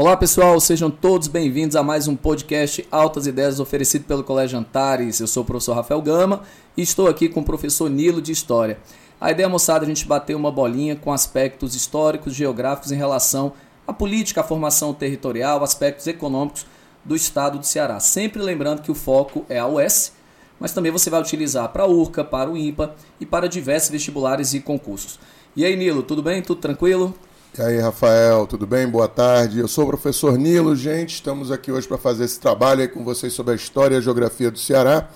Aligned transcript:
Olá 0.00 0.16
pessoal, 0.16 0.58
sejam 0.58 0.90
todos 0.90 1.28
bem-vindos 1.28 1.76
a 1.76 1.82
mais 1.82 2.08
um 2.08 2.16
podcast 2.16 2.88
Altas 2.90 3.26
Ideias 3.26 3.60
oferecido 3.60 4.06
pelo 4.06 4.24
Colégio 4.24 4.58
Antares. 4.58 5.20
Eu 5.20 5.26
sou 5.26 5.42
o 5.42 5.46
professor 5.46 5.74
Rafael 5.74 6.00
Gama 6.00 6.40
e 6.74 6.80
estou 6.80 7.06
aqui 7.06 7.28
com 7.28 7.40
o 7.40 7.44
professor 7.44 7.90
Nilo 7.90 8.22
de 8.22 8.32
História. 8.32 8.78
A 9.20 9.30
ideia, 9.30 9.46
moçada, 9.46 9.84
é 9.84 9.86
a 9.86 9.88
gente 9.88 10.06
bater 10.06 10.34
uma 10.34 10.50
bolinha 10.50 10.96
com 10.96 11.12
aspectos 11.12 11.74
históricos, 11.74 12.34
geográficos 12.34 12.90
em 12.90 12.96
relação 12.96 13.52
à 13.86 13.92
política, 13.92 14.40
à 14.40 14.42
formação 14.42 14.94
territorial, 14.94 15.62
aspectos 15.62 16.06
econômicos 16.06 16.64
do 17.04 17.14
estado 17.14 17.58
do 17.58 17.66
Ceará. 17.66 18.00
Sempre 18.00 18.40
lembrando 18.40 18.80
que 18.80 18.90
o 18.90 18.94
foco 18.94 19.44
é 19.50 19.58
a 19.58 19.66
UES, 19.66 20.14
mas 20.58 20.72
também 20.72 20.90
você 20.90 21.10
vai 21.10 21.20
utilizar 21.20 21.68
para 21.68 21.82
a 21.82 21.86
URCA, 21.86 22.24
para 22.24 22.48
o 22.48 22.56
IMPA 22.56 22.94
e 23.20 23.26
para 23.26 23.46
diversos 23.46 23.90
vestibulares 23.90 24.54
e 24.54 24.60
concursos. 24.60 25.20
E 25.54 25.62
aí, 25.62 25.76
Nilo, 25.76 26.02
tudo 26.02 26.22
bem? 26.22 26.40
Tudo 26.40 26.58
tranquilo? 26.58 27.14
E 27.58 27.60
aí, 27.60 27.80
Rafael, 27.80 28.46
tudo 28.46 28.64
bem? 28.64 28.86
Boa 28.86 29.08
tarde. 29.08 29.58
Eu 29.58 29.66
sou 29.66 29.82
o 29.82 29.86
professor 29.88 30.38
Nilo, 30.38 30.76
gente. 30.76 31.14
Estamos 31.14 31.50
aqui 31.50 31.72
hoje 31.72 31.86
para 31.86 31.98
fazer 31.98 32.24
esse 32.24 32.38
trabalho 32.38 32.80
aí 32.80 32.86
com 32.86 33.02
vocês 33.02 33.32
sobre 33.32 33.52
a 33.52 33.56
história 33.56 33.96
e 33.96 33.98
a 33.98 34.00
geografia 34.00 34.52
do 34.52 34.58
Ceará. 34.58 35.08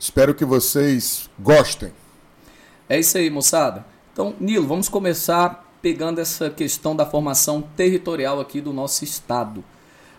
Espero 0.00 0.34
que 0.34 0.46
vocês 0.46 1.28
gostem. 1.38 1.92
É 2.88 2.98
isso 2.98 3.18
aí, 3.18 3.28
moçada. 3.28 3.84
Então, 4.14 4.34
Nilo, 4.40 4.66
vamos 4.66 4.88
começar 4.88 5.70
pegando 5.82 6.22
essa 6.22 6.48
questão 6.48 6.96
da 6.96 7.04
formação 7.04 7.60
territorial 7.76 8.40
aqui 8.40 8.62
do 8.62 8.72
nosso 8.72 9.04
estado. 9.04 9.62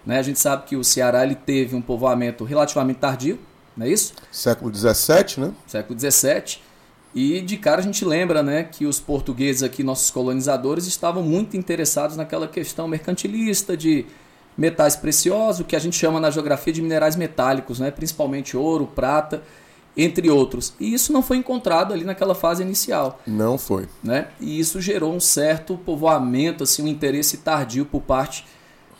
Né? 0.05 0.19
A 0.19 0.23
gente 0.23 0.39
sabe 0.39 0.65
que 0.65 0.75
o 0.75 0.83
Ceará 0.83 1.23
ele 1.23 1.35
teve 1.35 1.75
um 1.75 1.81
povoamento 1.81 2.43
relativamente 2.43 2.99
tardio, 2.99 3.39
não 3.75 3.87
é 3.87 3.89
isso? 3.89 4.13
Século 4.31 4.71
XVII, 4.73 5.39
né? 5.39 5.53
Século 5.65 5.99
XVII. 5.99 6.59
E 7.15 7.39
de 7.39 7.55
cara 7.55 7.79
a 7.79 7.83
gente 7.83 8.03
lembra 8.03 8.43
né, 8.43 8.63
que 8.63 8.85
os 8.85 8.99
portugueses 8.99 9.63
aqui, 9.63 9.83
nossos 9.83 10.11
colonizadores, 10.11 10.85
estavam 10.85 11.23
muito 11.23 11.55
interessados 11.55 12.17
naquela 12.17 12.45
questão 12.45 12.89
mercantilista 12.89 13.77
de 13.77 14.05
metais 14.57 14.97
preciosos, 14.97 15.61
o 15.61 15.63
que 15.63 15.77
a 15.77 15.79
gente 15.79 15.95
chama 15.95 16.19
na 16.19 16.29
geografia 16.29 16.73
de 16.73 16.81
minerais 16.81 17.15
metálicos, 17.15 17.79
né, 17.79 17.89
principalmente 17.89 18.57
ouro, 18.57 18.85
prata, 18.85 19.41
entre 19.95 20.29
outros. 20.29 20.73
E 20.77 20.93
isso 20.93 21.13
não 21.13 21.21
foi 21.21 21.37
encontrado 21.37 21.93
ali 21.93 22.03
naquela 22.03 22.35
fase 22.35 22.61
inicial. 22.61 23.21
Não 23.25 23.57
foi. 23.57 23.87
Né? 24.03 24.27
E 24.39 24.59
isso 24.59 24.81
gerou 24.81 25.13
um 25.13 25.19
certo 25.19 25.77
povoamento, 25.77 26.63
assim, 26.63 26.83
um 26.83 26.87
interesse 26.87 27.37
tardio 27.37 27.85
por 27.85 28.01
parte 28.01 28.45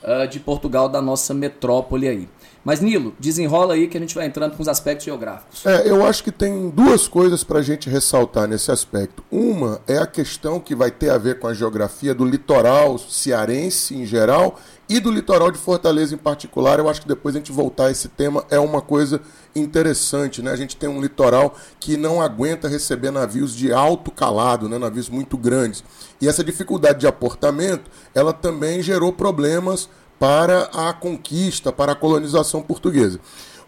uh, 0.02 0.26
de 0.26 0.40
Portugal, 0.40 0.88
da 0.88 1.02
nossa 1.02 1.34
metrópole 1.34 2.08
aí. 2.08 2.28
Mas, 2.66 2.80
Nilo, 2.80 3.14
desenrola 3.20 3.74
aí 3.74 3.86
que 3.86 3.96
a 3.96 4.00
gente 4.00 4.12
vai 4.12 4.26
entrando 4.26 4.56
com 4.56 4.60
os 4.60 4.66
aspectos 4.66 5.04
geográficos. 5.04 5.64
É, 5.64 5.88
eu 5.88 6.04
acho 6.04 6.24
que 6.24 6.32
tem 6.32 6.68
duas 6.68 7.06
coisas 7.06 7.44
para 7.44 7.60
a 7.60 7.62
gente 7.62 7.88
ressaltar 7.88 8.48
nesse 8.48 8.72
aspecto. 8.72 9.22
Uma 9.30 9.80
é 9.86 9.98
a 9.98 10.06
questão 10.06 10.58
que 10.58 10.74
vai 10.74 10.90
ter 10.90 11.10
a 11.10 11.16
ver 11.16 11.38
com 11.38 11.46
a 11.46 11.54
geografia 11.54 12.12
do 12.12 12.24
litoral 12.24 12.98
cearense 12.98 13.94
em 13.94 14.04
geral 14.04 14.58
e 14.88 14.98
do 14.98 15.12
litoral 15.12 15.52
de 15.52 15.58
Fortaleza 15.58 16.16
em 16.16 16.18
particular. 16.18 16.80
Eu 16.80 16.88
acho 16.88 17.02
que 17.02 17.06
depois 17.06 17.36
a 17.36 17.38
gente 17.38 17.52
voltar 17.52 17.86
a 17.86 17.90
esse 17.92 18.08
tema 18.08 18.44
é 18.50 18.58
uma 18.58 18.82
coisa 18.82 19.20
interessante, 19.54 20.42
né? 20.42 20.50
A 20.50 20.56
gente 20.56 20.76
tem 20.76 20.88
um 20.88 21.00
litoral 21.00 21.54
que 21.78 21.96
não 21.96 22.20
aguenta 22.20 22.66
receber 22.66 23.12
navios 23.12 23.54
de 23.54 23.72
alto 23.72 24.10
calado, 24.10 24.68
né? 24.68 24.76
navios 24.76 25.08
muito 25.08 25.36
grandes. 25.38 25.84
E 26.20 26.26
essa 26.26 26.42
dificuldade 26.42 26.98
de 26.98 27.06
aportamento, 27.06 27.88
ela 28.12 28.32
também 28.32 28.82
gerou 28.82 29.12
problemas 29.12 29.88
para 30.18 30.64
a 30.72 30.92
conquista, 30.92 31.72
para 31.72 31.92
a 31.92 31.96
colonização 31.96 32.62
portuguesa. 32.62 33.20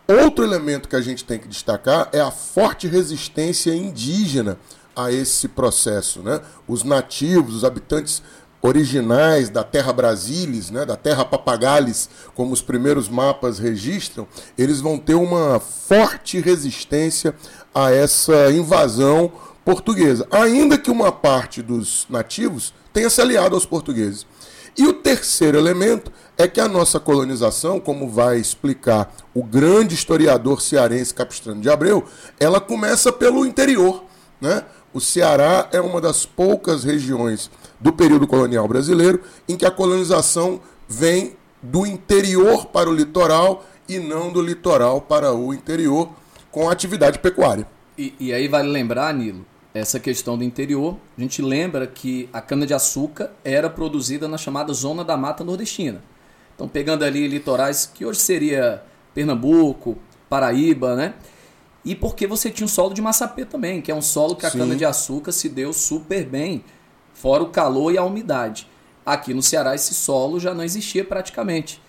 Outro 0.06 0.44
elemento 0.44 0.88
que 0.88 0.96
a 0.96 1.00
gente 1.00 1.24
tem 1.24 1.38
que 1.38 1.48
destacar 1.48 2.08
é 2.12 2.20
a 2.20 2.30
forte 2.30 2.86
resistência 2.86 3.74
indígena 3.74 4.58
a 4.96 5.12
esse 5.12 5.48
processo. 5.48 6.20
Né? 6.20 6.40
Os 6.66 6.82
nativos, 6.82 7.56
os 7.56 7.64
habitantes 7.64 8.22
originais 8.60 9.48
da 9.48 9.62
Terra 9.62 9.92
Brasilis, 9.92 10.70
né, 10.70 10.84
da 10.84 10.96
Terra 10.96 11.24
Papagalis, 11.24 12.08
como 12.34 12.52
os 12.52 12.60
primeiros 12.60 13.08
mapas 13.08 13.58
registram, 13.58 14.26
eles 14.56 14.80
vão 14.80 14.98
ter 14.98 15.14
uma 15.14 15.60
forte 15.60 16.40
resistência 16.40 17.34
a 17.74 17.92
essa 17.92 18.50
invasão 18.50 19.30
portuguesa, 19.64 20.26
ainda 20.30 20.78
que 20.78 20.90
uma 20.90 21.12
parte 21.12 21.62
dos 21.62 22.06
nativos 22.08 22.74
tenha 22.92 23.10
se 23.10 23.20
aliado 23.20 23.54
aos 23.54 23.66
portugueses. 23.66 24.26
E 24.76 24.86
o 24.86 24.94
terceiro 24.94 25.58
elemento 25.58 26.10
é 26.38 26.46
que 26.46 26.60
a 26.60 26.68
nossa 26.68 27.00
colonização, 27.00 27.80
como 27.80 28.08
vai 28.08 28.38
explicar 28.38 29.12
o 29.34 29.42
grande 29.42 29.96
historiador 29.96 30.62
cearense 30.62 31.12
Capistrano 31.12 31.60
de 31.60 31.68
Abreu, 31.68 32.04
ela 32.38 32.60
começa 32.60 33.12
pelo 33.12 33.44
interior. 33.44 34.04
Né? 34.40 34.64
O 34.94 35.00
Ceará 35.00 35.68
é 35.72 35.80
uma 35.80 36.00
das 36.00 36.24
poucas 36.24 36.84
regiões 36.84 37.50
do 37.80 37.92
período 37.92 38.24
colonial 38.24 38.68
brasileiro 38.68 39.20
em 39.48 39.56
que 39.56 39.66
a 39.66 39.70
colonização 39.70 40.60
vem 40.88 41.36
do 41.60 41.84
interior 41.84 42.66
para 42.66 42.88
o 42.88 42.94
litoral 42.94 43.64
e 43.88 43.98
não 43.98 44.32
do 44.32 44.40
litoral 44.40 45.00
para 45.00 45.32
o 45.34 45.52
interior 45.52 46.08
com 46.52 46.70
atividade 46.70 47.18
pecuária. 47.18 47.66
E, 47.96 48.14
e 48.20 48.32
aí 48.32 48.46
vale 48.46 48.68
lembrar, 48.68 49.12
Nilo, 49.12 49.44
essa 49.74 49.98
questão 49.98 50.38
do 50.38 50.44
interior, 50.44 50.96
a 51.16 51.20
gente 51.20 51.42
lembra 51.42 51.84
que 51.84 52.28
a 52.32 52.40
cana-de-açúcar 52.40 53.32
era 53.44 53.68
produzida 53.68 54.28
na 54.28 54.38
chamada 54.38 54.72
Zona 54.72 55.04
da 55.04 55.16
Mata 55.16 55.42
Nordestina. 55.42 56.00
Então, 56.58 56.66
pegando 56.66 57.04
ali 57.04 57.28
litorais 57.28 57.86
que 57.86 58.04
hoje 58.04 58.18
seria 58.18 58.82
Pernambuco, 59.14 59.96
Paraíba, 60.28 60.96
né? 60.96 61.14
E 61.84 61.94
porque 61.94 62.26
você 62.26 62.50
tinha 62.50 62.64
um 62.64 62.68
solo 62.68 62.92
de 62.92 63.00
massapê 63.00 63.44
também, 63.44 63.80
que 63.80 63.92
é 63.92 63.94
um 63.94 64.02
solo 64.02 64.34
que 64.34 64.44
a 64.44 64.50
cana-de-açúcar 64.50 65.30
se 65.30 65.48
deu 65.48 65.72
super 65.72 66.26
bem, 66.26 66.64
fora 67.14 67.44
o 67.44 67.50
calor 67.50 67.94
e 67.94 67.96
a 67.96 68.02
umidade. 68.02 68.68
Aqui 69.06 69.32
no 69.32 69.40
Ceará 69.40 69.76
esse 69.76 69.94
solo 69.94 70.40
já 70.40 70.52
não 70.52 70.64
existia 70.64 71.04
praticamente. 71.04 71.80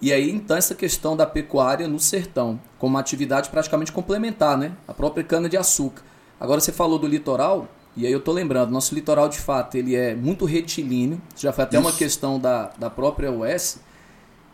E 0.00 0.12
aí 0.12 0.30
então 0.30 0.56
essa 0.56 0.76
questão 0.76 1.16
da 1.16 1.26
pecuária 1.26 1.88
no 1.88 1.98
sertão, 1.98 2.60
como 2.78 2.94
uma 2.94 3.00
atividade 3.00 3.50
praticamente 3.50 3.90
complementar, 3.90 4.56
né? 4.56 4.70
A 4.86 4.94
própria 4.94 5.24
cana-de-açúcar. 5.24 6.04
Agora 6.38 6.60
você 6.60 6.70
falou 6.70 6.96
do 6.96 7.08
litoral, 7.08 7.66
e 7.96 8.06
aí 8.06 8.12
eu 8.12 8.20
tô 8.20 8.32
lembrando, 8.32 8.70
nosso 8.70 8.94
litoral 8.94 9.28
de 9.28 9.38
fato 9.38 9.76
ele 9.76 9.94
é 9.94 10.14
muito 10.14 10.44
retilíneo, 10.44 11.20
já 11.36 11.52
foi 11.52 11.64
até 11.64 11.78
Isso. 11.78 11.86
uma 11.86 11.92
questão 11.92 12.38
da, 12.38 12.70
da 12.78 12.88
própria 12.88 13.30
US. 13.30 13.78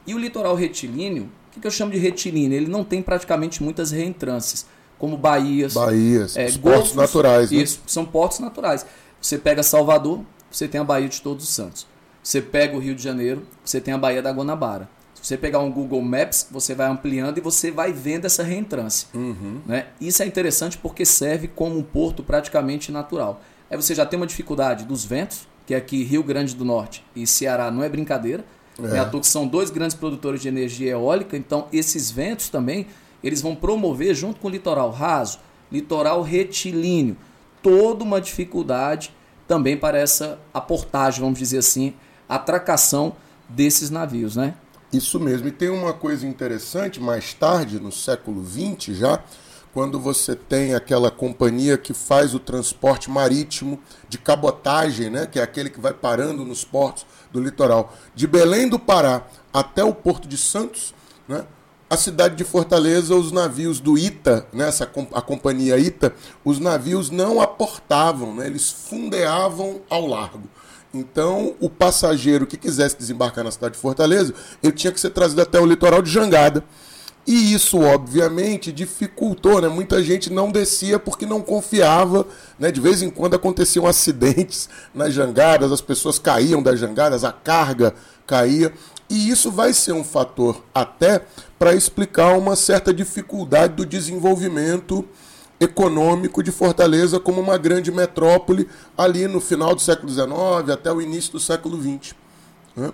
E 0.07 0.15
o 0.15 0.19
litoral 0.19 0.55
retilíneo, 0.55 1.25
o 1.25 1.53
que, 1.53 1.61
que 1.61 1.67
eu 1.67 1.71
chamo 1.71 1.93
de 1.93 1.99
retilíneo? 1.99 2.57
Ele 2.57 2.69
não 2.69 2.85
tem 2.85 3.03
praticamente 3.03 3.63
muitas 3.63 3.91
reentrâncias, 3.91 4.67
como 4.99 5.17
baías. 5.17 5.75
Baías, 5.75 6.37
é, 6.37 6.51
portos 6.53 6.95
naturais. 6.95 7.51
Né? 7.51 7.59
Isso, 7.59 7.83
são 7.87 8.05
portos 8.05 8.39
naturais. 8.39 8.87
Você 9.21 9.37
pega 9.37 9.63
Salvador, 9.63 10.21
você 10.51 10.69
tem 10.69 10.81
a 10.81 10.85
Baía 10.85 11.09
de 11.09 11.21
Todos 11.21 11.45
os 11.45 11.55
Santos. 11.55 11.87
Você 12.23 12.41
pega 12.41 12.77
o 12.77 12.79
Rio 12.79 12.95
de 12.95 13.03
Janeiro, 13.03 13.43
você 13.65 13.81
tem 13.81 13.93
a 13.93 13.99
Baía 13.99 14.23
da 14.23 14.31
Guanabara 14.31 14.89
você 15.27 15.37
pegar 15.37 15.59
um 15.59 15.73
Google 15.73 16.01
Maps, 16.01 16.47
você 16.53 16.73
vai 16.73 16.87
ampliando 16.87 17.39
e 17.39 17.41
você 17.41 17.73
vai 17.73 17.93
vendo 17.93 18.27
essa 18.27 18.45
reentrância. 18.45 19.09
Uhum. 19.13 19.61
Né? 19.67 19.87
Isso 20.01 20.23
é 20.23 20.27
interessante 20.27 20.79
porque 20.79 21.05
serve 21.05 21.49
como 21.49 21.77
um 21.77 21.83
porto 21.83 22.23
praticamente 22.23 22.93
natural. 22.93 23.41
Aí 23.69 23.77
você 23.77 23.93
já 23.93 24.07
tem 24.07 24.17
uma 24.17 24.27
dificuldade 24.27 24.85
dos 24.85 25.05
ventos, 25.05 25.49
que 25.67 25.75
aqui 25.75 26.05
Rio 26.05 26.23
Grande 26.23 26.55
do 26.55 26.65
Norte 26.65 27.05
e 27.17 27.27
Ceará 27.27 27.73
não 27.73 27.83
é 27.83 27.89
brincadeira. 27.89 28.45
É. 28.81 28.99
É 28.99 29.05
que 29.05 29.27
são 29.27 29.49
dois 29.49 29.69
grandes 29.69 29.97
produtores 29.97 30.41
de 30.41 30.47
energia 30.47 30.93
eólica, 30.93 31.37
então 31.37 31.67
esses 31.73 32.09
ventos 32.09 32.49
também 32.49 32.87
eles 33.25 33.43
vão 33.43 33.57
promover 33.57 34.15
junto 34.15 34.39
com 34.39 34.47
o 34.47 34.51
litoral 34.51 34.93
raso, 34.93 35.41
litoral 35.73 36.23
retilíneo, 36.23 37.17
toda 37.61 38.05
uma 38.05 38.21
dificuldade 38.21 39.13
também 39.49 39.77
para 39.77 39.99
essa 39.99 40.39
aportagem, 40.55 41.21
vamos 41.21 41.39
dizer 41.39 41.59
assim, 41.59 41.95
atracação 42.29 43.17
desses 43.49 43.91
navios, 43.91 44.37
né? 44.37 44.55
Isso 44.97 45.21
mesmo. 45.21 45.47
E 45.49 45.53
tem 45.53 45.69
uma 45.69 45.93
coisa 45.93 46.27
interessante, 46.27 46.99
mais 46.99 47.35
tarde, 47.35 47.79
no 47.79 47.93
século 47.93 48.43
XX 48.43 48.97
já, 48.97 49.23
quando 49.75 50.01
você 50.01 50.35
tem 50.35 50.75
aquela 50.75 51.11
companhia 51.11 51.77
que 51.77 51.93
faz 51.93 52.35
o 52.35 52.39
transporte 52.39 53.11
marítimo 53.11 53.79
de 54.09 54.17
cabotagem, 54.17 55.11
né, 55.11 55.27
que 55.27 55.39
é 55.39 55.43
aquele 55.43 55.69
que 55.69 55.79
vai 55.79 55.93
parando 55.93 56.47
nos 56.47 56.65
portos 56.65 57.05
do 57.31 57.43
litoral, 57.43 57.93
de 58.15 58.27
Belém 58.27 58.71
do 58.71 58.79
Pará 58.79 59.27
até 59.53 59.85
o 59.85 59.93
Porto 59.93 60.27
de 60.27 60.39
Santos, 60.39 60.95
né, 61.29 61.45
a 61.91 61.97
cidade 61.99 62.35
de 62.37 62.45
Fortaleza, 62.45 63.15
os 63.15 63.31
navios 63.31 63.79
do 63.81 63.99
ITA, 63.99 64.47
né, 64.51 64.69
essa, 64.69 64.91
a 65.13 65.21
companhia 65.21 65.79
ITA, 65.79 66.15
os 66.43 66.59
navios 66.59 67.11
não 67.11 67.39
aportavam, 67.39 68.35
né, 68.35 68.47
eles 68.47 68.71
fundeavam 68.71 69.83
ao 69.91 70.07
largo. 70.07 70.49
Então, 70.99 71.55
o 71.61 71.69
passageiro 71.69 72.47
que 72.47 72.57
quisesse 72.57 72.97
desembarcar 72.97 73.45
na 73.45 73.51
cidade 73.51 73.75
de 73.75 73.81
Fortaleza, 73.81 74.33
ele 74.63 74.73
tinha 74.73 74.93
que 74.93 75.01
ser 75.01 75.11
trazido 75.11 75.43
até 75.43 75.61
o 75.61 75.67
litoral 75.67 76.01
de 76.01 76.11
Jangada. 76.11 76.65
E 77.27 77.53
isso, 77.53 77.81
obviamente, 77.81 78.71
dificultou, 78.71 79.61
né? 79.61 79.69
Muita 79.69 80.03
gente 80.03 80.33
não 80.33 80.51
descia 80.51 80.99
porque 80.99 81.27
não 81.27 81.43
confiava, 81.43 82.25
né? 82.59 82.71
De 82.71 82.81
vez 82.81 83.03
em 83.03 83.11
quando 83.11 83.35
aconteciam 83.35 83.87
acidentes 83.87 84.69
nas 84.95 85.13
jangadas, 85.13 85.73
as 85.73 85.81
pessoas 85.81 86.21
caíam 86.21 86.63
das 86.63 86.79
jangadas, 86.79 87.25
a 87.25 87.33
carga 87.33 87.95
caía. 88.27 88.73
E 89.11 89.29
isso 89.29 89.51
vai 89.51 89.73
ser 89.73 89.93
um 89.93 90.05
fator 90.05 90.63
até 90.73 91.23
para 91.59 91.75
explicar 91.75 92.39
uma 92.39 92.55
certa 92.55 92.95
dificuldade 92.95 93.75
do 93.75 93.85
desenvolvimento 93.85 95.05
econômico 95.59 96.43
de 96.43 96.53
Fortaleza 96.53 97.19
como 97.19 97.41
uma 97.41 97.57
grande 97.57 97.91
metrópole 97.91 98.69
ali 98.97 99.27
no 99.27 99.41
final 99.41 99.75
do 99.75 99.81
século 99.81 100.09
XIX 100.11 100.71
até 100.71 100.93
o 100.93 101.01
início 101.01 101.33
do 101.33 101.41
século 101.41 101.81
XX. 101.81 102.15
Né? 102.77 102.93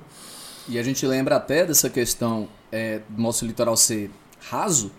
E 0.69 0.79
a 0.79 0.83
gente 0.83 1.05
lembra 1.07 1.37
até 1.37 1.67
dessa 1.67 1.91
questão 1.91 2.49
é, 2.71 3.01
do 3.09 3.21
nosso 3.21 3.45
litoral 3.45 3.77
ser 3.77 4.11
raso, 4.41 4.93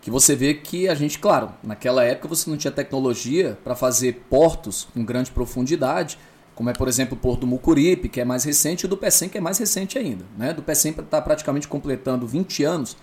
que 0.00 0.10
você 0.10 0.34
vê 0.34 0.54
que 0.54 0.88
a 0.88 0.94
gente, 0.94 1.18
claro, 1.18 1.52
naquela 1.62 2.04
época 2.04 2.28
você 2.28 2.48
não 2.48 2.56
tinha 2.56 2.70
tecnologia 2.70 3.58
para 3.62 3.74
fazer 3.74 4.24
portos 4.28 4.88
com 4.92 5.04
grande 5.04 5.30
profundidade, 5.30 6.18
como 6.54 6.70
é, 6.70 6.72
por 6.72 6.88
exemplo, 6.88 7.16
o 7.16 7.20
Porto 7.20 7.42
do 7.42 7.46
Mucuripe, 7.46 8.08
que 8.08 8.20
é 8.20 8.24
mais 8.24 8.42
recente, 8.42 8.82
e 8.82 8.86
o 8.86 8.88
do 8.88 8.96
Pecém, 8.96 9.28
que 9.28 9.38
é 9.38 9.40
mais 9.40 9.58
recente 9.58 9.96
ainda. 9.96 10.24
Né? 10.36 10.52
Do 10.52 10.62
Pecém 10.62 10.90
está 10.90 11.22
praticamente 11.22 11.68
completando 11.68 12.26
20 12.26 12.64
anos 12.64 12.96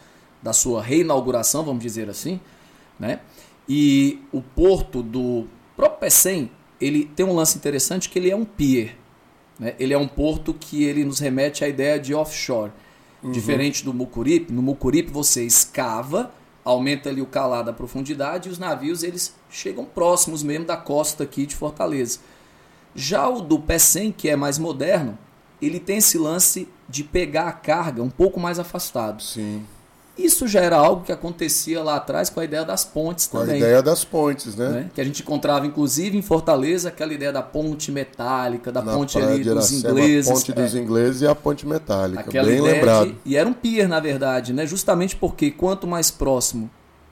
da 0.44 0.51
sua 0.51 0.81
reinauguração, 0.81 1.63
vamos 1.63 1.81
dizer 1.81 2.09
assim. 2.09 2.39
Né? 3.00 3.21
E 3.67 4.19
o 4.31 4.41
porto 4.41 5.01
do 5.01 5.45
próprio 5.75 6.00
Pecém, 6.00 6.51
ele 6.79 7.06
tem 7.06 7.25
um 7.25 7.33
lance 7.33 7.57
interessante 7.57 8.09
que 8.09 8.19
ele 8.19 8.29
é 8.29 8.35
um 8.35 8.45
pier. 8.45 8.95
Né? 9.59 9.75
Ele 9.79 9.94
é 9.94 9.97
um 9.97 10.07
porto 10.07 10.53
que 10.53 10.83
ele 10.83 11.03
nos 11.03 11.19
remete 11.19 11.63
à 11.63 11.67
ideia 11.67 12.00
de 12.00 12.13
offshore. 12.13 12.71
Uhum. 13.23 13.31
Diferente 13.31 13.83
do 13.83 13.94
Mucuripe, 13.94 14.53
no 14.53 14.62
Mucuripe 14.62 15.12
você 15.12 15.44
escava, 15.44 16.31
aumenta 16.63 17.09
ali 17.09 17.21
o 17.21 17.25
calado, 17.25 17.69
a 17.69 17.73
profundidade, 17.73 18.50
e 18.50 18.51
os 18.51 18.59
navios 18.59 19.03
eles 19.03 19.35
chegam 19.50 19.85
próximos 19.85 20.44
mesmo 20.44 20.65
da 20.65 20.77
costa 20.77 21.23
aqui 21.23 21.45
de 21.45 21.56
Fortaleza. 21.56 22.19
Já 22.94 23.27
o 23.27 23.41
do 23.41 23.59
P100, 23.59 24.13
que 24.15 24.29
é 24.29 24.35
mais 24.35 24.57
moderno, 24.57 25.17
ele 25.62 25.79
tem 25.79 25.97
esse 25.97 26.17
lance 26.17 26.67
de 26.88 27.03
pegar 27.03 27.47
a 27.47 27.51
carga 27.51 28.01
um 28.03 28.09
pouco 28.09 28.39
mais 28.39 28.59
afastado. 28.59 29.21
Sim. 29.21 29.65
Isso 30.17 30.47
já 30.47 30.62
era 30.62 30.77
algo 30.77 31.03
que 31.03 31.12
acontecia 31.12 31.83
lá 31.83 31.97
atrás 31.97 32.29
com 32.29 32.39
a 32.39 32.45
ideia 32.45 32.63
das 32.63 32.85
pontes 32.85 33.27
com 33.27 33.39
também. 33.39 33.59
Com 33.59 33.65
a 33.65 33.67
ideia 33.67 33.83
das 33.83 34.06
pontes, 34.06 34.56
né? 34.56 34.69
né? 34.69 34.89
Que 34.94 35.01
a 35.01 35.03
gente 35.03 35.21
encontrava, 35.21 35.65
inclusive, 35.65 36.17
em 36.17 36.21
Fortaleza, 36.21 36.89
aquela 36.89 37.13
ideia 37.13 37.33
da 37.33 37.41
ponte 37.41 37.91
metálica, 37.91 38.71
da 38.71 38.81
Na 38.81 38.94
ponte 38.94 39.17
ali 39.17 39.44
dos 39.44 39.71
ingleses. 39.71 40.31
A 40.31 40.33
ponte 40.33 40.51
é. 40.51 40.56
dos 40.56 40.75
ingleses 40.75 41.21
e 41.21 41.27
a 41.27 41.35
ponte 41.35 41.67
metálica. 41.67 42.21
Aquela 42.21 42.47
bem 42.47 42.62
lembrado. 42.62 43.07
De, 43.07 43.17
e 43.25 43.35
era 43.35 43.47
um 43.47 43.53
pier, 43.53 43.89
na 43.89 44.00
verdade, 44.00 44.53
né? 44.53 44.65
Justamente 44.65 45.15
porque 45.17 45.51
quanto 45.51 45.85
mais 45.85 46.09
próximo 46.09 46.69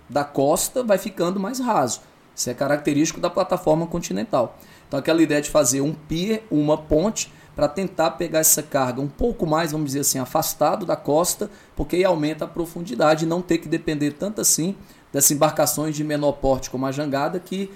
da 0.09 0.23
costa, 0.23 0.83
vai 0.83 0.97
ficando 0.97 1.39
mais 1.39 1.59
raso. 1.59 2.01
Isso 2.35 2.50
é 2.50 2.53
característico 2.53 3.19
da 3.19 3.29
plataforma 3.29 3.85
continental. 3.85 4.57
Então, 4.88 5.00
aquela 5.00 5.21
ideia 5.21 5.41
de 5.41 5.50
fazer 5.50 5.81
um 5.81 5.94
pier, 5.94 6.44
uma 6.50 6.77
ponte, 6.77 7.31
para 7.55 7.67
tentar 7.67 8.11
pegar 8.11 8.39
essa 8.39 8.63
carga 8.63 9.00
um 9.00 9.07
pouco 9.07 9.45
mais, 9.45 9.71
vamos 9.71 9.88
dizer 9.88 10.00
assim, 10.00 10.19
afastado 10.19 10.85
da 10.85 10.95
costa, 10.95 11.50
porque 11.75 11.97
aí 11.97 12.03
aumenta 12.03 12.45
a 12.45 12.47
profundidade 12.47 13.25
e 13.25 13.27
não 13.27 13.41
ter 13.41 13.59
que 13.59 13.67
depender 13.67 14.11
tanto 14.11 14.41
assim 14.41 14.75
dessas 15.11 15.31
embarcações 15.31 15.95
de 15.95 16.03
menor 16.03 16.33
porte 16.33 16.69
como 16.69 16.85
a 16.85 16.91
jangada, 16.91 17.39
que, 17.39 17.71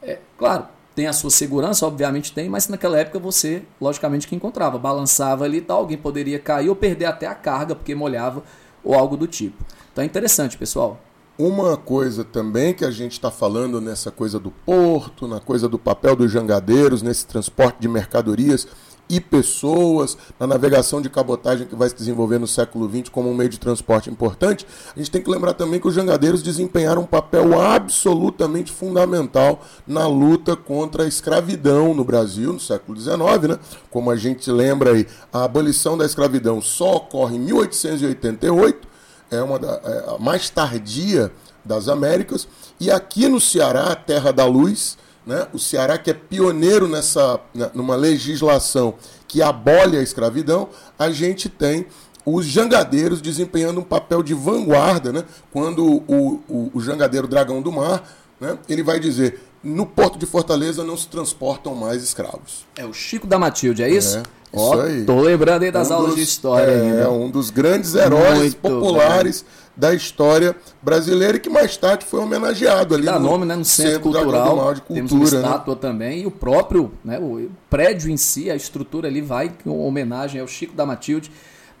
é, 0.00 0.20
claro, 0.38 0.66
tem 0.94 1.06
a 1.06 1.12
sua 1.12 1.30
segurança, 1.30 1.84
obviamente 1.86 2.32
tem, 2.32 2.48
mas 2.48 2.68
naquela 2.68 2.98
época 2.98 3.18
você, 3.18 3.64
logicamente, 3.80 4.28
que 4.28 4.36
encontrava, 4.36 4.78
balançava 4.78 5.44
ali 5.44 5.58
e 5.58 5.62
tal, 5.62 5.80
alguém 5.80 5.98
poderia 5.98 6.38
cair 6.38 6.68
ou 6.68 6.76
perder 6.76 7.06
até 7.06 7.26
a 7.26 7.34
carga, 7.34 7.74
porque 7.74 7.94
molhava 7.94 8.42
ou 8.82 8.94
algo 8.94 9.16
do 9.16 9.26
tipo. 9.26 9.62
Então 9.92 10.02
é 10.02 10.06
interessante, 10.06 10.56
pessoal. 10.56 11.00
Uma 11.38 11.76
coisa 11.76 12.24
também 12.24 12.72
que 12.72 12.82
a 12.82 12.90
gente 12.90 13.12
está 13.12 13.30
falando 13.30 13.78
nessa 13.78 14.10
coisa 14.10 14.40
do 14.40 14.50
porto, 14.50 15.28
na 15.28 15.38
coisa 15.38 15.68
do 15.68 15.78
papel 15.78 16.16
dos 16.16 16.32
jangadeiros, 16.32 17.02
nesse 17.02 17.26
transporte 17.26 17.76
de 17.78 17.88
mercadorias 17.88 18.66
e 19.08 19.20
pessoas, 19.20 20.16
na 20.38 20.46
navegação 20.46 21.00
de 21.00 21.08
cabotagem 21.08 21.66
que 21.66 21.76
vai 21.76 21.88
se 21.88 21.94
desenvolver 21.94 22.38
no 22.38 22.46
século 22.46 22.88
XX 22.88 23.08
como 23.08 23.30
um 23.30 23.34
meio 23.34 23.48
de 23.48 23.58
transporte 23.58 24.10
importante, 24.10 24.66
a 24.94 24.98
gente 24.98 25.10
tem 25.10 25.22
que 25.22 25.30
lembrar 25.30 25.54
também 25.54 25.80
que 25.80 25.86
os 25.86 25.94
jangadeiros 25.94 26.42
desempenharam 26.42 27.02
um 27.02 27.06
papel 27.06 27.60
absolutamente 27.60 28.72
fundamental 28.72 29.62
na 29.86 30.06
luta 30.06 30.56
contra 30.56 31.04
a 31.04 31.06
escravidão 31.06 31.94
no 31.94 32.04
Brasil 32.04 32.52
no 32.52 32.60
século 32.60 32.98
XIX, 32.98 33.48
né? 33.48 33.58
Como 33.90 34.10
a 34.10 34.16
gente 34.16 34.50
lembra 34.50 34.92
aí, 34.92 35.06
a 35.32 35.44
abolição 35.44 35.96
da 35.96 36.04
escravidão 36.04 36.60
só 36.60 36.96
ocorre 36.96 37.36
em 37.36 37.40
1888 37.40 38.88
é 39.30 39.42
uma 39.42 39.58
da, 39.58 39.80
é 39.84 40.14
a 40.14 40.18
mais 40.18 40.50
tardia 40.50 41.32
das 41.64 41.88
Américas. 41.88 42.46
E 42.78 42.90
aqui 42.90 43.28
no 43.28 43.40
Ceará, 43.40 43.94
terra 43.94 44.32
da 44.32 44.44
luz, 44.44 44.96
né, 45.26 45.48
o 45.52 45.58
Ceará 45.58 45.98
que 45.98 46.10
é 46.10 46.14
pioneiro 46.14 46.86
nessa, 46.86 47.40
né, 47.54 47.70
numa 47.74 47.96
legislação 47.96 48.94
que 49.26 49.42
abole 49.42 49.96
a 49.96 50.02
escravidão, 50.02 50.68
a 50.98 51.10
gente 51.10 51.48
tem 51.48 51.86
os 52.24 52.46
jangadeiros 52.46 53.20
desempenhando 53.20 53.80
um 53.80 53.84
papel 53.84 54.22
de 54.22 54.34
vanguarda, 54.34 55.12
né? 55.12 55.24
Quando 55.52 55.84
o, 56.08 56.42
o, 56.48 56.70
o 56.74 56.80
jangadeiro 56.80 57.28
Dragão 57.28 57.62
do 57.62 57.70
Mar, 57.70 58.02
né, 58.40 58.58
ele 58.68 58.82
vai 58.82 58.98
dizer 58.98 59.40
no 59.62 59.84
porto 59.84 60.18
de 60.18 60.26
Fortaleza 60.26 60.84
não 60.84 60.96
se 60.96 61.08
transportam 61.08 61.74
mais 61.74 62.02
escravos. 62.02 62.64
É 62.76 62.84
o 62.84 62.92
Chico 62.92 63.26
da 63.26 63.38
Matilde, 63.38 63.82
é 63.82 63.90
isso? 63.90 64.18
É. 64.18 64.22
Isso 64.54 64.80
aí. 64.80 65.04
Tô 65.04 65.20
lembrando 65.20 65.64
aí 65.64 65.70
das 65.70 65.90
um 65.90 65.94
aulas 65.94 66.10
dos, 66.10 66.16
de 66.16 66.22
história. 66.22 66.70
É, 66.70 66.80
ainda. 66.80 67.10
um 67.10 67.28
dos 67.28 67.50
grandes 67.50 67.94
heróis 67.94 68.38
Muito 68.38 68.56
populares 68.58 69.42
bem. 69.42 69.65
Da 69.76 69.94
história 69.94 70.56
brasileira 70.82 71.36
e 71.36 71.40
que 71.40 71.50
mais 71.50 71.76
tarde 71.76 72.04
foi 72.06 72.20
homenageado 72.20 72.94
ali 72.94 73.04
Dá 73.04 73.18
no 73.18 73.28
nome, 73.28 73.44
né, 73.44 73.54
no 73.54 73.64
Centro, 73.64 73.92
Centro 73.92 74.10
Cultural. 74.12 74.74
De 74.74 74.80
Cultura, 74.80 74.94
Temos 74.94 75.12
uma 75.12 75.20
né? 75.20 75.26
estátua 75.26 75.74
né? 75.74 75.80
também 75.80 76.22
e 76.22 76.26
o 76.26 76.30
próprio, 76.30 76.92
né, 77.04 77.18
o 77.18 77.50
prédio 77.68 78.10
em 78.10 78.16
si, 78.16 78.50
a 78.50 78.56
estrutura 78.56 79.08
ali 79.08 79.20
vai 79.20 79.52
com 79.62 79.86
homenagem 79.86 80.40
ao 80.40 80.48
Chico 80.48 80.74
da 80.74 80.86
Matilde, 80.86 81.30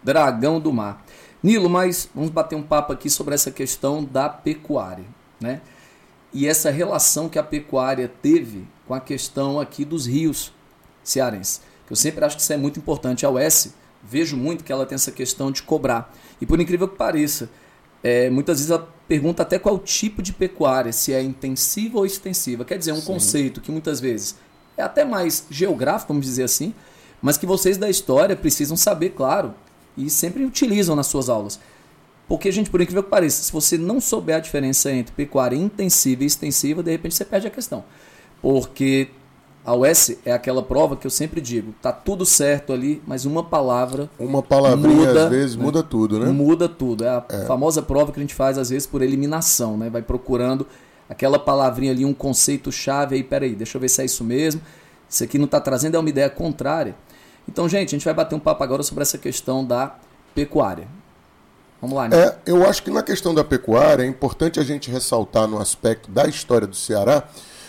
Dragão 0.04 0.60
do 0.60 0.72
Mar. 0.72 1.04
Nilo, 1.42 1.70
mas 1.70 2.08
vamos 2.14 2.30
bater 2.30 2.56
um 2.56 2.62
papo 2.62 2.92
aqui 2.92 3.08
sobre 3.08 3.34
essa 3.34 3.50
questão 3.50 4.04
da 4.04 4.28
pecuária, 4.28 5.04
né? 5.40 5.60
E 6.32 6.46
essa 6.46 6.70
relação 6.70 7.28
que 7.28 7.38
a 7.38 7.42
pecuária 7.42 8.10
teve 8.20 8.66
com 8.86 8.92
a 8.92 9.00
questão 9.00 9.58
aqui 9.58 9.84
dos 9.84 10.06
rios 10.06 10.52
cearenses 11.02 11.62
que 11.86 11.92
eu 11.92 11.96
sempre 11.96 12.24
acho 12.24 12.36
que 12.36 12.42
isso 12.42 12.52
é 12.52 12.56
muito 12.56 12.78
importante. 12.78 13.24
A 13.24 13.30
UES, 13.30 13.74
vejo 14.02 14.36
muito 14.36 14.64
que 14.64 14.72
ela 14.72 14.84
tem 14.84 14.96
essa 14.96 15.12
questão 15.12 15.50
de 15.50 15.62
cobrar. 15.62 16.12
E 16.40 16.46
por 16.46 16.60
incrível 16.60 16.88
que 16.88 16.96
pareça, 16.96 17.48
é, 18.02 18.30
muitas 18.30 18.58
vezes 18.58 18.70
ela 18.70 18.88
pergunta 19.08 19.42
até 19.42 19.58
qual 19.58 19.78
tipo 19.78 20.22
de 20.22 20.32
pecuária, 20.32 20.92
se 20.92 21.12
é 21.12 21.22
intensiva 21.22 21.98
ou 21.98 22.06
extensiva. 22.06 22.64
Quer 22.64 22.78
dizer, 22.78 22.92
um 22.92 23.00
Sim. 23.00 23.06
conceito 23.06 23.60
que 23.60 23.70
muitas 23.70 24.00
vezes 24.00 24.36
é 24.76 24.82
até 24.82 25.04
mais 25.04 25.46
geográfico, 25.50 26.12
vamos 26.12 26.26
dizer 26.26 26.42
assim, 26.42 26.74
mas 27.22 27.36
que 27.36 27.46
vocês 27.46 27.76
da 27.76 27.88
história 27.88 28.36
precisam 28.36 28.76
saber, 28.76 29.10
claro, 29.10 29.54
e 29.96 30.10
sempre 30.10 30.44
utilizam 30.44 30.94
nas 30.94 31.06
suas 31.06 31.28
aulas. 31.28 31.58
Porque, 32.28 32.50
gente, 32.50 32.70
por 32.70 32.80
incrível 32.80 33.04
que 33.04 33.08
pareça, 33.08 33.42
se 33.42 33.52
você 33.52 33.78
não 33.78 34.00
souber 34.00 34.36
a 34.36 34.40
diferença 34.40 34.90
entre 34.92 35.14
pecuária 35.14 35.56
intensiva 35.56 36.24
e 36.24 36.26
extensiva, 36.26 36.82
de 36.82 36.90
repente 36.90 37.14
você 37.14 37.24
perde 37.24 37.46
a 37.46 37.50
questão. 37.50 37.84
Porque 38.42 39.08
a 39.66 39.74
UES 39.74 40.18
é 40.24 40.30
aquela 40.32 40.62
prova 40.62 40.94
que 40.94 41.04
eu 41.04 41.10
sempre 41.10 41.40
digo, 41.40 41.74
tá 41.82 41.90
tudo 41.90 42.24
certo 42.24 42.72
ali, 42.72 43.02
mas 43.04 43.24
uma 43.24 43.42
palavra. 43.42 44.08
Uma 44.16 44.40
palavrinha 44.40 45.08
muda, 45.08 45.24
às 45.24 45.28
vezes 45.28 45.56
né? 45.56 45.64
muda 45.64 45.82
tudo, 45.82 46.20
né? 46.20 46.30
Muda 46.30 46.68
tudo. 46.68 47.04
É 47.04 47.08
a 47.08 47.24
é. 47.28 47.44
famosa 47.46 47.82
prova 47.82 48.12
que 48.12 48.20
a 48.20 48.22
gente 48.22 48.34
faz 48.34 48.58
às 48.58 48.70
vezes 48.70 48.86
por 48.86 49.02
eliminação, 49.02 49.76
né? 49.76 49.90
Vai 49.90 50.02
procurando 50.02 50.64
aquela 51.10 51.36
palavrinha 51.36 51.90
ali, 51.90 52.04
um 52.04 52.14
conceito 52.14 52.70
chave 52.70 53.16
aí, 53.16 53.24
peraí, 53.24 53.56
deixa 53.56 53.76
eu 53.76 53.80
ver 53.80 53.88
se 53.88 54.00
é 54.00 54.04
isso 54.04 54.22
mesmo. 54.22 54.60
Isso 55.10 55.24
aqui 55.24 55.36
não 55.36 55.46
está 55.46 55.60
trazendo 55.60 55.96
é 55.96 55.98
uma 55.98 56.08
ideia 56.08 56.30
contrária. 56.30 56.94
Então, 57.48 57.68
gente, 57.68 57.88
a 57.88 57.98
gente 57.98 58.04
vai 58.04 58.14
bater 58.14 58.36
um 58.36 58.40
papo 58.40 58.62
agora 58.62 58.84
sobre 58.84 59.02
essa 59.02 59.18
questão 59.18 59.64
da 59.64 59.96
pecuária. 60.32 60.86
Vamos 61.80 61.96
lá, 61.96 62.08
né? 62.08 62.16
É, 62.16 62.36
eu 62.46 62.64
acho 62.64 62.84
que 62.84 62.90
na 62.90 63.02
questão 63.02 63.34
da 63.34 63.42
pecuária 63.42 64.04
é 64.04 64.06
importante 64.06 64.60
a 64.60 64.64
gente 64.64 64.92
ressaltar 64.92 65.48
no 65.48 65.58
aspecto 65.58 66.08
da 66.08 66.28
história 66.28 66.68
do 66.68 66.76
Ceará 66.76 67.24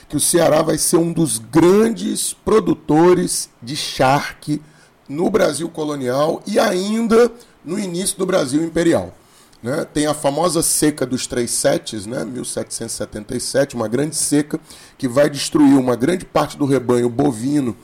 que 0.09 0.15
o 0.15 0.19
Ceará 0.19 0.61
vai 0.61 0.77
ser 0.77 0.97
um 0.97 1.11
dos 1.11 1.37
grandes 1.37 2.33
produtores 2.33 3.49
de 3.61 3.75
charque 3.75 4.61
no 5.07 5.29
Brasil 5.29 5.69
colonial 5.69 6.41
e 6.45 6.59
ainda 6.59 7.31
no 7.63 7.77
início 7.77 8.17
do 8.17 8.25
Brasil 8.25 8.63
imperial. 8.63 9.13
Né? 9.61 9.85
Tem 9.91 10.05
a 10.05 10.13
famosa 10.13 10.61
seca 10.61 11.05
dos 11.05 11.27
Três 11.27 11.51
Setes, 11.51 12.05
né? 12.05 12.23
1777, 12.23 13.75
uma 13.75 13.87
grande 13.87 14.15
seca 14.15 14.59
que 14.97 15.07
vai 15.07 15.29
destruir 15.29 15.77
uma 15.77 15.95
grande 15.95 16.25
parte 16.25 16.57
do 16.57 16.65
rebanho 16.65 17.09
bovino 17.09 17.75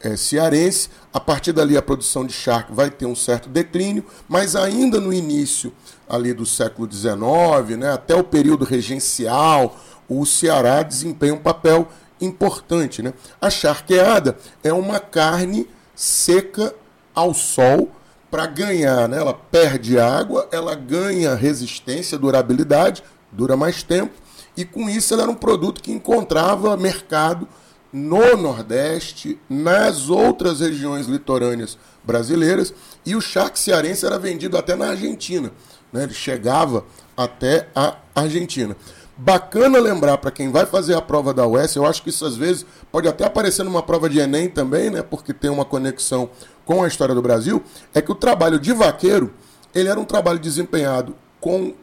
é, 0.00 0.16
cearense. 0.16 0.88
A 1.12 1.20
partir 1.20 1.52
dali, 1.52 1.76
a 1.76 1.82
produção 1.82 2.24
de 2.24 2.32
charque 2.32 2.72
vai 2.72 2.90
ter 2.90 3.06
um 3.06 3.14
certo 3.14 3.48
declínio, 3.48 4.04
mas 4.28 4.56
ainda 4.56 5.00
no 5.00 5.12
início 5.12 5.72
ali 6.08 6.32
do 6.32 6.46
século 6.46 6.90
XIX, 6.90 7.78
né? 7.78 7.92
até 7.92 8.14
o 8.14 8.24
período 8.24 8.64
regencial, 8.64 9.78
o 10.08 10.24
Ceará 10.24 10.82
desempenha 10.82 11.34
um 11.34 11.38
papel 11.38 11.88
importante. 12.20 13.02
Né? 13.02 13.12
A 13.40 13.50
charqueada 13.50 14.36
é 14.62 14.72
uma 14.72 14.98
carne 14.98 15.68
seca 15.94 16.74
ao 17.14 17.34
sol 17.34 17.90
para 18.30 18.46
ganhar. 18.46 19.08
Né? 19.08 19.18
Ela 19.18 19.34
perde 19.34 19.98
água, 19.98 20.48
ela 20.50 20.74
ganha 20.74 21.34
resistência, 21.34 22.18
durabilidade, 22.18 23.02
dura 23.30 23.56
mais 23.56 23.82
tempo, 23.82 24.14
e 24.56 24.64
com 24.64 24.88
isso 24.88 25.14
ela 25.14 25.24
era 25.24 25.30
um 25.30 25.36
produto 25.36 25.82
que 25.82 25.92
encontrava 25.92 26.76
mercado 26.76 27.46
no 27.92 28.36
Nordeste, 28.36 29.38
nas 29.48 30.10
outras 30.10 30.60
regiões 30.60 31.06
litorâneas 31.06 31.78
brasileiras, 32.04 32.74
e 33.04 33.16
o 33.16 33.20
charque 33.20 33.58
cearense 33.58 34.04
era 34.04 34.18
vendido 34.18 34.56
até 34.58 34.74
na 34.74 34.88
Argentina. 34.88 35.50
Né? 35.92 36.02
Ele 36.02 36.14
chegava 36.14 36.84
até 37.16 37.68
a 37.74 37.96
Argentina. 38.14 38.76
Bacana 39.20 39.80
lembrar 39.80 40.16
para 40.18 40.30
quem 40.30 40.48
vai 40.52 40.64
fazer 40.64 40.94
a 40.94 41.02
prova 41.02 41.34
da 41.34 41.44
UES, 41.44 41.74
eu 41.74 41.84
acho 41.84 42.04
que 42.04 42.08
isso 42.08 42.24
às 42.24 42.36
vezes 42.36 42.64
pode 42.92 43.08
até 43.08 43.24
aparecer 43.24 43.64
numa 43.64 43.82
prova 43.82 44.08
de 44.08 44.20
Enem 44.20 44.48
também, 44.48 44.90
né? 44.90 45.02
Porque 45.02 45.34
tem 45.34 45.50
uma 45.50 45.64
conexão 45.64 46.30
com 46.64 46.84
a 46.84 46.86
história 46.86 47.16
do 47.16 47.20
Brasil 47.20 47.60
é 47.92 48.00
que 48.00 48.12
o 48.12 48.14
trabalho 48.14 48.60
de 48.60 48.72
vaqueiro 48.72 49.34
ele 49.74 49.88
era 49.88 49.98
um 49.98 50.04
trabalho 50.04 50.38
desempenhado 50.38 51.16
com 51.40 51.74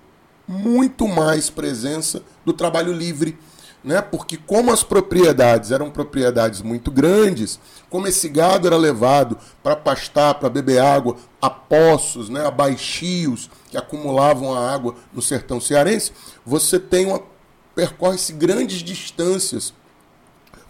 muito 0.47 1.09
mais 1.09 1.49
presença 1.49 2.21
do 2.45 2.53
trabalho 2.53 2.93
livre, 2.93 3.37
né? 3.85 4.01
Porque 4.01 4.35
como 4.35 4.71
as 4.71 4.83
propriedades 4.83 5.71
eram 5.71 5.91
propriedades 5.91 6.61
muito 6.61 6.89
grandes, 6.89 7.59
como 7.89 8.07
esse 8.07 8.27
gado 8.27 8.65
era 8.65 8.75
levado 8.75 9.37
para 9.61 9.75
pastar, 9.75 10.33
para 10.33 10.49
beber 10.49 10.79
água, 10.81 11.15
a 11.39 11.49
poços, 11.49 12.27
né, 12.27 12.45
a 12.45 12.49
baixios 12.49 13.49
que 13.69 13.77
acumulavam 13.77 14.53
a 14.53 14.73
água 14.73 14.95
no 15.13 15.21
sertão 15.21 15.61
cearense, 15.61 16.11
você 16.43 16.79
tem 16.79 17.05
uma 17.05 17.21
percorre-se 17.75 18.33
grandes 18.33 18.79
distâncias 18.79 19.73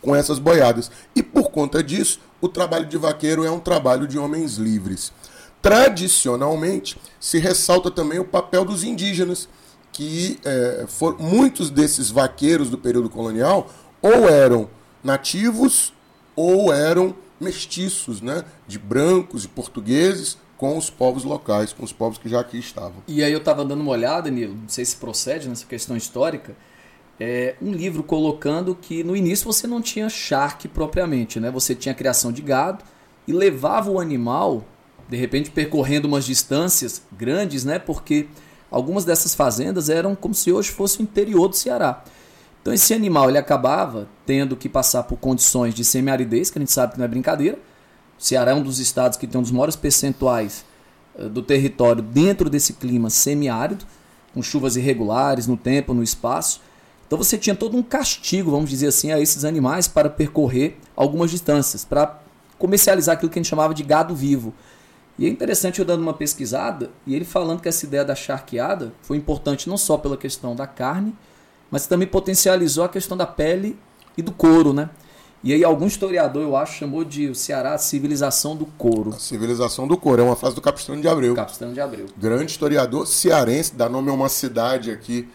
com 0.02 0.16
essas 0.16 0.40
boiadas. 0.40 0.92
E 1.16 1.24
por 1.24 1.52
conta 1.52 1.82
disso, 1.82 2.20
o 2.42 2.50
trabalho 2.50 2.86
de 2.86 2.98
vaqueiro 2.98 3.46
é 3.46 3.52
um 3.52 3.60
trabalho 3.60 4.08
de 4.08 4.18
homens 4.18 4.56
livres. 4.56 5.14
Tradicionalmente, 5.62 7.00
se 7.20 7.38
ressalta 7.40 7.90
também 7.90 8.20
o 8.20 8.26
papel 8.26 8.66
dos 8.66 8.84
indígenas, 8.84 9.48
que 9.96 10.38
é, 10.44 10.84
for, 10.90 11.18
muitos 11.18 11.70
desses 11.70 12.12
vaqueiros 12.12 12.70
do 12.70 12.78
período 12.78 13.10
colonial 13.10 13.70
ou 14.02 14.28
eram 14.28 14.70
nativos 15.02 15.94
ou 16.36 16.74
eram 16.74 17.16
mestiços, 17.40 18.20
né, 18.20 18.44
de 18.68 18.78
brancos 18.78 19.46
e 19.46 19.48
portugueses 19.48 20.38
com 20.58 20.78
os 20.78 20.90
povos 20.90 21.24
locais, 21.24 21.72
com 21.72 21.86
os 21.86 21.94
povos 21.94 22.18
que 22.18 22.28
já 22.28 22.42
aqui 22.42 22.58
estavam. 22.58 22.96
E 23.08 23.24
aí 23.24 23.32
eu 23.32 23.38
estava 23.38 23.64
dando 23.64 23.80
uma 23.80 23.92
olhada, 23.92 24.30
Nilo, 24.30 24.54
não 24.54 24.68
sei 24.68 24.84
se 24.84 24.98
procede 24.98 25.48
nessa 25.48 25.66
questão 25.66 25.96
histórica, 25.96 26.58
é, 27.18 27.56
um 27.62 27.72
livro 27.72 28.04
colocando 28.04 28.76
que 28.76 29.02
no 29.02 29.16
início 29.16 29.46
você 29.46 29.66
não 29.66 29.82
tinha 29.82 30.10
charque 30.10 30.68
propriamente, 30.68 31.40
né? 31.40 31.50
Você 31.52 31.74
tinha 31.74 31.96
criação 31.96 32.34
de 32.34 32.42
gado 32.42 32.84
e 33.26 33.32
levava 33.32 33.90
o 33.90 33.98
animal, 33.98 34.66
de 35.08 35.16
repente 35.16 35.52
percorrendo 35.52 36.06
umas 36.06 36.26
distâncias 36.26 37.02
grandes, 37.14 37.64
né? 37.64 37.80
Porque 37.80 38.28
algumas 38.70 39.06
dessas 39.06 39.34
fazendas 39.34 39.90
eram 39.90 40.16
como 40.16 40.34
se 40.34 40.52
hoje 40.52 40.72
fosse 40.72 41.00
o 41.00 41.04
interior 41.04 41.48
do 41.48 41.56
Ceará. 41.56 42.04
Então 42.62 42.74
esse 42.74 42.94
animal 42.94 43.30
ele 43.30 43.38
acabava 43.38 44.08
tendo 44.26 44.56
que 44.56 44.68
passar 44.68 45.04
por 45.04 45.18
condições 45.18 45.74
de 45.74 45.86
semiaridez, 45.86 46.50
que 46.50 46.58
a 46.58 46.62
gente 46.62 46.72
sabe 46.72 46.94
que 46.94 46.98
não 46.98 47.06
é 47.06 47.08
brincadeira. 47.08 47.60
O 48.18 48.24
Ceará 48.24 48.52
é 48.52 48.54
um 48.56 48.64
dos 48.64 48.80
estados 48.80 49.18
que 49.18 49.28
tem 49.28 49.38
um 49.38 49.44
dos 49.44 49.52
maiores 49.52 49.76
percentuais 49.76 50.66
uh, 51.16 51.30
do 51.30 51.44
território 51.44 52.02
dentro 52.02 52.50
desse 52.50 52.74
clima 52.74 53.10
semiárido, 53.10 53.86
com 54.34 54.42
chuvas 54.42 54.76
irregulares 54.76 55.46
no 55.46 55.56
tempo, 55.56 55.94
no 55.94 56.02
espaço. 56.02 56.60
Então 57.06 57.18
você 57.18 57.38
tinha 57.38 57.56
todo 57.56 57.78
um 57.78 57.84
castigo, 57.84 58.50
vamos 58.50 58.70
dizer 58.70 58.88
assim, 58.88 59.12
a 59.12 59.20
esses 59.20 59.46
animais 59.46 59.88
para 59.88 60.10
percorrer 60.10 60.78
algumas 60.96 61.30
distâncias, 61.30 61.86
para 61.86 62.20
comercializar 62.58 63.16
aquilo 63.16 63.30
que 63.30 63.38
a 63.38 63.42
gente 63.44 63.50
chamava 63.50 63.76
de 63.76 63.84
gado 63.84 64.16
vivo. 64.16 64.54
E 65.18 65.26
é 65.26 65.30
interessante 65.30 65.80
eu 65.80 65.86
dando 65.86 66.02
uma 66.02 66.14
pesquisada 66.14 66.92
e 67.08 67.16
ele 67.16 67.24
falando 67.24 67.62
que 67.62 67.70
essa 67.70 67.86
ideia 67.86 68.04
da 68.04 68.16
charqueada 68.16 68.94
foi 69.02 69.18
importante 69.18 69.70
não 69.70 69.78
só 69.78 69.98
pela 69.98 70.18
questão 70.18 70.56
da 70.56 70.68
carne, 70.68 71.16
mas 71.72 71.88
também 71.88 72.08
potencializou 72.08 72.84
a 72.84 72.90
questão 72.90 73.16
da 73.16 73.26
pele 73.26 73.78
e 74.18 74.22
do 74.22 74.32
couro, 74.32 74.74
né? 74.74 74.90
E 75.44 75.54
aí 75.54 75.64
algum 75.64 75.86
historiador, 75.86 76.42
eu 76.42 76.56
acho, 76.56 76.80
chamou 76.80 77.04
de 77.04 77.30
o 77.30 77.36
Ceará 77.36 77.74
a 77.76 77.78
civilização 77.78 78.56
do 78.56 78.66
couro. 78.66 79.12
A 79.12 79.20
civilização 79.20 79.88
do 79.88 79.96
couro, 79.96 80.22
é 80.22 80.26
uma 80.26 80.36
frase 80.36 80.56
do 80.56 80.62
Capistrano 80.62 81.02
de 81.02 81.08
Abreu. 81.08 81.36
Capistrano 81.36 81.72
de 81.72 81.80
Abreu. 81.80 82.08
Grande 82.18 82.52
historiador 82.52 83.06
cearense, 83.06 83.76
dá 83.76 83.88
nome 83.88 84.10
a 84.10 84.14
uma 84.14 84.28
cidade 84.28 84.90
aqui 84.90 85.30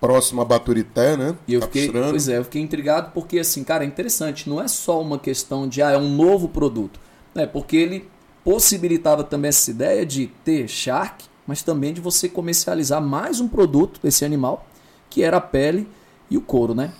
próximo 0.00 0.42
a 0.42 0.44
Baturité, 0.44 1.16
né? 1.16 1.36
E 1.46 1.54
eu 1.54 1.62
fiquei, 1.62 1.90
pois 1.90 2.28
é, 2.28 2.38
eu 2.38 2.44
fiquei 2.44 2.60
intrigado 2.60 3.12
porque 3.14 3.38
assim, 3.38 3.62
cara, 3.64 3.84
é 3.84 3.86
interessante, 3.86 4.48
não 4.48 4.60
é 4.60 4.68
só 4.68 5.00
uma 5.00 5.18
questão 5.18 5.68
de 5.68 5.80
ah, 5.80 5.92
é 5.92 5.96
um 5.96 6.14
novo 6.14 6.48
produto, 6.48 6.98
né? 7.34 7.46
Porque 7.46 7.76
ele 7.76 8.08
possibilitava 8.46 9.24
também 9.24 9.48
essa 9.48 9.72
ideia 9.72 10.06
de 10.06 10.28
ter 10.44 10.68
shark, 10.68 11.24
mas 11.44 11.64
também 11.64 11.92
de 11.92 12.00
você 12.00 12.28
comercializar 12.28 13.02
mais 13.02 13.40
um 13.40 13.48
produto 13.48 13.98
desse 14.00 14.24
animal, 14.24 14.64
que 15.10 15.24
era 15.24 15.38
a 15.38 15.40
pele 15.40 15.88
e 16.30 16.38
o 16.38 16.40
couro, 16.40 16.72
né? 16.72 16.92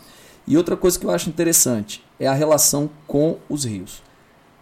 E 0.44 0.56
outra 0.56 0.76
coisa 0.76 0.98
que 0.98 1.06
eu 1.06 1.10
acho 1.12 1.28
interessante 1.28 2.04
é 2.18 2.26
a 2.26 2.32
relação 2.32 2.90
com 3.06 3.38
os 3.48 3.64
rios. 3.64 4.02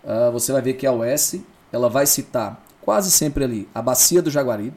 Uh, 0.04 0.30
você 0.30 0.52
vai 0.52 0.60
ver 0.60 0.74
que 0.74 0.86
a 0.86 0.92
OS 0.92 1.36
ela 1.72 1.88
vai 1.88 2.04
citar 2.04 2.62
quase 2.82 3.10
sempre 3.10 3.44
ali 3.44 3.66
a 3.74 3.80
bacia 3.80 4.20
do 4.20 4.30
Jaguaribe, 4.30 4.76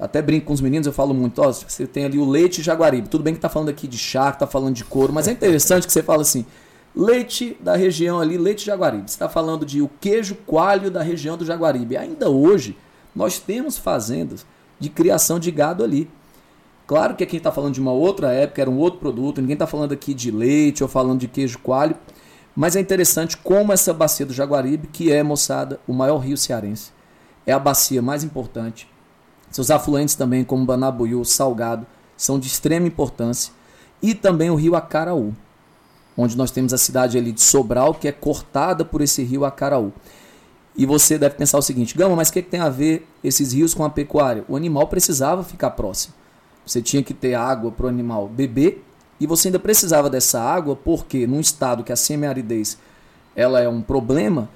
até 0.00 0.20
brinco 0.20 0.46
com 0.46 0.52
os 0.52 0.60
meninos, 0.60 0.88
eu 0.88 0.92
falo 0.92 1.14
muito, 1.14 1.40
ó, 1.40 1.52
você 1.52 1.86
tem 1.86 2.06
ali 2.06 2.18
o 2.18 2.28
leite 2.28 2.60
jaguaribe. 2.60 3.08
Tudo 3.08 3.22
bem 3.22 3.34
que 3.34 3.40
tá 3.40 3.48
falando 3.48 3.68
aqui 3.68 3.86
de 3.86 3.96
chá, 3.96 4.32
que 4.32 4.40
tá 4.40 4.48
falando 4.48 4.74
de 4.74 4.84
couro, 4.84 5.12
mas 5.12 5.28
é 5.28 5.30
interessante 5.30 5.86
que 5.86 5.92
você 5.92 6.02
fala 6.02 6.22
assim, 6.22 6.44
leite 6.96 7.56
da 7.60 7.76
região 7.76 8.18
ali, 8.18 8.38
leite 8.38 8.64
jaguaribe. 8.64 9.10
Está 9.10 9.28
falando 9.28 9.66
de 9.66 9.82
o 9.82 9.90
queijo 10.00 10.34
coalho 10.46 10.90
da 10.90 11.02
região 11.02 11.36
do 11.36 11.44
Jaguaribe. 11.44 11.96
Ainda 11.96 12.30
hoje, 12.30 12.76
nós 13.14 13.38
temos 13.38 13.76
fazendas 13.76 14.46
de 14.80 14.88
criação 14.88 15.38
de 15.38 15.50
gado 15.50 15.84
ali. 15.84 16.08
Claro 16.86 17.14
que 17.14 17.22
aqui 17.22 17.36
está 17.36 17.52
falando 17.52 17.74
de 17.74 17.80
uma 17.80 17.92
outra 17.92 18.32
época, 18.32 18.62
era 18.62 18.70
um 18.70 18.78
outro 18.78 19.00
produto, 19.00 19.40
ninguém 19.40 19.54
está 19.54 19.66
falando 19.66 19.92
aqui 19.92 20.14
de 20.14 20.30
leite 20.30 20.82
ou 20.82 20.88
falando 20.88 21.18
de 21.18 21.26
queijo 21.26 21.58
coalho, 21.58 21.96
mas 22.54 22.76
é 22.76 22.80
interessante 22.80 23.36
como 23.36 23.72
essa 23.72 23.92
bacia 23.92 24.24
do 24.24 24.32
Jaguaribe, 24.32 24.86
que 24.86 25.10
é, 25.10 25.20
moçada, 25.20 25.80
o 25.86 25.92
maior 25.92 26.18
rio 26.18 26.36
cearense, 26.36 26.92
é 27.44 27.52
a 27.52 27.58
bacia 27.58 28.00
mais 28.00 28.22
importante, 28.22 28.88
seus 29.50 29.70
afluentes 29.70 30.14
também, 30.14 30.44
como 30.44 30.64
Banabuiú, 30.64 31.24
Salgado, 31.24 31.86
são 32.16 32.38
de 32.38 32.46
extrema 32.46 32.86
importância. 32.86 33.52
E 34.02 34.14
também 34.14 34.50
o 34.50 34.54
rio 34.54 34.76
Acaraú, 34.76 35.34
onde 36.16 36.36
nós 36.36 36.50
temos 36.50 36.72
a 36.72 36.78
cidade 36.78 37.18
ali 37.18 37.32
de 37.32 37.42
Sobral, 37.42 37.94
que 37.94 38.08
é 38.08 38.12
cortada 38.12 38.84
por 38.84 39.00
esse 39.00 39.22
rio 39.22 39.44
Acaraú. 39.44 39.92
E 40.76 40.84
você 40.84 41.18
deve 41.18 41.36
pensar 41.36 41.58
o 41.58 41.62
seguinte, 41.62 41.96
Gama, 41.96 42.16
mas 42.16 42.28
o 42.28 42.32
que, 42.32 42.42
que 42.42 42.50
tem 42.50 42.60
a 42.60 42.68
ver 42.68 43.06
esses 43.24 43.52
rios 43.52 43.72
com 43.74 43.84
a 43.84 43.90
pecuária? 43.90 44.44
O 44.48 44.56
animal 44.56 44.86
precisava 44.88 45.42
ficar 45.42 45.70
próximo. 45.70 46.14
Você 46.66 46.82
tinha 46.82 47.02
que 47.02 47.14
ter 47.14 47.34
água 47.34 47.70
para 47.70 47.86
o 47.86 47.88
animal 47.88 48.28
beber 48.28 48.84
e 49.18 49.26
você 49.26 49.48
ainda 49.48 49.58
precisava 49.58 50.10
dessa 50.10 50.40
água 50.40 50.76
porque 50.76 51.26
num 51.26 51.40
estado 51.40 51.82
que 51.82 51.92
a 51.92 51.96
semiaridez 51.96 52.76
ela 53.34 53.60
é 53.60 53.68
um 53.68 53.80
problema, 53.80 54.48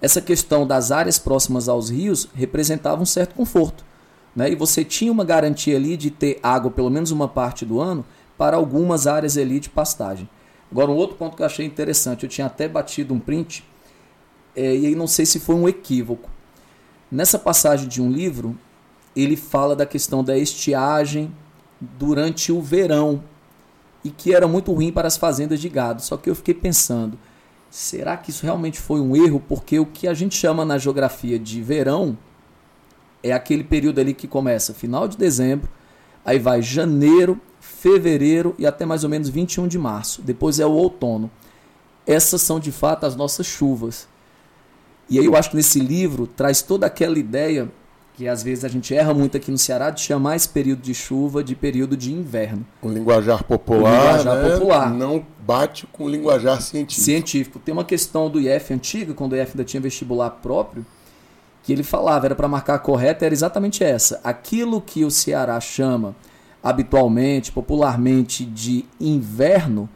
essa 0.00 0.20
questão 0.20 0.66
das 0.66 0.90
áreas 0.90 1.18
próximas 1.18 1.68
aos 1.68 1.88
rios 1.88 2.28
representava 2.34 3.00
um 3.00 3.06
certo 3.06 3.34
conforto 3.34 3.84
né? 4.34 4.50
e 4.50 4.54
você 4.54 4.84
tinha 4.84 5.12
uma 5.12 5.24
garantia 5.24 5.76
ali 5.76 5.96
de 5.96 6.10
ter 6.10 6.38
água 6.42 6.70
pelo 6.70 6.90
menos 6.90 7.10
uma 7.10 7.28
parte 7.28 7.64
do 7.64 7.80
ano 7.80 8.04
para 8.36 8.56
algumas 8.56 9.06
áreas 9.06 9.36
ali 9.36 9.60
de 9.60 9.70
pastagem. 9.70 10.28
Agora, 10.72 10.90
um 10.90 10.96
outro 10.96 11.16
ponto 11.16 11.36
que 11.36 11.42
eu 11.42 11.46
achei 11.46 11.66
interessante, 11.66 12.22
eu 12.22 12.30
tinha 12.30 12.46
até 12.46 12.66
batido 12.66 13.12
um 13.12 13.20
print, 13.20 13.62
é, 14.56 14.74
e 14.74 14.86
aí 14.86 14.94
não 14.94 15.06
sei 15.06 15.26
se 15.26 15.38
foi 15.38 15.54
um 15.54 15.68
equívoco. 15.68 16.30
Nessa 17.10 17.38
passagem 17.38 17.86
de 17.86 18.00
um 18.00 18.10
livro, 18.10 18.58
ele 19.14 19.36
fala 19.36 19.76
da 19.76 19.84
questão 19.84 20.24
da 20.24 20.34
estiagem 20.38 21.30
durante 21.78 22.50
o 22.50 22.62
verão, 22.62 23.22
e 24.02 24.08
que 24.08 24.34
era 24.34 24.48
muito 24.48 24.72
ruim 24.72 24.90
para 24.90 25.06
as 25.06 25.18
fazendas 25.18 25.60
de 25.60 25.68
gado. 25.68 26.00
Só 26.00 26.16
que 26.16 26.30
eu 26.30 26.34
fiquei 26.34 26.54
pensando, 26.54 27.18
será 27.68 28.16
que 28.16 28.30
isso 28.30 28.46
realmente 28.46 28.80
foi 28.80 28.98
um 28.98 29.14
erro? 29.14 29.40
Porque 29.46 29.78
o 29.78 29.84
que 29.84 30.08
a 30.08 30.14
gente 30.14 30.34
chama 30.34 30.64
na 30.64 30.78
geografia 30.78 31.38
de 31.38 31.60
verão 31.60 32.16
é 33.22 33.30
aquele 33.30 33.62
período 33.62 34.00
ali 34.00 34.14
que 34.14 34.26
começa 34.26 34.72
final 34.72 35.06
de 35.06 35.18
dezembro, 35.18 35.68
aí 36.24 36.38
vai 36.38 36.62
janeiro, 36.62 37.38
fevereiro 37.82 38.54
e 38.58 38.64
até 38.64 38.86
mais 38.86 39.02
ou 39.02 39.10
menos 39.10 39.28
21 39.28 39.66
de 39.66 39.76
março. 39.76 40.22
Depois 40.22 40.60
é 40.60 40.64
o 40.64 40.70
outono. 40.70 41.28
Essas 42.06 42.40
são 42.40 42.60
de 42.60 42.70
fato 42.70 43.04
as 43.04 43.16
nossas 43.16 43.44
chuvas. 43.44 44.06
E 45.10 45.18
aí 45.18 45.24
eu 45.24 45.34
acho 45.34 45.50
que 45.50 45.56
nesse 45.56 45.80
livro 45.80 46.28
traz 46.28 46.62
toda 46.62 46.86
aquela 46.86 47.18
ideia 47.18 47.68
que 48.14 48.28
às 48.28 48.42
vezes 48.42 48.64
a 48.64 48.68
gente 48.68 48.94
erra 48.94 49.12
muito 49.12 49.36
aqui 49.36 49.50
no 49.50 49.58
Ceará 49.58 49.90
de 49.90 50.00
chamar 50.00 50.36
esse 50.36 50.48
período 50.48 50.80
de 50.80 50.94
chuva 50.94 51.42
de 51.42 51.56
período 51.56 51.96
de 51.96 52.12
inverno. 52.12 52.64
O 52.80 52.88
linguajar 52.88 53.42
popular, 53.42 54.14
o 54.14 54.18
linguajar 54.18 54.36
né? 54.36 54.50
popular. 54.50 54.90
não 54.92 55.26
bate 55.40 55.86
com 55.88 56.04
o 56.04 56.08
linguajar 56.08 56.60
científico. 56.60 57.04
Científico. 57.04 57.58
Tem 57.58 57.72
uma 57.72 57.84
questão 57.84 58.30
do 58.30 58.38
IF 58.38 58.72
antiga, 58.72 59.12
quando 59.12 59.32
o 59.32 59.36
IF 59.36 59.52
ainda 59.52 59.64
tinha 59.64 59.80
vestibular 59.80 60.30
próprio, 60.30 60.86
que 61.64 61.72
ele 61.72 61.82
falava, 61.82 62.26
era 62.26 62.34
para 62.34 62.46
marcar 62.46 62.78
correta, 62.78 63.24
era 63.24 63.34
exatamente 63.34 63.82
essa. 63.82 64.20
Aquilo 64.22 64.80
que 64.80 65.04
o 65.04 65.10
Ceará 65.10 65.58
chama 65.58 66.14
habitualmente, 66.62 67.50
popularmente, 67.50 68.44
de 68.44 68.84
inverno, 69.00 69.88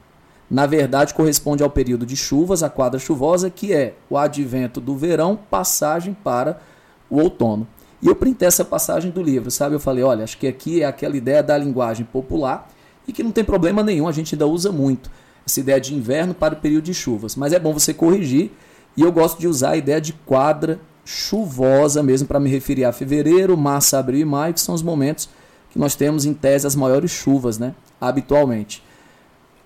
na 0.50 0.66
verdade 0.66 1.14
corresponde 1.14 1.62
ao 1.62 1.70
período 1.70 2.06
de 2.06 2.16
chuvas, 2.16 2.62
a 2.62 2.70
quadra 2.70 2.98
chuvosa, 2.98 3.50
que 3.50 3.72
é 3.72 3.94
o 4.08 4.16
advento 4.16 4.80
do 4.80 4.96
verão, 4.96 5.38
passagem 5.50 6.14
para 6.14 6.60
o 7.08 7.20
outono. 7.20 7.66
E 8.02 8.08
eu 8.08 8.14
printei 8.14 8.46
essa 8.46 8.64
passagem 8.64 9.10
do 9.10 9.22
livro, 9.22 9.50
sabe? 9.50 9.74
Eu 9.74 9.80
falei, 9.80 10.04
olha, 10.04 10.24
acho 10.24 10.38
que 10.38 10.46
aqui 10.46 10.82
é 10.82 10.86
aquela 10.86 11.16
ideia 11.16 11.42
da 11.42 11.56
linguagem 11.56 12.04
popular 12.04 12.68
e 13.06 13.12
que 13.12 13.22
não 13.22 13.32
tem 13.32 13.44
problema 13.44 13.82
nenhum, 13.82 14.08
a 14.08 14.12
gente 14.12 14.34
ainda 14.34 14.46
usa 14.46 14.70
muito 14.70 15.10
essa 15.46 15.60
ideia 15.60 15.80
de 15.80 15.94
inverno 15.94 16.34
para 16.34 16.54
o 16.54 16.56
período 16.56 16.84
de 16.84 16.94
chuvas. 16.94 17.36
Mas 17.36 17.52
é 17.52 17.58
bom 17.58 17.72
você 17.72 17.94
corrigir 17.94 18.50
e 18.96 19.02
eu 19.02 19.12
gosto 19.12 19.38
de 19.38 19.46
usar 19.46 19.70
a 19.70 19.76
ideia 19.76 20.00
de 20.00 20.12
quadra 20.12 20.80
chuvosa 21.04 22.02
mesmo 22.02 22.26
para 22.26 22.40
me 22.40 22.50
referir 22.50 22.84
a 22.84 22.92
fevereiro, 22.92 23.56
março, 23.56 23.96
abril 23.96 24.20
e 24.20 24.24
maio, 24.24 24.54
que 24.54 24.60
são 24.60 24.74
os 24.74 24.82
momentos 24.82 25.28
que 25.76 25.80
nós 25.80 25.94
temos 25.94 26.24
em 26.24 26.32
tese 26.32 26.66
as 26.66 26.74
maiores 26.74 27.10
chuvas, 27.10 27.58
né, 27.58 27.74
habitualmente. 28.00 28.82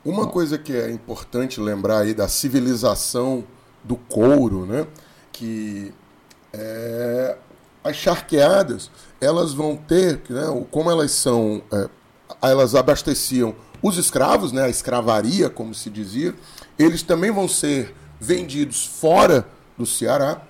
Uma 0.05 0.27
coisa 0.27 0.59
que 0.59 0.73
é 0.73 0.91
importante 0.91 1.61
lembrar 1.61 2.01
aí 2.01 2.13
da 2.13 2.27
civilização 2.27 3.45
do 3.85 3.97
couro, 3.97 4.67
né, 4.67 4.87
que 5.33 5.95
É, 6.53 7.37
as 7.85 7.95
charqueadas, 7.95 8.91
elas 9.21 9.55
vão 9.55 9.77
ter, 9.77 10.21
né, 10.29 10.67
como 10.69 10.91
elas 10.91 11.13
são, 11.13 11.63
é, 11.73 11.89
elas 12.43 12.75
abasteciam 12.75 13.55
os 13.81 13.97
escravos, 13.97 14.51
né, 14.51 14.65
a 14.65 14.69
escravaria, 14.69 15.49
como 15.49 15.73
se 15.73 15.89
dizia, 15.89 16.35
eles 16.77 17.05
também 17.05 17.31
vão 17.31 17.47
ser 17.47 17.95
vendidos 18.19 18.85
fora 18.85 19.47
do 19.79 19.87
Ceará. 19.87 20.43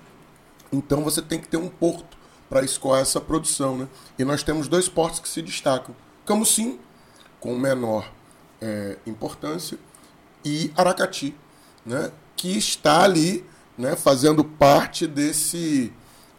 Então 0.73 1.03
você 1.03 1.21
tem 1.21 1.39
que 1.39 1.47
ter 1.47 1.57
um 1.57 1.69
porto 1.69 2.17
para 2.51 2.65
escoar 2.65 2.99
essa 2.99 3.21
produção. 3.21 3.77
Né? 3.77 3.87
E 4.19 4.25
nós 4.25 4.43
temos 4.43 4.67
dois 4.67 4.89
portos 4.89 5.21
que 5.21 5.29
se 5.29 5.41
destacam: 5.41 5.95
Camusim, 6.25 6.77
com 7.39 7.57
menor 7.57 8.11
é, 8.61 8.97
importância, 9.07 9.77
e 10.43 10.69
Aracati, 10.75 11.33
né? 11.85 12.11
que 12.35 12.57
está 12.57 13.03
ali 13.03 13.45
né, 13.77 13.95
fazendo 13.95 14.43
parte 14.43 15.07
desse, 15.07 15.93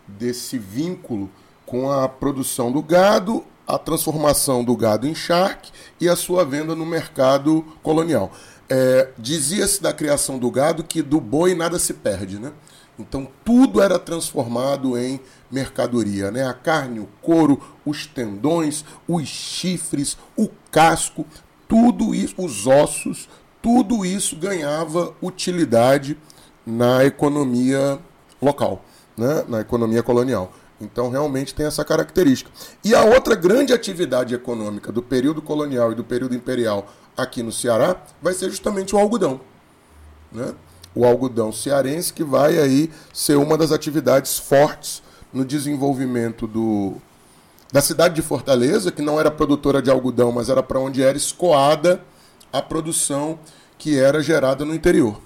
desse 0.07 0.59
vínculo 0.59 1.31
com 1.65 1.91
a 1.91 2.07
produção 2.07 2.71
do 2.71 2.83
gado, 2.83 3.43
a 3.67 3.79
transformação 3.79 4.63
do 4.63 4.77
gado 4.77 5.09
em 5.09 5.15
charque 5.15 5.73
e 5.99 6.09
a 6.09 6.15
sua 6.15 6.45
venda 6.45 6.75
no 6.75 6.85
mercado 6.85 7.65
colonial. 7.83 8.31
É, 8.69 9.11
Dizia-se 9.17 9.83
da 9.83 9.93
criação 9.95 10.39
do 10.39 10.51
gado 10.51 10.85
que 10.85 11.01
do 11.01 11.21
boi 11.21 11.55
nada 11.55 11.79
se 11.79 11.95
perde, 11.95 12.39
né? 12.39 12.53
Então 12.99 13.27
tudo 13.45 13.81
era 13.81 13.99
transformado 13.99 14.99
em 14.99 15.21
mercadoria, 15.51 16.31
né? 16.31 16.47
A 16.47 16.53
carne, 16.53 17.01
o 17.01 17.09
couro, 17.21 17.61
os 17.85 18.07
tendões, 18.07 18.85
os 19.09 19.27
chifres, 19.27 20.17
o 20.37 20.49
casco, 20.71 21.27
tudo 21.67 22.15
isso, 22.15 22.35
os 22.39 22.67
ossos, 22.67 23.29
tudo 23.63 24.05
isso 24.05 24.37
ganhava 24.37 25.15
utilidade 25.23 26.19
na 26.67 27.05
economia 27.05 27.99
local, 28.41 28.85
né? 29.17 29.45
na 29.49 29.61
economia 29.61 30.03
colonial. 30.03 30.53
Então, 30.81 31.11
realmente 31.11 31.55
tem 31.55 31.65
essa 31.65 31.85
característica. 31.85 32.51
E 32.85 32.93
a 32.93 33.05
outra 33.05 33.37
grande 33.37 33.73
atividade 33.73 34.35
econômica 34.35 34.91
do 34.91 35.01
período 35.01 35.41
colonial 35.41 35.93
e 35.93 35.95
do 35.95 36.03
período 36.03 36.35
imperial 36.35 36.89
aqui 37.17 37.41
no 37.41 37.53
Ceará 37.53 38.03
vai 38.21 38.35
ser 38.35 38.51
justamente 38.51 38.95
o 38.95 38.99
algodão. 38.99 39.41
Né? 40.33 40.53
O 40.95 41.05
algodão 41.05 41.51
cearense, 41.53 42.13
que 42.13 42.23
vai 42.23 42.59
aí 42.59 42.91
ser 43.13 43.37
uma 43.37 43.57
das 43.57 43.73
atividades 43.73 44.39
fortes 44.39 45.03
no 45.33 45.45
desenvolvimento 45.45 46.47
do, 46.47 46.95
da 47.73 47.81
cidade 47.81 48.15
de 48.15 48.23
Fortaleza, 48.23 48.93
que 48.93 49.01
não 49.01 49.19
era 49.19 49.31
produtora 49.31 49.81
de 49.81 49.91
algodão, 49.91 50.31
mas 50.31 50.51
era 50.51 50.63
para 50.63 50.79
onde 50.79 51.03
era 51.03 51.17
escoada 51.17 52.03
a 52.53 52.61
produção 52.61 53.39
que 53.79 53.99
era 53.99 54.23
gerada 54.23 54.65
no 54.65 54.75
interior. 54.75 55.19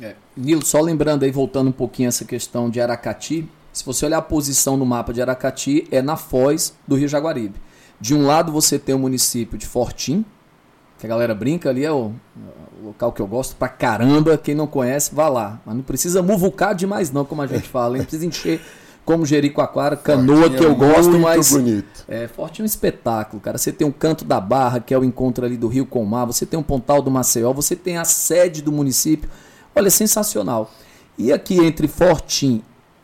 É. 0.00 0.14
Nilo, 0.36 0.64
só 0.64 0.80
lembrando 0.80 1.24
aí, 1.24 1.30
voltando 1.30 1.68
um 1.68 1.72
pouquinho 1.72 2.08
essa 2.08 2.24
questão 2.24 2.68
de 2.68 2.80
Aracati, 2.80 3.48
se 3.72 3.84
você 3.84 4.04
olhar 4.04 4.18
a 4.18 4.22
posição 4.22 4.76
no 4.76 4.84
mapa 4.84 5.12
de 5.12 5.22
Aracati, 5.22 5.88
é 5.90 6.02
na 6.02 6.16
foz 6.16 6.74
do 6.86 6.94
Rio 6.94 7.08
Jaguaribe. 7.08 7.54
De 8.00 8.14
um 8.14 8.26
lado 8.26 8.52
você 8.52 8.78
tem 8.78 8.94
o 8.94 8.98
município 8.98 9.56
de 9.56 9.66
Fortim, 9.66 10.24
que 11.04 11.06
a 11.06 11.08
galera 11.08 11.34
brinca 11.34 11.68
ali, 11.68 11.84
é 11.84 11.92
o, 11.92 12.12
o 12.80 12.86
local 12.86 13.12
que 13.12 13.20
eu 13.20 13.26
gosto 13.26 13.54
pra 13.56 13.68
caramba. 13.68 14.38
Quem 14.38 14.54
não 14.54 14.66
conhece, 14.66 15.14
vá 15.14 15.28
lá. 15.28 15.60
Mas 15.64 15.76
não 15.76 15.82
precisa 15.82 16.22
muvucar 16.22 16.74
demais, 16.74 17.12
não, 17.12 17.26
como 17.26 17.42
a 17.42 17.46
gente 17.46 17.68
fala. 17.68 17.98
Não 17.98 18.04
precisa 18.04 18.24
encher 18.24 18.60
como 19.04 19.26
Jericoacoara, 19.26 19.96
canoa 19.96 20.36
Fortinho 20.36 20.58
que 20.58 20.64
eu 20.64 20.74
gosto, 20.74 21.18
mas. 21.18 21.52
Bonito. 21.52 22.04
É, 22.08 22.26
Forte 22.26 22.62
é 22.62 22.64
um 22.64 22.66
espetáculo, 22.66 23.40
cara. 23.40 23.58
Você 23.58 23.70
tem 23.70 23.86
um 23.86 23.92
canto 23.92 24.24
da 24.24 24.40
Barra, 24.40 24.80
que 24.80 24.94
é 24.94 24.98
o 24.98 25.04
encontro 25.04 25.44
ali 25.44 25.58
do 25.58 25.68
Rio 25.68 25.84
com 25.84 26.02
o 26.02 26.06
Mar, 26.06 26.24
você 26.24 26.46
tem 26.46 26.58
um 26.58 26.62
Pontal 26.62 27.02
do 27.02 27.10
Maceió, 27.10 27.52
você 27.52 27.76
tem 27.76 27.98
a 27.98 28.04
sede 28.04 28.62
do 28.62 28.72
município. 28.72 29.28
Olha, 29.76 29.90
sensacional. 29.90 30.70
E 31.18 31.32
aqui 31.32 31.58
entre 31.58 31.86
Fortim 31.86 32.62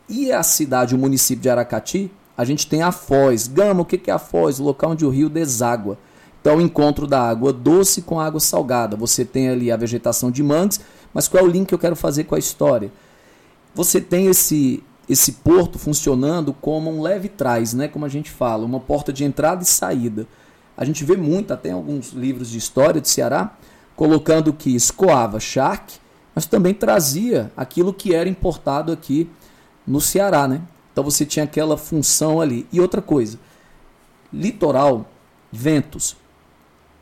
e 0.08 0.32
a 0.32 0.42
cidade, 0.42 0.94
o 0.94 0.98
município 0.98 1.42
de 1.42 1.50
Aracati, 1.50 2.10
a 2.36 2.46
gente 2.46 2.66
tem 2.66 2.80
a 2.80 2.92
Foz. 2.92 3.46
Gama, 3.46 3.82
o 3.82 3.84
que 3.84 4.10
é 4.10 4.14
a 4.14 4.18
Foz? 4.18 4.58
O 4.58 4.64
local 4.64 4.92
onde 4.92 5.04
o 5.04 5.10
rio 5.10 5.28
deságua. 5.28 5.98
Então, 6.40 6.56
o 6.56 6.60
encontro 6.60 7.06
da 7.06 7.20
água 7.20 7.52
doce 7.52 8.02
com 8.02 8.18
a 8.18 8.26
água 8.26 8.40
salgada. 8.40 8.96
Você 8.96 9.24
tem 9.24 9.48
ali 9.48 9.70
a 9.70 9.76
vegetação 9.76 10.30
de 10.30 10.42
mangues, 10.42 10.80
mas 11.12 11.28
qual 11.28 11.44
é 11.44 11.46
o 11.46 11.50
link 11.50 11.68
que 11.68 11.74
eu 11.74 11.78
quero 11.78 11.96
fazer 11.96 12.24
com 12.24 12.34
a 12.34 12.38
história? 12.38 12.90
Você 13.74 14.00
tem 14.00 14.26
esse 14.26 14.82
esse 15.10 15.32
porto 15.32 15.76
funcionando 15.76 16.52
como 16.52 16.88
um 16.88 17.02
leve 17.02 17.28
trás, 17.28 17.74
né, 17.74 17.88
como 17.88 18.04
a 18.04 18.08
gente 18.08 18.30
fala, 18.30 18.64
uma 18.64 18.78
porta 18.78 19.12
de 19.12 19.24
entrada 19.24 19.60
e 19.64 19.66
saída. 19.66 20.24
A 20.76 20.84
gente 20.84 21.04
vê 21.04 21.16
muito, 21.16 21.52
até 21.52 21.70
em 21.70 21.72
alguns 21.72 22.12
livros 22.12 22.48
de 22.48 22.58
história 22.58 23.00
de 23.00 23.08
Ceará, 23.08 23.56
colocando 23.96 24.52
que 24.52 24.72
escoava 24.72 25.40
charque, 25.40 25.98
mas 26.32 26.46
também 26.46 26.72
trazia 26.72 27.50
aquilo 27.56 27.92
que 27.92 28.14
era 28.14 28.28
importado 28.28 28.92
aqui 28.92 29.28
no 29.84 30.00
Ceará, 30.00 30.46
né? 30.46 30.62
Então 30.92 31.02
você 31.02 31.26
tinha 31.26 31.44
aquela 31.44 31.76
função 31.76 32.40
ali. 32.40 32.66
E 32.72 32.80
outra 32.80 33.02
coisa, 33.02 33.36
litoral, 34.32 35.10
ventos. 35.50 36.16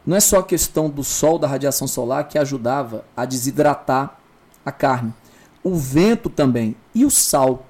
Não 0.09 0.17
é 0.17 0.21
só 0.21 0.39
a 0.39 0.43
questão 0.43 0.89
do 0.89 1.05
sol, 1.05 1.39
da 1.39 1.47
radiação 1.47 1.87
solar 1.87 2.27
que 2.29 2.39
ajudava 2.39 3.05
a 3.15 3.27
desidratar 3.27 4.19
a 4.65 4.73
carne. 4.73 5.13
O 5.63 5.75
vento 5.75 6.31
também 6.31 6.75
e 6.95 7.05
o 7.05 7.11
sal. 7.11 7.67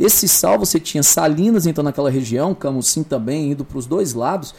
Esse 0.00 0.26
sal 0.26 0.58
você 0.58 0.80
tinha 0.80 1.02
Salinas 1.02 1.66
então 1.66 1.84
naquela 1.84 2.08
região, 2.08 2.54
Camusim 2.54 3.02
também 3.02 3.50
indo 3.50 3.66
para 3.66 3.76
os 3.76 3.84
dois 3.84 4.14
lados, 4.14 4.54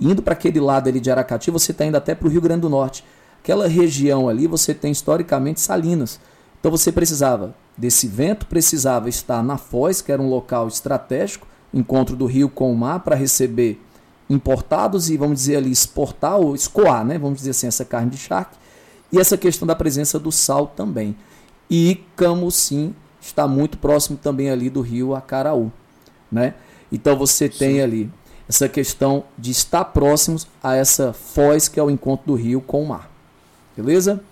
indo 0.00 0.20
para 0.20 0.32
aquele 0.32 0.58
lado 0.58 0.88
ali 0.88 0.98
de 0.98 1.08
Aracati, 1.08 1.52
você 1.52 1.70
está 1.70 1.86
indo 1.86 1.96
até 1.96 2.16
para 2.16 2.26
o 2.26 2.30
Rio 2.32 2.40
Grande 2.40 2.62
do 2.62 2.68
Norte. 2.68 3.04
Aquela 3.40 3.68
região 3.68 4.28
ali 4.28 4.48
você 4.48 4.74
tem 4.74 4.90
historicamente 4.90 5.60
Salinas. 5.60 6.18
Então 6.58 6.68
você 6.68 6.90
precisava 6.90 7.54
desse 7.78 8.08
vento, 8.08 8.44
precisava 8.44 9.08
estar 9.08 9.40
na 9.40 9.56
Foz, 9.56 10.02
que 10.02 10.10
era 10.10 10.20
um 10.20 10.28
local 10.28 10.66
estratégico, 10.66 11.46
encontro 11.72 12.16
do 12.16 12.26
rio 12.26 12.48
com 12.48 12.72
o 12.72 12.76
mar 12.76 13.04
para 13.04 13.14
receber 13.14 13.85
importados 14.28 15.08
e 15.08 15.16
vamos 15.16 15.38
dizer 15.38 15.56
ali 15.56 15.70
exportar 15.70 16.36
ou 16.38 16.54
escoar, 16.54 17.04
né? 17.04 17.18
Vamos 17.18 17.38
dizer 17.38 17.50
assim, 17.50 17.66
essa 17.66 17.84
carne 17.84 18.10
de 18.10 18.18
charque. 18.18 18.56
E 19.12 19.18
essa 19.18 19.36
questão 19.36 19.66
da 19.66 19.74
presença 19.74 20.18
do 20.18 20.32
sal 20.32 20.66
também. 20.66 21.16
E 21.70 22.04
Camusim 22.16 22.94
está 23.20 23.46
muito 23.46 23.78
próximo 23.78 24.16
também 24.16 24.50
ali 24.50 24.70
do 24.70 24.80
rio 24.80 25.14
Acaraú, 25.14 25.72
né? 26.30 26.54
Então 26.90 27.16
você 27.16 27.48
tem 27.48 27.74
Sim. 27.74 27.80
ali 27.80 28.10
essa 28.48 28.68
questão 28.68 29.24
de 29.36 29.50
estar 29.50 29.84
próximos 29.86 30.46
a 30.62 30.74
essa 30.74 31.12
foz 31.12 31.68
que 31.68 31.80
é 31.80 31.82
o 31.82 31.90
encontro 31.90 32.26
do 32.26 32.34
rio 32.34 32.60
com 32.60 32.82
o 32.82 32.88
mar. 32.88 33.10
Beleza? 33.76 34.22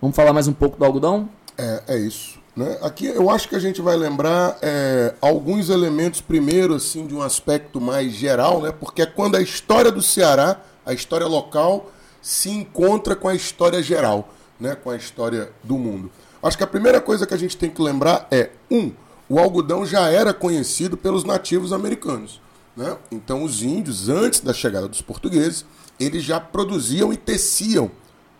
Vamos 0.00 0.14
falar 0.14 0.32
mais 0.32 0.46
um 0.46 0.52
pouco 0.52 0.78
do 0.78 0.84
algodão? 0.84 1.28
É, 1.56 1.82
é 1.88 1.98
isso. 1.98 2.33
Né? 2.56 2.78
Aqui 2.82 3.06
eu 3.06 3.30
acho 3.30 3.48
que 3.48 3.56
a 3.56 3.60
gente 3.60 3.82
vai 3.82 3.96
lembrar 3.96 4.58
é, 4.62 5.14
alguns 5.20 5.68
elementos, 5.70 6.20
primeiro, 6.20 6.74
assim, 6.74 7.06
de 7.06 7.14
um 7.14 7.22
aspecto 7.22 7.80
mais 7.80 8.12
geral, 8.12 8.62
né? 8.62 8.72
porque 8.72 9.02
é 9.02 9.06
quando 9.06 9.36
a 9.36 9.40
história 9.40 9.90
do 9.90 10.00
Ceará, 10.00 10.60
a 10.86 10.92
história 10.92 11.26
local, 11.26 11.90
se 12.22 12.50
encontra 12.50 13.16
com 13.16 13.28
a 13.28 13.34
história 13.34 13.82
geral, 13.82 14.32
né? 14.58 14.76
com 14.76 14.90
a 14.90 14.96
história 14.96 15.50
do 15.64 15.76
mundo. 15.76 16.10
Acho 16.42 16.56
que 16.56 16.64
a 16.64 16.66
primeira 16.66 17.00
coisa 17.00 17.26
que 17.26 17.34
a 17.34 17.38
gente 17.38 17.56
tem 17.56 17.70
que 17.70 17.82
lembrar 17.82 18.28
é: 18.30 18.50
um, 18.70 18.92
o 19.28 19.38
algodão 19.38 19.84
já 19.84 20.08
era 20.08 20.32
conhecido 20.32 20.96
pelos 20.96 21.24
nativos 21.24 21.72
americanos. 21.72 22.40
Né? 22.76 22.96
Então, 23.10 23.42
os 23.42 23.62
índios, 23.62 24.08
antes 24.08 24.40
da 24.40 24.52
chegada 24.52 24.86
dos 24.86 25.00
portugueses, 25.00 25.64
eles 25.98 26.22
já 26.22 26.38
produziam 26.38 27.12
e 27.12 27.16
teciam 27.16 27.90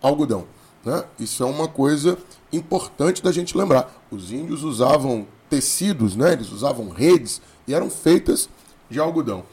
algodão. 0.01 0.45
Né? 0.85 1.03
Isso 1.19 1.43
é 1.43 1.45
uma 1.45 1.67
coisa 1.67 2.17
importante 2.53 3.23
da 3.23 3.31
gente 3.31 3.57
lembrar. 3.57 3.91
Os 4.11 4.31
índios 4.31 4.63
usavam 4.63 5.25
tecidos, 5.49 6.15
né? 6.15 6.33
eles 6.33 6.51
usavam 6.51 6.89
redes 6.89 7.41
e 7.67 7.73
eram 7.73 7.89
feitas 7.89 8.47
de 8.89 8.99
algodão. 8.99 9.43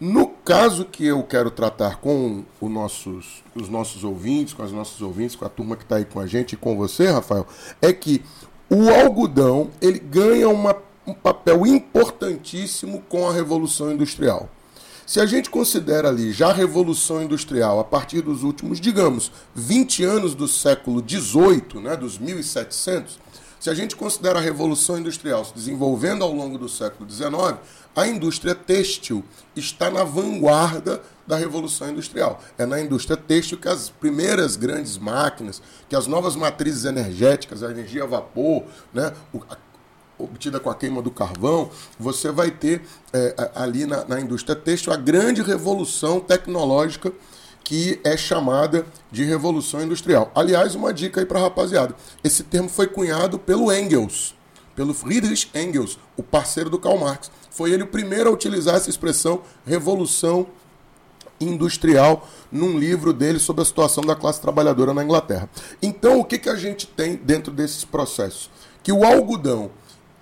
No 0.00 0.26
caso 0.26 0.84
que 0.84 1.06
eu 1.06 1.22
quero 1.22 1.50
tratar 1.50 2.00
com 2.00 2.42
nossos, 2.60 3.44
os 3.54 3.68
nossos 3.68 4.02
ouvintes, 4.02 4.52
com 4.52 4.64
as 4.64 4.72
nossas 4.72 5.00
ouvintes, 5.00 5.36
com 5.36 5.44
a 5.44 5.48
turma 5.48 5.76
que 5.76 5.84
está 5.84 5.96
aí 5.96 6.04
com 6.04 6.18
a 6.18 6.26
gente 6.26 6.54
e 6.54 6.56
com 6.56 6.76
você, 6.76 7.08
Rafael, 7.08 7.46
é 7.80 7.92
que 7.92 8.20
o 8.68 8.88
algodão 8.88 9.70
ele 9.80 10.00
ganha 10.00 10.48
uma, 10.48 10.74
um 11.06 11.14
papel 11.14 11.64
importantíssimo 11.66 13.02
com 13.08 13.28
a 13.28 13.32
Revolução 13.32 13.92
Industrial. 13.92 14.48
Se 15.12 15.20
a 15.20 15.26
gente 15.26 15.50
considera 15.50 16.08
ali 16.08 16.32
já 16.32 16.48
a 16.48 16.52
Revolução 16.54 17.22
Industrial 17.22 17.78
a 17.78 17.84
partir 17.84 18.22
dos 18.22 18.42
últimos, 18.42 18.80
digamos, 18.80 19.30
20 19.54 20.04
anos 20.04 20.34
do 20.34 20.48
século 20.48 21.04
XVIII, 21.06 21.82
né, 21.82 21.94
dos 21.94 22.16
1700, 22.16 23.20
se 23.60 23.68
a 23.68 23.74
gente 23.74 23.94
considera 23.94 24.38
a 24.38 24.40
Revolução 24.40 24.98
Industrial 24.98 25.44
se 25.44 25.52
desenvolvendo 25.52 26.24
ao 26.24 26.32
longo 26.32 26.56
do 26.56 26.66
século 26.66 27.06
XIX, 27.10 27.58
a 27.94 28.08
indústria 28.08 28.54
têxtil 28.54 29.22
está 29.54 29.90
na 29.90 30.02
vanguarda 30.02 31.02
da 31.26 31.36
Revolução 31.36 31.90
Industrial. 31.90 32.42
É 32.56 32.64
na 32.64 32.80
indústria 32.80 33.14
têxtil 33.14 33.58
que 33.58 33.68
as 33.68 33.90
primeiras 33.90 34.56
grandes 34.56 34.96
máquinas, 34.96 35.60
que 35.90 35.94
as 35.94 36.06
novas 36.06 36.36
matrizes 36.36 36.86
energéticas, 36.86 37.62
a 37.62 37.70
energia 37.70 38.04
a 38.04 38.06
vapor, 38.06 38.64
né, 38.94 39.12
obtida 40.22 40.60
com 40.60 40.70
a 40.70 40.74
queima 40.74 41.02
do 41.02 41.10
carvão, 41.10 41.70
você 41.98 42.30
vai 42.30 42.50
ter 42.50 42.82
é, 43.12 43.50
ali 43.54 43.86
na, 43.86 44.04
na 44.04 44.20
indústria 44.20 44.56
têxtil 44.56 44.92
a 44.92 44.96
grande 44.96 45.42
revolução 45.42 46.20
tecnológica 46.20 47.12
que 47.64 48.00
é 48.02 48.16
chamada 48.16 48.84
de 49.10 49.22
Revolução 49.22 49.80
Industrial. 49.82 50.32
Aliás, 50.34 50.74
uma 50.74 50.92
dica 50.92 51.20
aí 51.20 51.26
para 51.26 51.40
rapaziada: 51.40 51.94
esse 52.24 52.42
termo 52.42 52.68
foi 52.68 52.86
cunhado 52.88 53.38
pelo 53.38 53.72
Engels 53.72 54.34
pelo 54.74 54.94
Friedrich 54.94 55.50
Engels, 55.54 55.98
o 56.16 56.22
parceiro 56.22 56.70
do 56.70 56.78
Karl 56.78 56.98
Marx. 56.98 57.30
Foi 57.50 57.70
ele 57.70 57.82
o 57.82 57.86
primeiro 57.86 58.30
a 58.30 58.32
utilizar 58.32 58.76
essa 58.76 58.90
expressão 58.90 59.42
revolução 59.66 60.46
industrial 61.40 62.28
num 62.50 62.78
livro 62.78 63.12
dele 63.12 63.38
sobre 63.38 63.62
a 63.62 63.64
situação 63.64 64.04
da 64.04 64.14
classe 64.14 64.40
trabalhadora 64.40 64.94
na 64.94 65.02
Inglaterra. 65.02 65.48
Então, 65.82 66.20
o 66.20 66.24
que, 66.24 66.38
que 66.38 66.48
a 66.48 66.56
gente 66.56 66.86
tem 66.86 67.16
dentro 67.16 67.52
desses 67.52 67.84
processos? 67.84 68.50
Que 68.82 68.92
o 68.92 69.04
algodão 69.04 69.70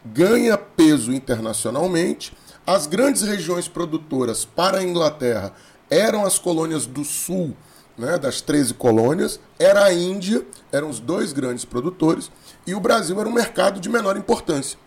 ganha 0.04 0.56
peso 0.56 1.12
internacionalmente, 1.12 2.32
as 2.66 2.86
grandes 2.86 3.22
regiões 3.22 3.68
produtoras 3.68 4.44
para 4.44 4.78
a 4.78 4.82
Inglaterra 4.82 5.52
eram 5.90 6.24
as 6.24 6.38
colônias 6.38 6.86
do 6.86 7.04
sul, 7.04 7.56
né, 7.98 8.16
das 8.16 8.40
13 8.40 8.74
colônias, 8.74 9.40
era 9.58 9.84
a 9.84 9.92
Índia, 9.92 10.46
eram 10.70 10.88
os 10.88 11.00
dois 11.00 11.32
grandes 11.32 11.64
produtores, 11.64 12.30
e 12.66 12.74
o 12.74 12.80
Brasil 12.80 13.18
era 13.20 13.28
um 13.28 13.32
mercado 13.32 13.80
de 13.80 13.88
menor 13.88 14.16
importância. 14.16 14.78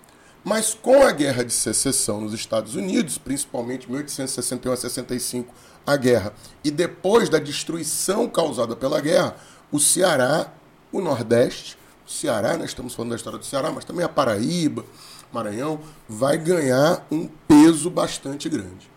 Mas 0.43 0.73
com 0.73 1.03
a 1.03 1.11
guerra 1.11 1.43
de 1.43 1.53
secessão 1.53 2.21
nos 2.21 2.33
Estados 2.33 2.75
Unidos, 2.75 3.17
principalmente 3.17 3.89
1861 3.89 4.73
a 4.73 4.77
65, 4.77 5.53
a 5.85 5.95
guerra, 5.95 6.33
e 6.63 6.71
depois 6.71 7.29
da 7.29 7.39
destruição 7.39 8.27
causada 8.27 8.75
pela 8.75 8.99
guerra, 8.99 9.35
o 9.71 9.79
Ceará, 9.79 10.51
o 10.91 11.01
Nordeste, 11.01 11.77
Ceará, 12.05 12.57
né, 12.57 12.65
estamos 12.65 12.93
falando 12.93 13.11
da 13.11 13.15
história 13.15 13.39
do 13.39 13.45
Ceará, 13.45 13.71
mas 13.71 13.85
também 13.85 14.03
a 14.03 14.09
Paraíba, 14.09 14.83
Maranhão, 15.31 15.79
vai 16.07 16.37
ganhar 16.37 17.05
um 17.11 17.27
peso 17.47 17.89
bastante 17.89 18.49
grande. 18.49 18.91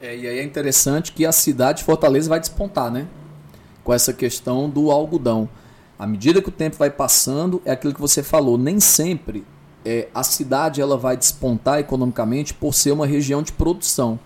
É, 0.00 0.16
e 0.16 0.28
aí 0.28 0.38
é 0.38 0.44
interessante 0.44 1.12
que 1.12 1.24
a 1.24 1.32
cidade 1.32 1.78
de 1.78 1.84
Fortaleza 1.84 2.28
vai 2.28 2.38
despontar, 2.38 2.90
né? 2.90 3.06
Com 3.82 3.92
essa 3.92 4.12
questão 4.12 4.68
do 4.68 4.90
algodão. 4.90 5.48
À 5.98 6.06
medida 6.06 6.42
que 6.42 6.48
o 6.48 6.52
tempo 6.52 6.76
vai 6.76 6.90
passando, 6.90 7.62
é 7.64 7.72
aquilo 7.72 7.94
que 7.94 8.00
você 8.00 8.22
falou, 8.22 8.58
nem 8.58 8.80
sempre 8.80 9.46
é, 9.84 10.08
a 10.14 10.22
cidade 10.22 10.80
ela 10.80 10.96
vai 10.96 11.16
despontar 11.16 11.78
economicamente 11.78 12.54
por 12.54 12.72
ser 12.72 12.92
uma 12.92 13.06
região 13.06 13.42
de 13.42 13.52
produção. 13.52 14.18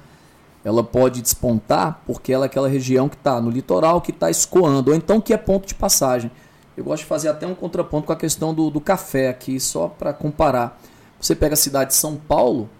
Ela 0.64 0.84
pode 0.84 1.20
despontar 1.20 2.02
porque 2.06 2.32
ela 2.32 2.44
é 2.44 2.46
aquela 2.46 2.68
região 2.68 3.08
que 3.08 3.16
está 3.16 3.40
no 3.40 3.50
litoral, 3.50 4.00
que 4.00 4.10
está 4.10 4.30
escoando, 4.30 4.90
ou 4.90 4.96
então 4.96 5.20
que 5.20 5.32
é 5.32 5.36
ponto 5.36 5.66
de 5.66 5.74
passagem. 5.74 6.30
Eu 6.78 6.84
gosto 6.84 7.02
de 7.02 7.08
fazer 7.08 7.28
até 7.28 7.44
um 7.44 7.56
contraponto 7.56 8.06
com 8.06 8.12
a 8.12 8.16
questão 8.16 8.54
do, 8.54 8.70
do 8.70 8.80
café 8.80 9.28
aqui, 9.28 9.58
só 9.58 9.88
para 9.88 10.12
comparar. 10.12 10.80
Você 11.20 11.34
pega 11.34 11.54
a 11.54 11.56
cidade 11.56 11.90
de 11.90 11.96
São 11.96 12.14
Paulo, 12.14 12.70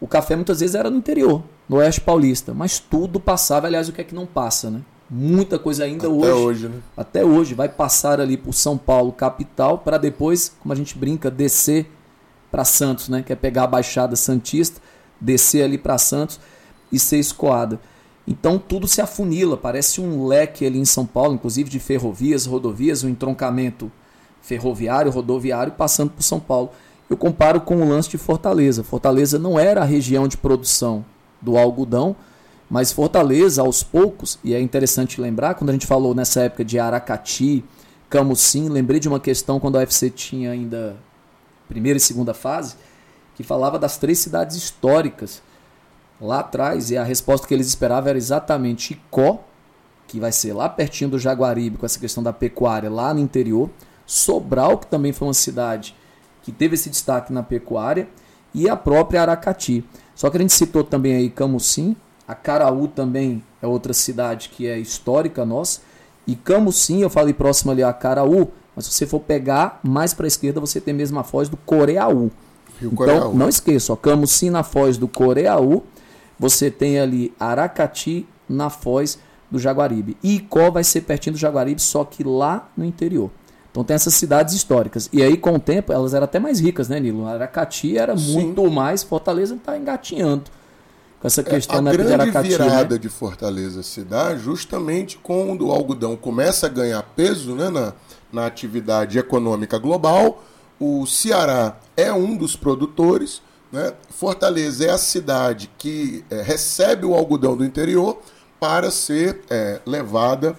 o 0.00 0.08
café 0.08 0.34
muitas 0.34 0.58
vezes 0.58 0.74
era 0.74 0.90
no 0.90 0.96
interior, 0.96 1.44
no 1.68 1.76
oeste 1.76 2.00
paulista, 2.00 2.52
mas 2.52 2.80
tudo 2.80 3.20
passava, 3.20 3.68
aliás, 3.68 3.88
o 3.88 3.92
que 3.92 4.00
é 4.00 4.04
que 4.04 4.16
não 4.16 4.26
passa, 4.26 4.68
né? 4.68 4.82
Muita 5.08 5.60
coisa 5.60 5.84
ainda 5.84 6.08
até 6.08 6.12
hoje. 6.12 6.32
hoje 6.32 6.68
né? 6.70 6.80
Até 6.96 7.24
hoje 7.24 7.54
vai 7.54 7.68
passar 7.68 8.20
ali 8.20 8.36
por 8.36 8.52
São 8.52 8.76
Paulo, 8.76 9.12
capital, 9.12 9.78
para 9.78 9.96
depois, 9.96 10.52
como 10.60 10.72
a 10.72 10.76
gente 10.76 10.98
brinca, 10.98 11.30
descer 11.30 11.88
para 12.50 12.64
Santos, 12.64 13.08
né? 13.08 13.22
Que 13.22 13.32
é 13.32 13.36
pegar 13.36 13.62
a 13.62 13.68
Baixada 13.68 14.16
Santista, 14.16 14.80
descer 15.20 15.62
ali 15.62 15.78
para 15.78 15.96
Santos 15.98 16.40
e 16.90 16.98
ser 16.98 17.18
escoada. 17.18 17.78
Então 18.26 18.58
tudo 18.58 18.88
se 18.88 19.00
afunila, 19.00 19.56
parece 19.56 20.00
um 20.00 20.26
leque 20.26 20.66
ali 20.66 20.78
em 20.78 20.84
São 20.84 21.06
Paulo, 21.06 21.34
inclusive 21.34 21.70
de 21.70 21.78
ferrovias, 21.78 22.44
rodovias, 22.44 23.04
um 23.04 23.08
entroncamento 23.08 23.90
ferroviário, 24.42 25.12
rodoviário 25.12 25.72
passando 25.72 26.10
por 26.10 26.22
São 26.22 26.40
Paulo. 26.40 26.70
Eu 27.08 27.16
comparo 27.16 27.60
com 27.60 27.76
o 27.76 27.88
lance 27.88 28.08
de 28.08 28.18
Fortaleza. 28.18 28.82
Fortaleza 28.82 29.38
não 29.38 29.58
era 29.58 29.82
a 29.82 29.84
região 29.84 30.26
de 30.26 30.36
produção 30.36 31.04
do 31.40 31.56
algodão, 31.56 32.16
mas 32.68 32.90
Fortaleza, 32.90 33.62
aos 33.62 33.84
poucos, 33.84 34.40
e 34.42 34.52
é 34.52 34.60
interessante 34.60 35.20
lembrar, 35.20 35.54
quando 35.54 35.70
a 35.70 35.72
gente 35.72 35.86
falou 35.86 36.14
nessa 36.14 36.40
época 36.40 36.64
de 36.64 36.80
Aracati, 36.80 37.64
Camusim, 38.10 38.68
lembrei 38.68 38.98
de 38.98 39.08
uma 39.08 39.20
questão 39.20 39.60
quando 39.60 39.76
a 39.76 39.80
UFC 39.80 40.10
tinha 40.10 40.50
ainda 40.50 40.96
primeira 41.68 41.96
e 41.96 42.00
segunda 42.00 42.34
fase, 42.34 42.74
que 43.36 43.42
falava 43.42 43.78
das 43.78 43.96
três 43.96 44.18
cidades 44.18 44.56
históricas 44.56 45.42
lá 46.20 46.40
atrás, 46.40 46.90
e 46.90 46.96
a 46.96 47.04
resposta 47.04 47.46
que 47.46 47.54
eles 47.54 47.66
esperavam 47.66 48.08
era 48.10 48.18
exatamente 48.18 48.94
Icó, 48.94 49.44
que 50.06 50.20
vai 50.20 50.32
ser 50.32 50.52
lá 50.52 50.68
pertinho 50.68 51.10
do 51.10 51.18
Jaguaribe, 51.18 51.78
com 51.78 51.86
essa 51.86 51.98
questão 51.98 52.22
da 52.22 52.32
pecuária 52.32 52.90
lá 52.90 53.12
no 53.12 53.20
interior, 53.20 53.70
Sobral, 54.06 54.78
que 54.78 54.86
também 54.86 55.12
foi 55.12 55.28
uma 55.28 55.34
cidade 55.34 55.94
que 56.42 56.52
teve 56.52 56.74
esse 56.74 56.88
destaque 56.88 57.32
na 57.32 57.42
pecuária, 57.42 58.08
e 58.54 58.68
a 58.68 58.76
própria 58.76 59.20
Aracati. 59.20 59.84
Só 60.14 60.30
que 60.30 60.36
a 60.36 60.40
gente 60.40 60.52
citou 60.52 60.84
também 60.84 61.16
aí 61.16 61.28
Camusim, 61.28 61.96
a 62.26 62.34
Caraú 62.34 62.88
também 62.88 63.42
é 63.60 63.66
outra 63.66 63.92
cidade 63.92 64.48
que 64.48 64.66
é 64.66 64.78
histórica 64.78 65.44
nossa, 65.44 65.80
e 66.26 66.34
Camusim, 66.34 67.02
eu 67.02 67.10
falei 67.10 67.34
próximo 67.34 67.72
ali 67.72 67.82
a 67.82 67.92
Caraú, 67.92 68.48
mas 68.74 68.86
se 68.86 68.92
você 68.92 69.06
for 69.06 69.20
pegar 69.20 69.80
mais 69.82 70.14
para 70.14 70.26
a 70.26 70.28
esquerda, 70.28 70.60
você 70.60 70.80
tem 70.80 70.94
mesmo 70.94 71.18
a 71.18 71.24
foz 71.24 71.48
do 71.48 71.56
Coreaú. 71.56 72.30
Então, 72.78 72.94
Coreaú. 72.94 73.34
não 73.34 73.48
esqueça, 73.48 73.92
ó, 73.92 73.96
Camusim 73.96 74.50
na 74.50 74.62
foz 74.62 74.96
do 74.96 75.08
Coreaú, 75.08 75.82
você 76.38 76.70
tem 76.70 76.98
ali 76.98 77.34
Aracati 77.38 78.26
na 78.48 78.70
foz 78.70 79.18
do 79.50 79.58
Jaguaribe. 79.58 80.16
E 80.22 80.36
Icó 80.36 80.70
vai 80.70 80.84
ser 80.84 81.02
pertinho 81.02 81.34
do 81.34 81.38
Jaguaribe, 81.38 81.80
só 81.80 82.04
que 82.04 82.24
lá 82.24 82.68
no 82.76 82.84
interior. 82.84 83.30
Então 83.70 83.84
tem 83.84 83.94
essas 83.94 84.14
cidades 84.14 84.54
históricas. 84.54 85.08
E 85.12 85.22
aí, 85.22 85.36
com 85.36 85.54
o 85.54 85.58
tempo, 85.58 85.92
elas 85.92 86.14
eram 86.14 86.24
até 86.24 86.38
mais 86.38 86.60
ricas, 86.60 86.88
né, 86.88 86.98
Nilo? 86.98 87.26
Aracati 87.26 87.96
era 87.96 88.16
Sim. 88.16 88.32
muito 88.32 88.70
mais, 88.70 89.02
Fortaleza 89.02 89.54
está 89.54 89.76
engatinhando. 89.76 90.44
Com 91.20 91.26
essa 91.26 91.42
questão 91.42 91.86
é, 91.86 91.90
a 91.90 91.92
grande 91.92 92.12
Aracati, 92.12 92.48
virada 92.48 92.94
né? 92.94 92.98
de 92.98 93.08
Fortaleza 93.08 93.82
se 93.82 94.02
dá 94.02 94.34
justamente 94.36 95.18
quando 95.22 95.66
o 95.66 95.72
algodão 95.72 96.16
começa 96.16 96.66
a 96.66 96.68
ganhar 96.68 97.02
peso 97.02 97.54
né, 97.54 97.68
na, 97.68 97.92
na 98.32 98.46
atividade 98.46 99.18
econômica 99.18 99.78
global. 99.78 100.42
O 100.80 101.06
Ceará 101.06 101.76
é 101.96 102.12
um 102.12 102.36
dos 102.36 102.56
produtores. 102.56 103.42
Né? 103.70 103.92
Fortaleza 104.10 104.86
é 104.86 104.90
a 104.90 104.98
cidade 104.98 105.70
que 105.76 106.24
é, 106.30 106.42
recebe 106.42 107.04
o 107.04 107.14
algodão 107.14 107.56
do 107.56 107.64
interior 107.64 108.20
para 108.60 108.90
ser 108.90 109.42
é, 109.50 109.80
levada 109.84 110.56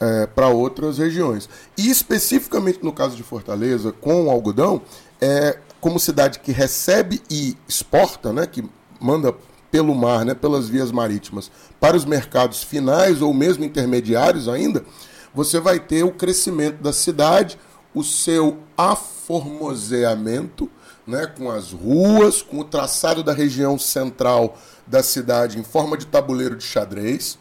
é, 0.00 0.26
para 0.26 0.48
outras 0.48 0.98
regiões. 0.98 1.48
E 1.76 1.90
especificamente 1.90 2.82
no 2.82 2.92
caso 2.92 3.16
de 3.16 3.22
Fortaleza, 3.22 3.92
com 3.92 4.26
o 4.26 4.30
algodão, 4.30 4.82
é 5.20 5.58
como 5.80 5.98
cidade 6.00 6.38
que 6.40 6.52
recebe 6.52 7.22
e 7.30 7.56
exporta, 7.68 8.32
né, 8.32 8.46
que 8.46 8.64
manda 9.00 9.34
pelo 9.70 9.94
mar, 9.94 10.24
né, 10.24 10.34
pelas 10.34 10.68
vias 10.68 10.90
marítimas, 10.90 11.50
para 11.78 11.96
os 11.96 12.04
mercados 12.04 12.62
finais 12.62 13.22
ou 13.22 13.32
mesmo 13.32 13.64
intermediários 13.64 14.48
ainda, 14.48 14.84
você 15.34 15.60
vai 15.60 15.78
ter 15.78 16.02
o 16.04 16.10
crescimento 16.10 16.82
da 16.82 16.92
cidade, 16.92 17.58
o 17.94 18.02
seu 18.02 18.58
aformoseamento, 18.76 20.68
né, 21.08 21.26
com 21.26 21.50
as 21.50 21.72
ruas, 21.72 22.42
com 22.42 22.58
o 22.58 22.64
traçado 22.64 23.22
da 23.22 23.32
região 23.32 23.78
central 23.78 24.58
da 24.86 25.02
cidade 25.02 25.58
em 25.58 25.64
forma 25.64 25.96
de 25.96 26.04
tabuleiro 26.04 26.54
de 26.54 26.64
xadrez. 26.64 27.38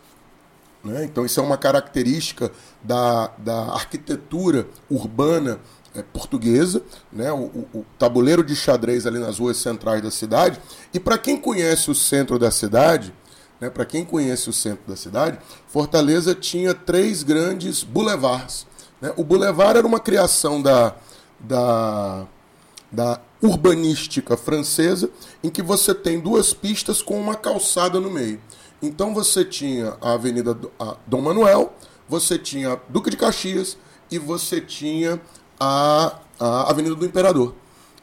Né? 0.81 1.03
Então, 1.03 1.25
isso 1.25 1.37
é 1.41 1.43
uma 1.43 1.57
característica 1.57 2.49
da, 2.81 3.29
da 3.37 3.73
arquitetura 3.73 4.69
urbana 4.89 5.59
é, 5.93 6.01
portuguesa, 6.01 6.81
né? 7.11 7.31
O, 7.31 7.45
o, 7.45 7.67
o, 7.79 7.85
tabuleiro 7.97 8.43
de 8.43 8.55
xadrez 8.55 9.05
ali 9.05 9.19
nas 9.19 9.39
ruas 9.39 9.57
centrais 9.57 10.01
da 10.01 10.11
cidade. 10.11 10.61
E 10.93 10.99
para 10.99 11.17
quem 11.17 11.35
conhece 11.37 11.91
o 11.91 11.95
centro 11.95 12.39
da 12.39 12.51
cidade, 12.51 13.13
né? 13.59 13.69
para 13.69 13.85
quem 13.85 14.05
conhece 14.05 14.49
o 14.49 14.53
centro 14.53 14.87
da 14.87 14.95
cidade, 14.95 15.39
Fortaleza 15.67 16.33
tinha 16.33 16.73
três 16.73 17.23
grandes 17.23 17.83
boulevards. 17.83 18.65
Né? 19.01 19.11
O 19.17 19.23
boulevard 19.23 19.79
era 19.79 19.87
uma 19.87 19.99
criação 19.99 20.61
da, 20.61 20.95
da, 21.39 22.27
da 22.91 23.19
urbanística 23.41 24.35
francesa, 24.35 25.09
em 25.43 25.49
que 25.49 25.61
você 25.61 25.93
tem 25.93 26.19
duas 26.19 26.53
pistas 26.53 27.01
com 27.01 27.19
uma 27.19 27.35
calçada 27.35 27.99
no 27.99 28.09
meio. 28.09 28.39
Então 28.81 29.13
você 29.13 29.43
tinha 29.43 29.97
a 30.01 30.13
Avenida 30.13 30.57
Dom 31.05 31.21
Manuel, 31.21 31.73
você 32.07 32.37
tinha 32.37 32.79
Duque 32.89 33.09
de 33.09 33.17
Caxias 33.17 33.77
e 34.09 34.17
você 34.17 34.61
tinha 34.61 35.19
a, 35.59 36.19
a 36.39 36.69
Avenida 36.69 36.95
do 36.95 37.05
Imperador. 37.05 37.55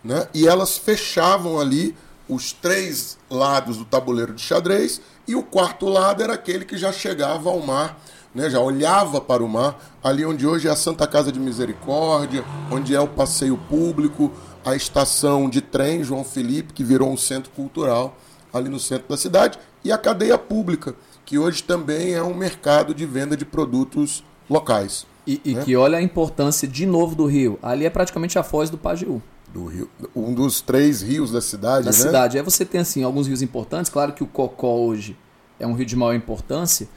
Né? 0.02 0.28
E 0.34 0.46
elas 0.46 0.76
fechavam 0.76 1.58
ali 1.58 1.96
os 2.28 2.52
três 2.52 3.18
lados 3.30 3.76
do 3.76 3.84
tabuleiro 3.84 4.34
de 4.34 4.42
xadrez 4.42 5.00
e 5.26 5.34
o 5.34 5.42
quarto 5.42 5.86
lado 5.86 6.22
era 6.22 6.34
aquele 6.34 6.64
que 6.64 6.76
já 6.76 6.92
chegava 6.92 7.50
ao 7.50 7.60
mar, 7.60 7.98
né? 8.34 8.50
já 8.50 8.60
olhava 8.60 9.20
para 9.20 9.42
o 9.42 9.48
mar, 9.48 9.78
ali 10.02 10.24
onde 10.24 10.46
hoje 10.46 10.68
é 10.68 10.70
a 10.70 10.76
Santa 10.76 11.06
Casa 11.06 11.30
de 11.30 11.38
Misericórdia, 11.38 12.44
onde 12.70 12.94
é 12.94 13.00
o 13.00 13.08
passeio 13.08 13.56
público, 13.56 14.32
a 14.64 14.74
estação 14.74 15.48
de 15.48 15.60
trem 15.60 16.02
João 16.02 16.24
Felipe, 16.24 16.72
que 16.72 16.82
virou 16.82 17.10
um 17.10 17.16
centro 17.16 17.50
cultural 17.50 18.16
ali 18.52 18.68
no 18.68 18.78
centro 18.78 19.08
da 19.08 19.16
cidade, 19.16 19.58
e 19.82 19.92
a 19.92 19.98
cadeia 19.98 20.38
pública, 20.38 20.94
que 21.24 21.38
hoje 21.38 21.62
também 21.62 22.14
é 22.14 22.22
um 22.22 22.34
mercado 22.34 22.94
de 22.94 23.04
venda 23.04 23.36
de 23.36 23.44
produtos 23.44 24.24
locais. 24.48 25.06
E, 25.26 25.40
e 25.44 25.54
né? 25.54 25.64
que 25.64 25.74
olha 25.74 25.98
a 25.98 26.02
importância 26.02 26.68
de 26.68 26.86
novo 26.86 27.14
do 27.14 27.26
rio. 27.26 27.58
Ali 27.62 27.84
é 27.84 27.90
praticamente 27.90 28.38
a 28.38 28.42
foz 28.42 28.70
do 28.70 28.78
Pajeú. 28.78 29.20
Do 29.52 29.66
rio, 29.66 29.90
um 30.14 30.32
dos 30.32 30.60
três 30.60 31.02
rios 31.02 31.30
da 31.30 31.40
cidade, 31.40 31.84
da 31.84 31.90
né? 31.90 31.96
cidade. 31.96 32.36
Aí 32.36 32.42
você 32.42 32.64
tem 32.64 32.80
assim 32.80 33.02
alguns 33.02 33.26
rios 33.26 33.42
importantes. 33.42 33.90
Claro 33.90 34.12
que 34.12 34.22
o 34.22 34.26
Cocó 34.26 34.76
hoje 34.76 35.16
é 35.58 35.66
um 35.66 35.74
rio 35.74 35.86
de 35.86 35.96
maior 35.96 36.14
importância, 36.14 36.88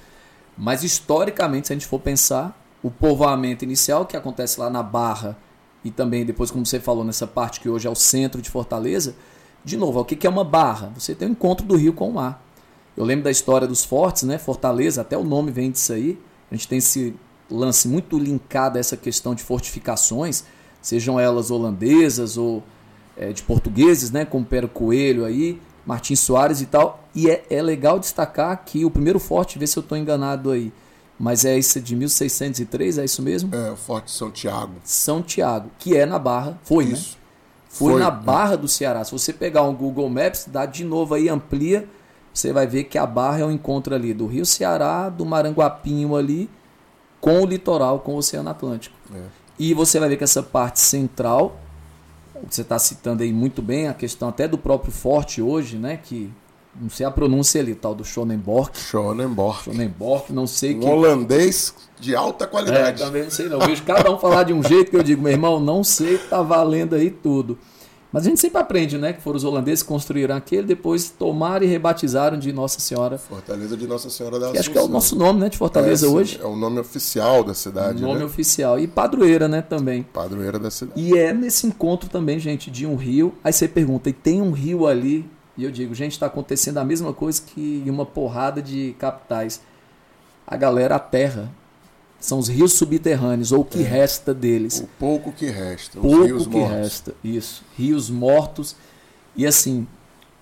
mas 0.57 0.83
historicamente, 0.83 1.67
se 1.67 1.73
a 1.73 1.75
gente 1.75 1.85
for 1.85 1.99
pensar, 1.99 2.59
o 2.81 2.89
povoamento 2.89 3.63
inicial 3.63 4.05
que 4.05 4.17
acontece 4.17 4.59
lá 4.59 4.69
na 4.69 4.81
Barra 4.81 5.37
e 5.87 5.91
também 5.91 6.25
depois, 6.25 6.51
como 6.51 6.65
você 6.65 6.81
falou, 6.81 7.05
nessa 7.05 7.25
parte 7.25 7.61
que 7.61 7.69
hoje 7.69 7.87
é 7.87 7.89
o 7.89 7.95
centro 7.95 8.41
de 8.41 8.49
Fortaleza, 8.49 9.15
de 9.63 9.77
novo, 9.77 10.01
o 10.01 10.05
que 10.05 10.27
é 10.27 10.29
uma 10.29 10.43
barra? 10.43 10.91
Você 10.97 11.15
tem 11.15 11.27
o 11.27 11.31
um 11.31 11.33
encontro 11.33 11.65
do 11.65 11.75
rio 11.75 11.93
com 11.93 12.09
o 12.09 12.13
mar. 12.13 12.43
Eu 12.95 13.05
lembro 13.05 13.23
da 13.23 13.31
história 13.31 13.65
dos 13.65 13.85
fortes, 13.85 14.23
né? 14.23 14.37
Fortaleza, 14.37 15.01
até 15.01 15.17
o 15.17 15.23
nome 15.23 15.49
vem 15.49 15.71
disso 15.71 15.93
aí. 15.93 16.19
A 16.51 16.55
gente 16.55 16.67
tem 16.67 16.77
esse 16.79 17.15
lance 17.49 17.87
muito 17.87 18.19
linkado 18.19 18.77
a 18.77 18.79
essa 18.81 18.97
questão 18.97 19.33
de 19.33 19.43
fortificações, 19.43 20.43
sejam 20.81 21.17
elas 21.17 21.51
holandesas 21.51 22.37
ou 22.37 22.63
é, 23.15 23.31
de 23.31 23.43
portugueses, 23.43 24.11
né? 24.11 24.25
Como 24.25 24.45
Pero 24.45 24.67
Coelho 24.67 25.23
aí, 25.23 25.59
Martins 25.85 26.19
Soares 26.19 26.59
e 26.59 26.65
tal. 26.65 27.03
E 27.15 27.29
é, 27.29 27.45
é 27.49 27.61
legal 27.61 27.97
destacar 27.97 28.63
que 28.65 28.83
o 28.83 28.91
primeiro 28.91 29.19
forte, 29.19 29.57
vê 29.57 29.65
se 29.65 29.77
eu 29.77 29.81
estou 29.81 29.97
enganado 29.97 30.51
aí, 30.51 30.73
mas 31.19 31.45
é 31.45 31.57
esse 31.57 31.81
de 31.81 31.95
1603, 31.95 32.99
é 32.99 33.05
isso 33.05 33.21
mesmo? 33.21 33.53
É, 33.53 33.71
o 33.71 33.75
Forte 33.75 34.11
São 34.11 34.29
Tiago. 34.29 34.75
São 34.83 35.21
Tiago, 35.21 35.71
que 35.79 35.95
é 35.95 36.05
na 36.05 36.19
Barra, 36.19 36.59
foi, 36.63 36.85
né? 36.85 36.91
isso. 36.91 37.11
né? 37.11 37.17
Foi, 37.69 37.91
foi 37.93 38.01
na 38.01 38.11
Barra 38.11 38.53
é. 38.53 38.57
do 38.57 38.67
Ceará. 38.67 39.03
Se 39.03 39.11
você 39.11 39.33
pegar 39.33 39.63
um 39.63 39.73
Google 39.73 40.09
Maps, 40.09 40.45
dá 40.47 40.65
de 40.65 40.83
novo 40.83 41.15
aí, 41.15 41.27
amplia, 41.27 41.87
você 42.33 42.53
vai 42.53 42.67
ver 42.67 42.85
que 42.85 42.97
a 42.97 43.05
Barra 43.05 43.39
é 43.39 43.45
o 43.45 43.51
encontro 43.51 43.95
ali 43.95 44.13
do 44.13 44.27
Rio 44.27 44.45
Ceará, 44.45 45.09
do 45.09 45.25
Maranguapinho 45.25 46.15
ali, 46.15 46.49
com 47.19 47.41
o 47.41 47.45
litoral, 47.45 47.99
com 47.99 48.13
o 48.13 48.17
Oceano 48.17 48.49
Atlântico. 48.49 48.95
É. 49.13 49.21
E 49.57 49.73
você 49.73 49.99
vai 49.99 50.07
ver 50.07 50.17
que 50.17 50.23
essa 50.23 50.43
parte 50.43 50.79
central, 50.79 51.59
você 52.47 52.61
está 52.61 52.77
citando 52.77 53.23
aí 53.23 53.33
muito 53.33 53.61
bem 53.61 53.87
a 53.87 53.93
questão 53.93 54.29
até 54.29 54.47
do 54.47 54.57
próprio 54.57 54.91
forte 54.91 55.41
hoje, 55.41 55.77
né? 55.77 55.97
Que 55.97 56.31
não 56.79 56.89
sei 56.89 57.05
a 57.05 57.11
pronúncia 57.11 57.59
ali, 57.61 57.73
tal 57.75 57.95
do 57.95 58.03
Schonenborg. 58.03 58.77
Schonenborg. 58.77 59.63
Schonenborg, 59.63 60.31
não 60.31 60.45
sei 60.45 60.75
um 60.75 60.79
que. 60.79 60.85
holandês 60.85 61.73
de 61.99 62.15
alta 62.15 62.45
qualidade. 62.45 63.01
É, 63.01 63.05
também 63.05 63.23
não 63.23 63.31
sei 63.31 63.49
não. 63.49 63.59
Eu 63.59 63.67
vejo 63.67 63.83
cada 63.83 64.11
um 64.11 64.17
falar 64.19 64.43
de 64.43 64.53
um 64.53 64.63
jeito 64.63 64.91
que 64.91 64.97
eu 64.97 65.03
digo, 65.03 65.21
meu 65.21 65.31
irmão, 65.31 65.59
não 65.59 65.83
sei, 65.83 66.17
tá 66.17 66.41
valendo 66.41 66.95
aí 66.95 67.09
tudo. 67.09 67.57
Mas 68.11 68.25
a 68.25 68.29
gente 68.29 68.39
sempre 68.39 68.59
aprende, 68.59 68.97
né? 68.97 69.11
Que 69.11 69.21
foram 69.21 69.37
os 69.37 69.43
holandeses 69.43 69.83
que 69.83 69.89
construíram 69.89 70.35
aquele, 70.35 70.63
depois 70.63 71.09
tomaram 71.09 71.65
e 71.65 71.67
rebatizaram 71.67 72.39
de 72.39 72.53
Nossa 72.53 72.79
Senhora. 72.79 73.17
Fortaleza 73.17 73.75
de 73.75 73.85
Nossa 73.85 74.09
Senhora 74.09 74.39
da 74.39 74.51
que 74.51 74.57
Acho 74.57 74.71
que 74.71 74.77
é 74.77 74.81
o 74.81 74.87
nosso 74.87 75.15
nome, 75.15 75.41
né? 75.41 75.49
De 75.49 75.57
Fortaleza 75.57 76.07
é, 76.07 76.09
hoje. 76.09 76.39
É 76.41 76.45
o 76.45 76.55
nome 76.55 76.79
oficial 76.79 77.43
da 77.43 77.53
cidade. 77.53 78.01
O 78.01 78.07
nome 78.07 78.19
né? 78.19 78.25
oficial. 78.25 78.79
E 78.79 78.87
padroeira, 78.87 79.47
né? 79.47 79.61
Também. 79.61 80.03
Padroeira 80.03 80.57
da 80.57 80.71
cidade. 80.71 80.99
E 80.99 81.17
é 81.17 81.33
nesse 81.33 81.67
encontro 81.67 82.09
também, 82.09 82.39
gente, 82.39 82.71
de 82.71 82.85
um 82.85 82.95
rio. 82.95 83.33
Aí 83.43 83.51
você 83.51 83.67
pergunta, 83.67 84.09
e 84.09 84.13
tem 84.13 84.41
um 84.41 84.51
rio 84.51 84.87
ali? 84.87 85.29
E 85.57 85.63
eu 85.63 85.71
digo, 85.71 85.95
gente, 85.95 86.11
está 86.11 86.27
acontecendo 86.27 86.77
a 86.77 86.85
mesma 86.85 87.11
coisa 87.13 87.41
que 87.41 87.83
em 87.85 87.89
uma 87.89 88.05
porrada 88.05 88.61
de 88.61 88.95
capitais. 88.99 89.61
A 90.45 90.55
galera, 90.55 90.95
a 90.95 90.99
terra, 90.99 91.51
são 92.19 92.39
os 92.39 92.47
rios 92.47 92.73
subterrâneos, 92.73 93.51
ou 93.51 93.61
o 93.61 93.65
que 93.65 93.79
é. 93.79 93.83
resta 93.83 94.33
deles. 94.33 94.79
O 94.79 94.87
pouco 94.99 95.31
que 95.31 95.47
resta. 95.47 95.99
Pouco 95.99 96.23
rios 96.23 96.47
que 96.47 96.57
mortos. 96.57 96.77
resta, 96.77 97.15
isso. 97.23 97.63
Rios 97.75 98.09
mortos. 98.09 98.75
E 99.35 99.45
assim, 99.45 99.87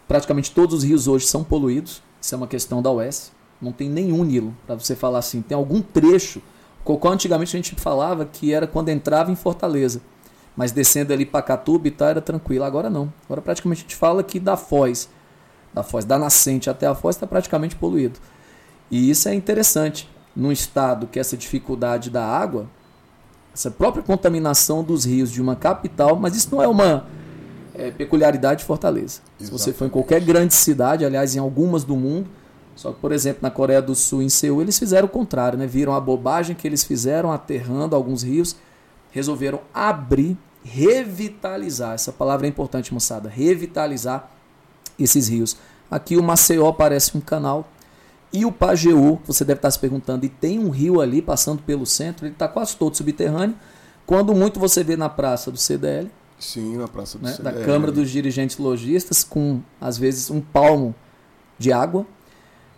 praticamente 0.07 0.51
todos 0.51 0.75
os 0.75 0.83
rios 0.83 1.07
hoje 1.07 1.25
são 1.25 1.43
poluídos. 1.43 2.01
Isso 2.21 2.35
é 2.35 2.37
uma 2.37 2.47
questão 2.47 2.81
da 2.81 2.91
UES. 2.91 3.31
Não 3.61 3.71
tem 3.71 3.89
nenhum 3.89 4.23
Nilo, 4.23 4.55
para 4.65 4.75
você 4.75 4.95
falar 4.95 5.19
assim. 5.19 5.41
Tem 5.41 5.55
algum 5.55 5.81
trecho. 5.81 6.41
Cocó 6.83 7.11
antigamente 7.11 7.55
a 7.55 7.59
gente 7.59 7.75
falava 7.75 8.25
que 8.25 8.53
era 8.53 8.67
quando 8.67 8.89
entrava 8.89 9.31
em 9.31 9.35
Fortaleza. 9.35 10.01
Mas 10.55 10.71
descendo 10.71 11.11
ali 11.11 11.25
para 11.25 11.41
Catuba 11.41 11.87
e 11.87 11.91
tal, 11.91 12.09
era 12.09 12.21
tranquilo. 12.21 12.63
Agora 12.63 12.89
não. 12.89 13.11
Agora 13.25 13.41
praticamente 13.41 13.79
a 13.79 13.81
gente 13.83 13.95
fala 13.95 14.23
que 14.23 14.39
da 14.39 14.55
Foz, 14.55 15.09
da 15.73 15.83
Foz, 15.83 16.05
da 16.05 16.17
nascente 16.17 16.69
até 16.69 16.87
a 16.87 16.95
Foz 16.95 17.15
está 17.15 17.27
praticamente 17.27 17.75
poluído. 17.75 18.19
E 18.89 19.09
isso 19.09 19.27
é 19.27 19.33
interessante 19.33 20.09
num 20.35 20.51
estado 20.51 21.07
que 21.07 21.19
essa 21.19 21.35
dificuldade 21.35 22.09
da 22.09 22.25
água, 22.25 22.67
essa 23.53 23.71
própria 23.71 24.03
contaminação 24.03 24.83
dos 24.83 25.05
rios 25.05 25.31
de 25.31 25.41
uma 25.41 25.55
capital, 25.55 26.15
mas 26.17 26.35
isso 26.35 26.49
não 26.51 26.61
é 26.61 26.67
uma 26.67 27.05
é, 27.73 27.91
peculiaridade 27.91 28.59
de 28.59 28.65
Fortaleza. 28.65 29.21
Exatamente. 29.39 29.45
Se 29.45 29.51
você 29.51 29.73
for 29.73 29.85
em 29.85 29.89
qualquer 29.89 30.21
grande 30.21 30.53
cidade, 30.53 31.05
aliás, 31.05 31.35
em 31.35 31.39
algumas 31.39 31.83
do 31.83 31.95
mundo, 31.95 32.29
só 32.75 32.91
que, 32.91 32.99
por 32.99 33.11
exemplo, 33.11 33.39
na 33.41 33.49
Coreia 33.49 33.81
do 33.81 33.95
Sul, 33.95 34.21
em 34.21 34.29
Seul, 34.29 34.61
eles 34.61 34.77
fizeram 34.77 35.05
o 35.05 35.09
contrário, 35.09 35.57
né? 35.57 35.65
viram 35.65 35.93
a 35.93 35.99
bobagem 35.99 36.55
que 36.55 36.67
eles 36.67 36.83
fizeram 36.83 37.31
aterrando 37.31 37.95
alguns 37.95 38.21
rios, 38.21 38.55
resolveram 39.15 39.61
abrir, 39.73 40.37
revitalizar. 40.61 41.93
Essa 41.93 42.11
palavra 42.11 42.45
é 42.45 42.49
importante, 42.49 42.93
moçada. 42.93 43.29
Revitalizar 43.29 44.29
esses 44.99 45.29
rios. 45.29 45.55
Aqui 45.89 46.17
o 46.17 46.23
Maceió 46.23 46.69
parece 46.73 47.17
um 47.17 47.21
canal, 47.21 47.65
e 48.33 48.45
o 48.45 48.51
Pajeú, 48.51 49.17
você 49.25 49.45
deve 49.45 49.59
estar 49.59 49.71
se 49.71 49.79
perguntando, 49.79 50.25
e 50.25 50.29
tem 50.29 50.59
um 50.59 50.69
rio 50.69 50.99
ali 50.99 51.21
passando 51.21 51.63
pelo 51.63 51.85
centro, 51.85 52.25
ele 52.25 52.33
está 52.33 52.49
quase 52.49 52.75
todo 52.75 52.93
subterrâneo. 52.97 53.55
Quando 54.05 54.35
muito 54.35 54.59
você 54.59 54.83
vê 54.83 54.97
na 54.97 55.07
praça 55.07 55.49
do 55.49 55.57
CDL. 55.57 56.11
Sim, 56.37 56.75
na 56.75 56.87
praça 56.87 57.17
do 57.17 57.23
né, 57.23 57.31
CDL. 57.31 57.55
Da 57.55 57.63
Câmara 57.63 57.93
dos 57.93 58.09
Dirigentes 58.09 58.57
Logistas, 58.57 59.23
com 59.23 59.61
às 59.79 59.97
vezes 59.97 60.29
um 60.29 60.41
palmo 60.41 60.93
de 61.57 61.71
água. 61.71 62.05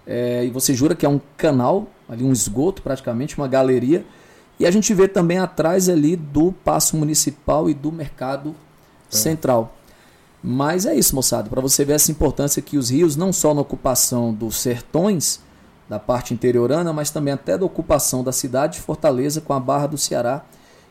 É, 0.05 0.45
e 0.45 0.51
você 0.51 0.75
jura 0.75 0.93
que 0.93 1.05
é 1.05 1.09
um 1.09 1.19
canal, 1.35 1.87
ali 2.07 2.23
um 2.23 2.31
esgoto 2.31 2.83
praticamente, 2.83 3.35
uma 3.35 3.47
galeria. 3.47 4.05
E 4.59 4.65
a 4.65 4.71
gente 4.71 4.93
vê 4.93 5.07
também 5.07 5.37
atrás 5.37 5.87
ali 5.87 6.15
do 6.15 6.51
Paço 6.51 6.97
Municipal 6.97 7.69
e 7.69 7.73
do 7.73 7.91
Mercado 7.91 8.55
é. 9.11 9.15
Central. 9.15 9.75
Mas 10.41 10.85
é 10.85 10.95
isso, 10.95 11.15
moçada, 11.15 11.49
para 11.49 11.61
você 11.61 11.83
ver 11.83 11.93
essa 11.93 12.11
importância 12.11 12.61
que 12.61 12.77
os 12.77 12.89
rios, 12.89 13.15
não 13.15 13.33
só 13.33 13.53
na 13.53 13.61
ocupação 13.61 14.33
dos 14.33 14.57
sertões, 14.57 15.39
da 15.89 15.99
parte 15.99 16.33
interiorana, 16.33 16.91
mas 16.91 17.09
também 17.09 17.33
até 17.33 17.57
da 17.57 17.65
ocupação 17.65 18.23
da 18.23 18.31
cidade 18.31 18.73
de 18.73 18.81
Fortaleza 18.81 19.41
com 19.41 19.53
a 19.53 19.59
Barra 19.59 19.87
do 19.87 19.97
Ceará 19.97 20.43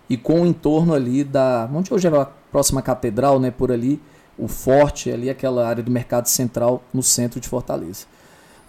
e 0.08 0.16
com 0.16 0.42
o 0.42 0.46
entorno 0.46 0.94
ali 0.94 1.22
da. 1.22 1.68
onde 1.72 1.92
hoje 1.92 2.08
é 2.08 2.16
a 2.16 2.24
próxima 2.24 2.80
catedral, 2.80 3.38
né? 3.38 3.50
Por 3.50 3.70
ali, 3.70 4.00
o 4.38 4.48
forte, 4.48 5.10
ali 5.10 5.28
aquela 5.28 5.66
área 5.66 5.82
do 5.82 5.90
mercado 5.90 6.26
central 6.26 6.82
no 6.94 7.02
centro 7.02 7.40
de 7.40 7.48
Fortaleza. 7.48 8.06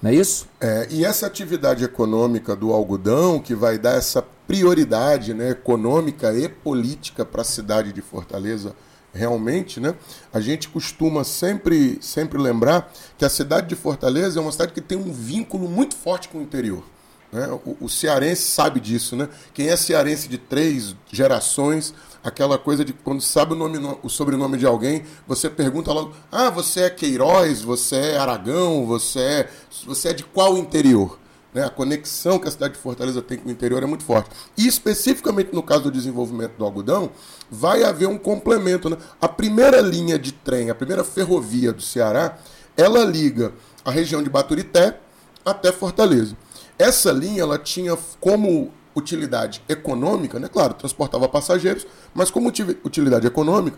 Não 0.02 0.12
é 0.12 0.16
isso? 0.16 0.48
É, 0.62 0.88
e 0.92 1.04
essa 1.04 1.26
atividade 1.26 1.84
econômica 1.84 2.56
do 2.56 2.72
algodão, 2.72 3.40
que 3.40 3.56
vai 3.56 3.78
dar 3.78 3.98
essa 3.98 4.24
prioridade 4.48 5.34
né, 5.34 5.52
econômica 5.52 6.34
e 6.34 6.48
política 6.48 7.26
para 7.26 7.42
a 7.42 7.46
cidade 7.46 7.92
de 7.92 8.02
Fortaleza 8.02 8.76
realmente, 9.14 9.80
né? 9.80 9.96
A 10.32 10.40
gente 10.40 10.70
costuma 10.70 11.24
sempre, 11.24 11.98
sempre 12.02 12.38
lembrar 12.38 12.94
que 13.18 13.26
a 13.26 13.30
cidade 13.30 13.68
de 13.68 13.76
Fortaleza 13.76 14.40
é 14.40 14.42
uma 14.42 14.52
cidade 14.52 14.74
que 14.74 14.82
tem 14.82 14.98
um 14.98 15.12
vínculo 15.12 15.68
muito 15.68 15.96
forte 15.96 16.30
com 16.30 16.38
o 16.38 16.42
interior. 16.42 16.84
Né? 17.32 17.48
O, 17.66 17.78
o 17.82 17.90
cearense 17.90 18.44
sabe 18.44 18.80
disso, 18.80 19.16
né? 19.16 19.28
Quem 19.54 19.70
é 19.70 19.76
cearense 19.76 20.28
de 20.28 20.38
três 20.38 20.96
gerações, 21.12 21.94
aquela 22.24 22.58
coisa 22.58 22.84
de 22.84 22.94
quando 22.94 23.22
sabe 23.22 23.54
o, 23.54 23.56
nome, 23.56 23.80
o 24.04 24.10
sobrenome 24.10 24.58
de 24.58 24.66
alguém, 24.66 25.04
você 25.28 25.50
pergunta 25.50 25.92
logo: 25.92 26.14
ah, 26.32 26.50
você 26.50 26.82
é 26.82 26.90
Queiroz, 26.90 27.62
você 27.62 27.96
é 27.96 28.18
Aragão, 28.18 28.86
você 28.86 29.20
é, 29.20 29.50
você 29.86 30.10
é 30.10 30.14
de 30.14 30.24
qual 30.24 30.58
interior? 30.58 31.20
Né? 31.54 31.64
A 31.64 31.70
conexão 31.70 32.38
que 32.38 32.48
a 32.48 32.52
cidade 32.52 32.76
de 32.76 32.80
Fortaleza 32.80 33.22
tem 33.22 33.38
com 33.38 33.50
o 33.50 33.52
interior 33.52 33.82
é 33.82 33.86
muito 33.86 34.04
forte. 34.04 34.30
E 34.58 34.68
especificamente 34.68 35.54
no 35.54 35.64
caso 35.64 35.84
do 35.84 35.92
desenvolvimento 35.92 36.54
do 36.58 36.64
algodão, 36.64 37.10
vai 37.50 37.84
haver 37.84 38.08
um 38.08 38.18
complemento. 38.18 38.90
Né? 38.90 38.98
A 39.20 39.28
primeira 39.28 39.82
linha 39.82 40.20
de 40.20 40.32
trem, 40.32 40.70
a 40.70 40.76
primeira 40.76 41.04
ferrovia 41.04 41.74
do 41.74 41.82
Ceará, 41.82 42.38
ela 42.76 43.04
liga 43.04 43.54
a 43.84 43.90
região 43.90 44.22
de 44.22 44.30
Baturité 44.30 45.00
até 45.44 45.72
Fortaleza. 45.72 46.38
Essa 46.78 47.12
linha 47.12 47.42
ela 47.42 47.58
tinha 47.58 47.98
como 48.20 48.72
utilidade 48.98 49.62
econômica, 49.70 50.40
né? 50.40 50.48
claro, 50.48 50.74
transportava 50.74 51.28
passageiros, 51.30 51.86
mas 52.14 52.32
como 52.32 52.50
utilidade 52.84 53.28
econômica, 53.28 53.78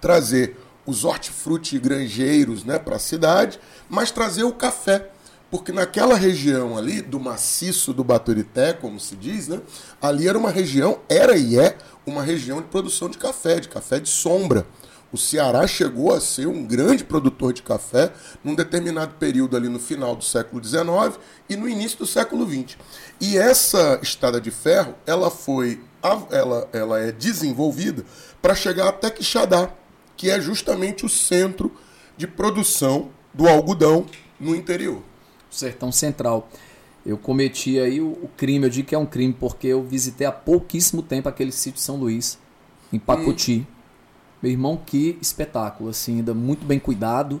trazer 0.00 0.56
os 0.86 1.04
hortifruti 1.04 1.78
granjeiros 1.78 2.64
né, 2.64 2.78
para 2.78 2.96
a 2.96 2.98
cidade, 2.98 3.58
mas 3.88 4.10
trazer 4.10 4.44
o 4.44 4.52
café 4.52 5.10
porque 5.50 5.72
naquela 5.72 6.14
região 6.14 6.76
ali, 6.76 7.00
do 7.00 7.18
maciço 7.18 7.94
do 7.94 8.04
Baturité, 8.04 8.74
como 8.74 9.00
se 9.00 9.16
diz, 9.16 9.48
né? 9.48 9.60
Ali 10.00 10.28
era 10.28 10.36
uma 10.36 10.50
região, 10.50 10.98
era 11.08 11.36
e 11.36 11.58
é 11.58 11.76
uma 12.04 12.22
região 12.22 12.60
de 12.60 12.68
produção 12.68 13.08
de 13.08 13.16
café, 13.16 13.58
de 13.58 13.68
café 13.68 13.98
de 13.98 14.10
sombra. 14.10 14.66
O 15.10 15.16
Ceará 15.16 15.66
chegou 15.66 16.12
a 16.12 16.20
ser 16.20 16.46
um 16.46 16.64
grande 16.64 17.02
produtor 17.02 17.52
de 17.52 17.62
café 17.62 18.12
num 18.44 18.54
determinado 18.54 19.14
período 19.14 19.56
ali 19.56 19.68
no 19.68 19.78
final 19.78 20.14
do 20.14 20.22
século 20.22 20.62
XIX 20.62 21.18
e 21.48 21.56
no 21.56 21.68
início 21.68 21.98
do 21.98 22.06
século 22.06 22.46
XX. 22.46 22.76
E 23.20 23.38
essa 23.38 23.98
estrada 24.02 24.40
de 24.40 24.50
ferro, 24.50 24.94
ela 25.06 25.30
foi, 25.30 25.80
ela, 26.30 26.68
ela 26.72 27.00
é 27.00 27.10
desenvolvida 27.10 28.04
para 28.42 28.54
chegar 28.54 28.88
até 28.88 29.10
Quixadá, 29.10 29.70
que 30.16 30.30
é 30.30 30.38
justamente 30.40 31.06
o 31.06 31.08
centro 31.08 31.72
de 32.16 32.26
produção 32.26 33.08
do 33.32 33.48
algodão 33.48 34.04
no 34.38 34.54
interior. 34.54 35.02
Sertão 35.50 35.90
Central. 35.90 36.50
Eu 37.06 37.16
cometi 37.16 37.80
aí 37.80 38.00
o, 38.02 38.28
crime, 38.36 38.66
eu 38.66 38.70
digo 38.70 38.88
que 38.88 38.94
é 38.94 38.98
um 38.98 39.06
crime, 39.06 39.32
porque 39.32 39.68
eu 39.68 39.82
visitei 39.82 40.26
há 40.26 40.32
pouquíssimo 40.32 41.02
tempo 41.02 41.28
aquele 41.28 41.52
sítio 41.52 41.80
São 41.80 41.96
Luís, 41.96 42.38
em 42.92 42.98
Pacuti. 42.98 43.66
Hum. 43.66 43.77
Meu 44.42 44.52
irmão, 44.52 44.80
que 44.84 45.18
espetáculo, 45.20 45.90
assim, 45.90 46.16
ainda 46.16 46.32
muito 46.32 46.64
bem 46.64 46.78
cuidado. 46.78 47.40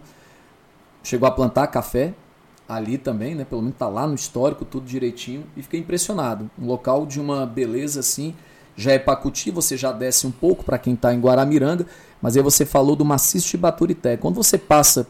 Chegou 1.02 1.28
a 1.28 1.30
plantar 1.30 1.68
café 1.68 2.14
ali 2.68 2.98
também, 2.98 3.34
né? 3.34 3.44
Pelo 3.44 3.62
menos 3.62 3.76
tá 3.78 3.88
lá 3.88 4.06
no 4.06 4.14
histórico, 4.14 4.64
tudo 4.64 4.86
direitinho. 4.86 5.44
E 5.56 5.62
fiquei 5.62 5.80
impressionado. 5.80 6.50
Um 6.58 6.66
local 6.66 7.06
de 7.06 7.20
uma 7.20 7.46
beleza, 7.46 8.00
assim, 8.00 8.34
já 8.76 8.92
é 8.92 8.98
Pacuti, 8.98 9.50
você 9.50 9.76
já 9.76 9.90
desce 9.90 10.26
um 10.26 10.30
pouco 10.30 10.64
para 10.64 10.78
quem 10.78 10.94
está 10.94 11.12
em 11.12 11.20
Guaramiranga, 11.20 11.84
mas 12.22 12.36
aí 12.36 12.42
você 12.42 12.64
falou 12.64 12.94
do 12.94 13.04
maciço 13.04 13.50
de 13.50 13.56
Baturité. 13.56 14.16
Quando 14.16 14.36
você 14.36 14.56
passa 14.56 15.06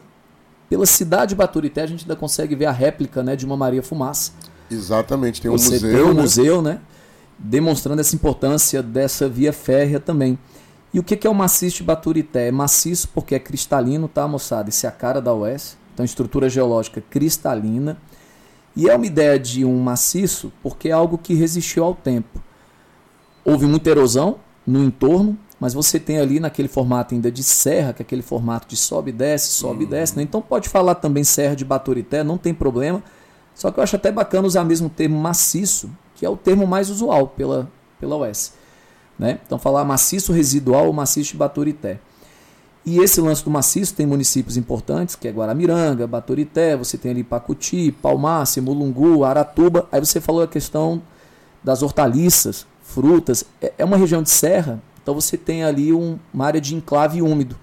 pela 0.67 0.87
cidade 0.87 1.29
de 1.29 1.35
Baturité, 1.35 1.81
a 1.81 1.87
gente 1.87 2.01
ainda 2.01 2.15
consegue 2.15 2.55
ver 2.55 2.65
a 2.65 2.71
réplica 2.71 3.21
né, 3.21 3.35
de 3.35 3.45
uma 3.45 3.55
Maria 3.55 3.83
Fumaça. 3.83 4.31
Exatamente, 4.71 5.41
tem 5.41 5.51
um 5.51 5.57
você 5.57 5.73
museu. 5.73 5.91
Tem 5.91 6.03
um 6.03 6.13
né? 6.13 6.21
museu, 6.21 6.61
né? 6.61 6.79
Demonstrando 7.37 8.01
essa 8.01 8.15
importância 8.15 8.81
dessa 8.81 9.29
via 9.29 9.53
férrea 9.53 9.99
também. 9.99 10.37
E 10.93 10.99
o 10.99 11.03
que 11.03 11.25
é 11.25 11.29
o 11.29 11.35
maciço 11.35 11.77
de 11.77 11.83
Baturité? 11.83 12.47
É 12.47 12.51
maciço 12.51 13.09
porque 13.13 13.35
é 13.35 13.39
cristalino, 13.39 14.07
tá, 14.07 14.27
moçada? 14.27 14.69
Isso 14.69 14.85
é 14.85 14.89
a 14.89 14.91
cara 14.91 15.21
da 15.21 15.33
UES. 15.33 15.77
Então, 15.93 16.03
estrutura 16.03 16.49
geológica 16.49 17.01
cristalina. 17.09 17.97
E 18.75 18.89
é 18.89 18.95
uma 18.95 19.05
ideia 19.05 19.37
de 19.37 19.63
um 19.65 19.79
maciço 19.79 20.51
porque 20.63 20.89
é 20.89 20.91
algo 20.91 21.17
que 21.17 21.33
resistiu 21.33 21.83
ao 21.83 21.93
tempo. 21.93 22.41
Houve 23.45 23.65
muita 23.67 23.89
erosão 23.89 24.37
no 24.65 24.83
entorno, 24.83 25.37
mas 25.59 25.73
você 25.73 25.99
tem 25.99 26.19
ali 26.19 26.39
naquele 26.39 26.67
formato 26.67 27.13
ainda 27.13 27.31
de 27.31 27.43
serra, 27.43 27.91
que 27.93 28.01
é 28.01 28.03
aquele 28.03 28.21
formato 28.21 28.67
de 28.67 28.77
sobe 28.77 29.09
e 29.09 29.13
desce, 29.13 29.49
sobe 29.51 29.81
e 29.81 29.83
Uhum. 29.83 29.89
desce. 29.89 30.15
Né? 30.15 30.23
Então 30.23 30.41
pode 30.41 30.69
falar 30.69 30.95
também 30.95 31.23
serra 31.23 31.55
de 31.55 31.65
Baturité, 31.65 32.23
não 32.23 32.37
tem 32.37 32.53
problema. 32.53 33.03
Só 33.53 33.69
que 33.71 33.79
eu 33.79 33.83
acho 33.83 33.95
até 33.95 34.11
bacana 34.11 34.47
usar 34.47 34.63
mesmo 34.63 34.87
o 34.87 34.89
termo 34.89 35.19
maciço, 35.19 35.89
que 36.15 36.25
é 36.25 36.29
o 36.29 36.37
termo 36.37 36.65
mais 36.65 36.89
usual 36.89 37.27
pela, 37.27 37.69
pela 37.99 38.15
UES. 38.17 38.53
Né? 39.19 39.39
Então 39.45 39.59
falar 39.59 39.83
maciço 39.83 40.31
residual 40.31 40.87
ou 40.87 40.93
maciço 40.93 41.33
de 41.33 41.37
Baturité. 41.37 41.99
E 42.85 42.99
esse 42.99 43.19
lance 43.19 43.43
do 43.43 43.51
maciço 43.51 43.93
tem 43.93 44.05
municípios 44.05 44.55
importantes, 44.55 45.13
que 45.15 45.27
é 45.27 45.31
Guaramiranga, 45.31 46.07
Baturité, 46.07 46.77
você 46.77 46.97
tem 46.97 47.11
ali 47.11 47.23
Pacuti, 47.23 47.91
Palmácia, 47.91 48.61
Mulungu, 48.61 49.25
Aratuba. 49.25 49.87
Aí 49.91 49.99
você 49.99 50.21
falou 50.21 50.41
a 50.41 50.47
questão 50.47 51.01
das 51.61 51.83
hortaliças, 51.83 52.65
frutas. 52.81 53.43
É 53.61 53.73
é 53.79 53.85
uma 53.85 53.97
região 53.97 54.23
de 54.23 54.29
serra, 54.29 54.81
então 55.03 55.13
você 55.13 55.37
tem 55.37 55.63
ali 55.65 55.91
um- 55.93 56.17
uma 56.33 56.45
área 56.45 56.61
de 56.61 56.73
enclave 56.73 57.21
úmido. 57.21 57.57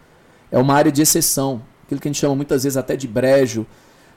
É 0.53 0.59
uma 0.59 0.75
área 0.75 0.93
de 0.93 1.01
exceção, 1.01 1.63
aquilo 1.85 2.01
que 2.01 2.09
a 2.09 2.13
gente 2.13 2.21
chama 2.21 2.35
muitas 2.37 2.65
vezes 2.65 2.77
até 2.77 2.95
de 2.95 3.09
brejo 3.09 3.67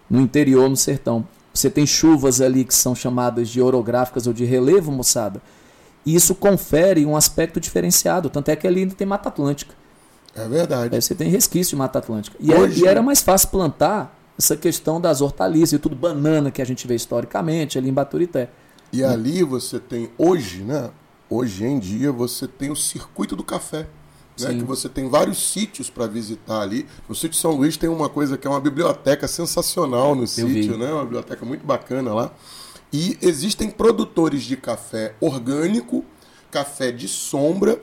no 0.10 0.20
interior, 0.20 0.70
no 0.70 0.76
sertão. 0.76 1.26
Você 1.54 1.70
tem 1.70 1.86
chuvas 1.88 2.42
ali 2.42 2.66
que 2.66 2.76
são 2.76 2.94
chamadas 2.94 3.50
de 3.50 3.62
orográficas 3.62 4.28
ou 4.28 4.34
de 4.34 4.44
relevo, 4.46 4.92
moçada. 4.92 5.42
E 6.06 6.16
isso 6.16 6.34
confere 6.34 7.06
um 7.06 7.16
aspecto 7.16 7.60
diferenciado, 7.60 8.30
tanto 8.30 8.50
é 8.50 8.56
que 8.56 8.66
ali 8.68 8.82
ainda 8.82 8.96
tem 8.96 9.06
Mata 9.06 9.30
Atlântica. 9.30 9.76
É 10.36 10.48
verdade. 10.48 10.96
Aí 10.96 11.02
você 11.02 11.14
tem 11.14 11.30
resquício 11.30 11.72
de 11.72 11.76
Mata 11.76 12.00
Atlântica. 12.00 12.36
E, 12.40 12.52
é- 12.52 12.58
Hoje- 12.58 12.84
e 12.84 12.88
era 12.88 13.02
mais 13.02 13.22
fácil 13.22 13.50
plantar 13.50 14.16
essa 14.38 14.56
questão 14.56 15.02
das 15.02 15.20
hortaliças 15.22 15.74
e 15.74 15.80
tudo 15.80 15.96
banana 15.96 16.50
que 16.50 16.62
a 16.62 16.66
gente 16.66 16.88
vê 16.88 16.96
historicamente 16.96 17.78
ali 17.78 17.90
em 17.90 17.94
Baturité. 17.94 18.50
E 18.94 19.04
ali 19.04 19.44
você 19.44 19.80
tem, 19.80 20.10
hoje, 20.18 20.62
né? 20.64 20.90
Hoje 21.30 21.64
em 21.66 21.78
dia, 21.78 22.12
você 22.12 22.48
tem 22.48 22.72
o 22.72 22.76
circuito 22.76 23.36
do 23.36 23.44
café. 23.44 23.86
Né? 24.40 24.54
Que 24.56 24.64
você 24.64 24.88
tem 24.88 25.10
vários 25.10 25.52
sítios 25.52 25.90
para 25.90 26.08
visitar 26.08 26.62
ali. 26.62 26.88
No 27.10 27.14
sítio 27.14 27.38
São 27.38 27.52
Luís 27.52 27.76
tem 27.76 27.90
uma 27.90 28.08
coisa 28.08 28.38
que 28.38 28.48
é 28.48 28.50
uma 28.50 28.62
biblioteca 28.62 29.28
sensacional 29.28 30.16
no 30.16 30.26
sítio, 30.26 30.74
vi. 30.74 30.78
né? 30.78 30.92
Uma 30.94 31.04
biblioteca 31.04 31.46
muito 31.46 31.66
bacana 31.66 32.14
lá. 32.14 32.32
E 32.92 33.18
existem 33.22 33.70
produtores 33.70 34.44
de 34.44 34.58
café 34.58 35.16
orgânico, 35.22 36.04
café 36.50 36.92
de 36.92 37.08
sombra, 37.08 37.80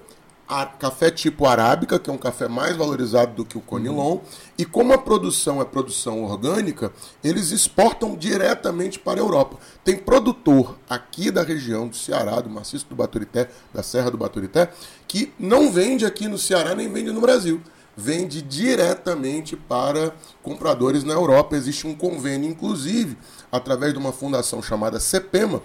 café 0.79 1.11
tipo 1.11 1.47
arábica, 1.47 1.99
que 1.99 2.09
é 2.09 2.13
um 2.13 2.19
café 2.19 2.49
mais 2.49 2.77
valorizado 2.77 3.35
do 3.35 3.45
que 3.45 3.59
o 3.59 3.61
Conilon. 3.61 4.19
E 4.57 4.65
como 4.65 4.93
a 4.93 4.99
produção 4.99 5.61
é 5.61 5.65
produção 5.65 6.25
orgânica, 6.25 6.93
eles 7.23 7.51
exportam 7.51 8.17
diretamente 8.17 8.99
para 8.99 9.21
a 9.21 9.23
Europa. 9.23 9.59
Tem 9.85 9.97
produtor 9.97 10.77
aqui 10.89 11.31
da 11.31 11.43
região 11.43 11.89
do 11.89 11.97
Ceará, 11.97 12.41
do 12.41 12.51
Maciço 12.51 12.87
do 12.89 12.95
Baturité, 12.95 13.49
da 13.73 13.83
Serra 13.83 14.11
do 14.11 14.19
Baturité, 14.19 14.71
que 15.07 15.33
não 15.39 15.71
vende 15.71 16.07
aqui 16.07 16.29
no 16.29 16.39
Ceará 16.39 16.75
nem 16.75 16.93
vende 16.93 17.13
no 17.13 17.21
Brasil. 17.21 17.61
Vende 17.97 18.43
diretamente 18.43 19.57
para 19.57 20.15
compradores 20.43 21.03
na 21.03 21.15
Europa. 21.15 21.57
Existe 21.57 21.87
um 21.87 21.95
convênio, 21.95 22.51
inclusive, 22.51 23.17
através 23.51 23.93
de 23.93 23.99
uma 23.99 24.13
fundação 24.13 24.63
chamada 24.63 25.01
CEPEMA, 25.01 25.63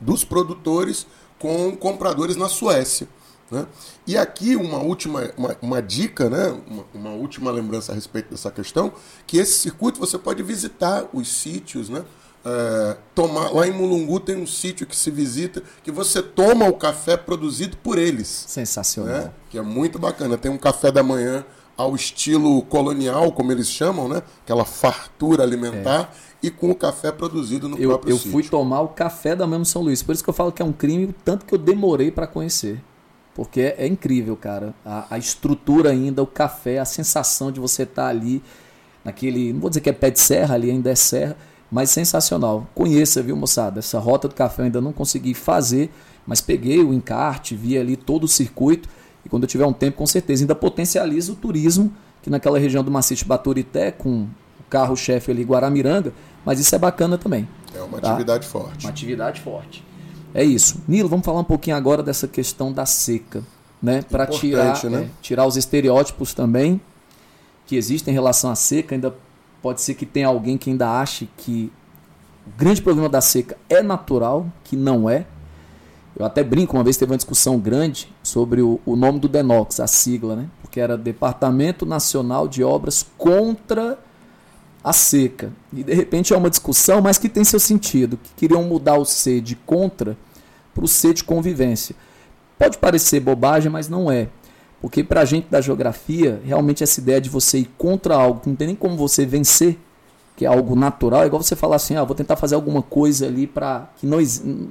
dos 0.00 0.24
produtores 0.24 1.06
com 1.38 1.74
compradores 1.76 2.36
na 2.36 2.48
Suécia. 2.48 3.08
Né? 3.50 3.66
E 4.06 4.16
aqui 4.16 4.56
uma 4.56 4.78
última 4.78 5.30
uma, 5.36 5.56
uma 5.62 5.82
dica, 5.82 6.28
né? 6.28 6.60
uma, 6.66 6.84
uma 6.92 7.10
última 7.10 7.50
lembrança 7.50 7.92
a 7.92 7.94
respeito 7.94 8.30
dessa 8.30 8.50
questão, 8.50 8.92
que 9.26 9.38
esse 9.38 9.58
circuito 9.58 9.98
você 9.98 10.18
pode 10.18 10.42
visitar 10.42 11.08
os 11.12 11.28
sítios, 11.28 11.88
né? 11.88 12.04
É, 12.48 12.96
tomar, 13.14 13.50
lá 13.50 13.66
em 13.66 13.72
Mulungu 13.72 14.18
tem 14.20 14.36
um 14.36 14.46
sítio 14.46 14.86
que 14.86 14.96
se 14.96 15.10
visita, 15.10 15.62
que 15.82 15.90
você 15.90 16.22
toma 16.22 16.66
o 16.66 16.72
café 16.72 17.16
produzido 17.16 17.76
por 17.76 17.98
eles 17.98 18.44
Sensacional. 18.48 19.12
né? 19.12 19.30
Que 19.50 19.58
é 19.58 19.62
muito 19.62 19.98
bacana. 19.98 20.38
Tem 20.38 20.50
um 20.50 20.56
café 20.56 20.90
da 20.90 21.02
manhã 21.02 21.44
ao 21.76 21.94
estilo 21.94 22.62
colonial, 22.62 23.30
como 23.32 23.52
eles 23.52 23.68
chamam, 23.68 24.08
né? 24.08 24.22
Aquela 24.44 24.64
fartura 24.64 25.42
alimentar 25.42 26.12
e 26.42 26.50
com 26.50 26.70
o 26.70 26.74
café 26.74 27.12
produzido 27.12 27.68
no 27.68 27.76
É. 27.76 27.84
Eu, 27.84 27.90
próprio 27.90 28.12
eu 28.12 28.16
sítio. 28.16 28.32
fui 28.32 28.42
tomar 28.44 28.80
o 28.80 28.88
café 28.88 29.36
da 29.36 29.46
mesmo 29.46 29.64
São 29.64 29.82
Luís. 29.82 30.02
Por 30.02 30.12
isso 30.14 30.24
que 30.24 30.30
eu 30.30 30.34
falo 30.34 30.50
que 30.50 30.62
é 30.62 30.64
um 30.64 30.72
crime, 30.72 31.04
o 31.06 31.12
tanto 31.12 31.44
que 31.44 31.54
eu 31.54 31.58
demorei 31.58 32.10
para 32.10 32.26
conhecer. 32.26 32.82
Porque 33.34 33.60
é, 33.60 33.76
é 33.78 33.86
incrível, 33.86 34.36
cara. 34.36 34.74
A, 34.84 35.06
a 35.14 35.18
estrutura 35.18 35.90
ainda, 35.90 36.22
o 36.22 36.26
café, 36.26 36.78
a 36.78 36.84
sensação 36.84 37.52
de 37.52 37.60
você 37.60 37.82
estar 37.84 38.08
ali 38.08 38.42
naquele. 39.04 39.52
Não 39.52 39.60
vou 39.60 39.70
dizer 39.70 39.80
que 39.80 39.90
é 39.90 39.92
pé 39.92 40.10
de 40.10 40.18
serra, 40.18 40.54
ali 40.54 40.70
ainda 40.70 40.90
é 40.90 40.94
serra, 40.94 41.36
mas 41.70 41.90
sensacional. 41.90 42.66
Conheça, 42.74 43.22
viu, 43.22 43.36
moçada? 43.36 43.78
Essa 43.80 43.98
rota 43.98 44.28
do 44.28 44.34
café 44.34 44.62
eu 44.62 44.66
ainda 44.66 44.80
não 44.80 44.92
consegui 44.92 45.34
fazer, 45.34 45.90
mas 46.26 46.40
peguei 46.40 46.82
o 46.82 46.92
encarte, 46.92 47.54
vi 47.54 47.76
ali 47.78 47.96
todo 47.96 48.24
o 48.24 48.28
circuito. 48.28 48.88
E 49.24 49.28
quando 49.28 49.42
eu 49.44 49.48
tiver 49.48 49.66
um 49.66 49.72
tempo, 49.72 49.98
com 49.98 50.06
certeza, 50.06 50.42
ainda 50.42 50.54
potencializa 50.54 51.32
o 51.32 51.34
turismo, 51.36 51.92
que 52.22 52.30
naquela 52.30 52.58
região 52.58 52.82
do 52.82 52.90
Maciço 52.90 53.26
Baturité, 53.26 53.90
com 53.90 54.22
o 54.22 54.28
carro-chefe 54.70 55.30
ali, 55.30 55.42
Guaramiranga, 55.44 56.12
mas 56.44 56.58
isso 56.60 56.74
é 56.74 56.78
bacana 56.78 57.18
também. 57.18 57.48
É 57.74 57.82
uma 57.82 58.00
Tá. 58.00 58.10
atividade 58.10 58.46
forte. 58.46 58.84
Uma 58.86 58.90
atividade 58.90 59.40
forte. 59.40 59.84
É 60.34 60.44
isso. 60.44 60.80
Nilo, 60.86 61.08
vamos 61.08 61.24
falar 61.24 61.40
um 61.40 61.44
pouquinho 61.44 61.76
agora 61.76 62.02
dessa 62.02 62.28
questão 62.28 62.72
da 62.72 62.86
seca, 62.86 63.42
né? 63.82 64.02
Para 64.02 64.26
tirar, 64.26 64.82
né? 64.84 65.02
é, 65.02 65.08
tirar 65.22 65.46
os 65.46 65.56
estereótipos 65.56 66.34
também 66.34 66.80
que 67.66 67.76
existem 67.76 68.12
em 68.12 68.14
relação 68.14 68.50
à 68.50 68.54
seca. 68.54 68.94
Ainda 68.94 69.14
pode 69.62 69.80
ser 69.80 69.94
que 69.94 70.06
tenha 70.06 70.28
alguém 70.28 70.56
que 70.56 70.70
ainda 70.70 71.00
ache 71.00 71.28
que 71.36 71.72
o 72.46 72.58
grande 72.58 72.80
problema 72.80 73.08
da 73.08 73.20
seca 73.20 73.56
é 73.68 73.82
natural, 73.82 74.46
que 74.64 74.76
não 74.76 75.08
é. 75.08 75.26
Eu 76.16 76.24
até 76.24 76.42
brinco, 76.42 76.76
uma 76.76 76.82
vez 76.82 76.96
teve 76.96 77.12
uma 77.12 77.16
discussão 77.16 77.58
grande 77.58 78.12
sobre 78.22 78.60
o, 78.60 78.80
o 78.84 78.96
nome 78.96 79.20
do 79.20 79.28
DENOX, 79.28 79.78
a 79.78 79.86
sigla, 79.86 80.34
né? 80.34 80.48
Porque 80.62 80.80
era 80.80 80.96
Departamento 80.96 81.86
Nacional 81.86 82.48
de 82.48 82.64
Obras 82.64 83.06
contra 83.16 83.98
a 84.82 84.92
seca. 84.92 85.52
E 85.72 85.84
de 85.84 85.94
repente 85.94 86.32
é 86.32 86.36
uma 86.36 86.50
discussão, 86.50 87.00
mas 87.00 87.18
que 87.18 87.28
tem 87.28 87.44
seu 87.44 87.60
sentido, 87.60 88.16
que 88.16 88.30
queriam 88.36 88.62
mudar 88.64 88.96
o 88.96 89.04
C 89.04 89.40
de 89.40 89.54
contra 89.54 90.16
para 90.74 90.84
o 90.84 90.88
C 90.88 91.12
de 91.12 91.22
convivência. 91.22 91.94
Pode 92.58 92.78
parecer 92.78 93.20
bobagem, 93.20 93.70
mas 93.70 93.88
não 93.88 94.10
é. 94.10 94.28
Porque 94.80 95.02
para 95.02 95.22
a 95.22 95.24
gente 95.24 95.48
da 95.50 95.60
geografia, 95.60 96.40
realmente 96.44 96.84
essa 96.84 97.00
ideia 97.00 97.20
de 97.20 97.28
você 97.28 97.58
ir 97.58 97.70
contra 97.76 98.14
algo 98.14 98.40
que 98.40 98.48
não 98.48 98.56
tem 98.56 98.68
nem 98.68 98.76
como 98.76 98.96
você 98.96 99.26
vencer, 99.26 99.76
que 100.36 100.44
é 100.44 100.48
algo 100.48 100.76
natural, 100.76 101.24
é 101.24 101.26
igual 101.26 101.42
você 101.42 101.56
falar 101.56 101.76
assim, 101.76 101.96
ah, 101.96 102.04
vou 102.04 102.14
tentar 102.14 102.36
fazer 102.36 102.54
alguma 102.54 102.80
coisa 102.80 103.26
ali 103.26 103.44
para 103.44 103.88
que 103.96 104.06
não, 104.06 104.18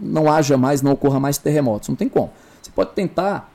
não 0.01 0.31
haja 0.31 0.55
mais, 0.55 0.81
não 0.81 0.93
ocorra 0.93 1.19
mais 1.19 1.37
terremotos. 1.37 1.89
Não 1.89 1.95
tem 1.97 2.07
como. 2.07 2.31
Você 2.61 2.71
pode 2.71 2.91
tentar 2.91 3.51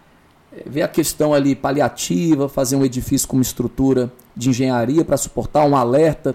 eh, 0.53 0.63
ver 0.67 0.83
a 0.83 0.89
questão 0.89 1.33
ali 1.33 1.55
paliativa, 1.55 2.51
fazer 2.51 2.77
um 2.77 2.85
edifício 2.85 3.27
com 3.27 3.39
uma 3.39 3.43
estrutura 3.43 4.13
de 4.37 4.51
engenharia 4.51 5.03
para 5.07 5.17
suportar 5.17 5.65
um 5.65 5.75
alerta, 5.75 6.35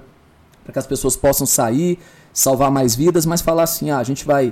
para 0.63 0.73
que 0.73 0.79
as 0.79 0.87
pessoas 0.87 1.15
possam 1.15 1.45
sair, 1.45 1.99
salvar 2.33 2.71
mais 2.71 2.95
vidas, 2.95 3.23
mas 3.27 3.41
falar 3.41 3.63
assim, 3.63 3.91
ah, 3.91 3.99
a 3.99 4.03
gente 4.03 4.25
vai 4.25 4.51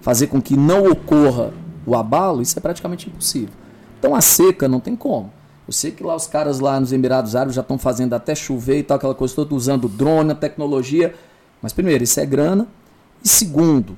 fazer 0.00 0.26
com 0.26 0.42
que 0.42 0.56
não 0.56 0.90
ocorra 0.90 1.52
o 1.86 1.94
abalo, 1.94 2.42
isso 2.42 2.58
é 2.58 2.60
praticamente 2.60 3.08
impossível. 3.08 3.63
Então 4.04 4.14
a 4.14 4.20
seca 4.20 4.68
não 4.68 4.80
tem 4.80 4.94
como. 4.94 5.32
Eu 5.66 5.72
sei 5.72 5.90
que 5.90 6.04
lá 6.04 6.14
os 6.14 6.26
caras 6.26 6.60
lá 6.60 6.78
nos 6.78 6.92
Emirados 6.92 7.34
Árabes 7.34 7.54
já 7.54 7.62
estão 7.62 7.78
fazendo 7.78 8.12
até 8.12 8.34
chover 8.34 8.80
e 8.80 8.82
tal, 8.82 8.98
aquela 8.98 9.14
coisa 9.14 9.34
toda, 9.34 9.54
usando 9.54 9.88
drone, 9.88 10.30
a 10.30 10.34
tecnologia. 10.34 11.14
Mas 11.62 11.72
primeiro, 11.72 12.04
isso 12.04 12.20
é 12.20 12.26
grana. 12.26 12.68
E 13.24 13.28
segundo, 13.28 13.96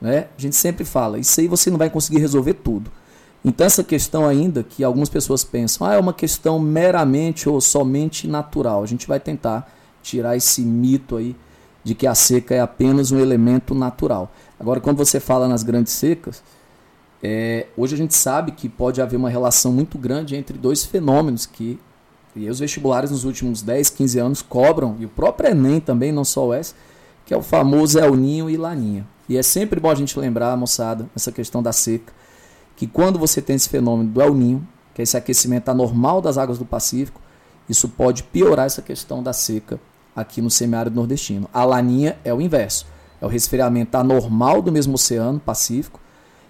né, 0.00 0.28
a 0.38 0.40
gente 0.40 0.54
sempre 0.54 0.84
fala, 0.84 1.18
isso 1.18 1.40
aí 1.40 1.48
você 1.48 1.70
não 1.70 1.76
vai 1.76 1.90
conseguir 1.90 2.20
resolver 2.20 2.54
tudo. 2.54 2.88
Então 3.44 3.66
essa 3.66 3.82
questão 3.82 4.28
ainda, 4.28 4.62
que 4.62 4.84
algumas 4.84 5.08
pessoas 5.08 5.42
pensam, 5.42 5.88
ah, 5.88 5.94
é 5.94 5.98
uma 5.98 6.12
questão 6.12 6.60
meramente 6.60 7.48
ou 7.48 7.60
somente 7.60 8.28
natural. 8.28 8.84
A 8.84 8.86
gente 8.86 9.08
vai 9.08 9.18
tentar 9.18 9.68
tirar 10.00 10.36
esse 10.36 10.60
mito 10.62 11.16
aí 11.16 11.34
de 11.82 11.96
que 11.96 12.06
a 12.06 12.14
seca 12.14 12.54
é 12.54 12.60
apenas 12.60 13.10
um 13.10 13.18
elemento 13.18 13.74
natural. 13.74 14.32
Agora, 14.60 14.78
quando 14.78 14.98
você 14.98 15.18
fala 15.18 15.48
nas 15.48 15.64
grandes 15.64 15.94
secas, 15.94 16.44
é, 17.22 17.66
hoje 17.76 17.94
a 17.94 17.98
gente 17.98 18.14
sabe 18.14 18.52
que 18.52 18.68
pode 18.68 19.00
haver 19.00 19.16
uma 19.16 19.30
relação 19.30 19.72
muito 19.72 19.98
grande 19.98 20.36
entre 20.36 20.56
dois 20.56 20.84
fenômenos 20.84 21.46
que 21.46 21.78
e 22.36 22.48
os 22.48 22.60
vestibulares 22.60 23.10
nos 23.10 23.24
últimos 23.24 23.62
10, 23.62 23.90
15 23.90 24.18
anos 24.20 24.42
cobram, 24.42 24.96
e 25.00 25.04
o 25.04 25.08
próprio 25.08 25.50
Enem 25.50 25.80
também, 25.80 26.12
não 26.12 26.24
só 26.24 26.46
o 26.46 26.54
S, 26.54 26.74
que 27.26 27.34
é 27.34 27.36
o 27.36 27.42
famoso 27.42 27.98
El 27.98 28.14
Ninho 28.14 28.48
e 28.48 28.56
Laninha. 28.56 29.06
E 29.28 29.36
é 29.36 29.42
sempre 29.42 29.80
bom 29.80 29.90
a 29.90 29.94
gente 29.94 30.18
lembrar, 30.18 30.56
moçada, 30.56 31.08
essa 31.16 31.32
questão 31.32 31.62
da 31.62 31.72
seca, 31.72 32.12
que 32.76 32.86
quando 32.86 33.18
você 33.18 33.42
tem 33.42 33.56
esse 33.56 33.68
fenômeno 33.68 34.10
do 34.10 34.22
El 34.22 34.34
Ninho, 34.34 34.68
que 34.94 35.02
é 35.02 35.04
esse 35.04 35.16
aquecimento 35.16 35.68
anormal 35.68 36.20
das 36.20 36.38
águas 36.38 36.58
do 36.58 36.64
Pacífico, 36.64 37.20
isso 37.68 37.88
pode 37.88 38.22
piorar 38.22 38.66
essa 38.66 38.82
questão 38.82 39.22
da 39.22 39.32
seca 39.32 39.80
aqui 40.14 40.40
no 40.40 40.50
semiárido 40.50 40.96
nordestino. 40.96 41.48
A 41.52 41.64
laninha 41.64 42.18
é 42.24 42.32
o 42.32 42.40
inverso, 42.40 42.86
é 43.20 43.26
o 43.26 43.28
resfriamento 43.28 43.96
anormal 43.96 44.62
do 44.62 44.72
mesmo 44.72 44.94
oceano 44.94 45.38
Pacífico, 45.38 46.00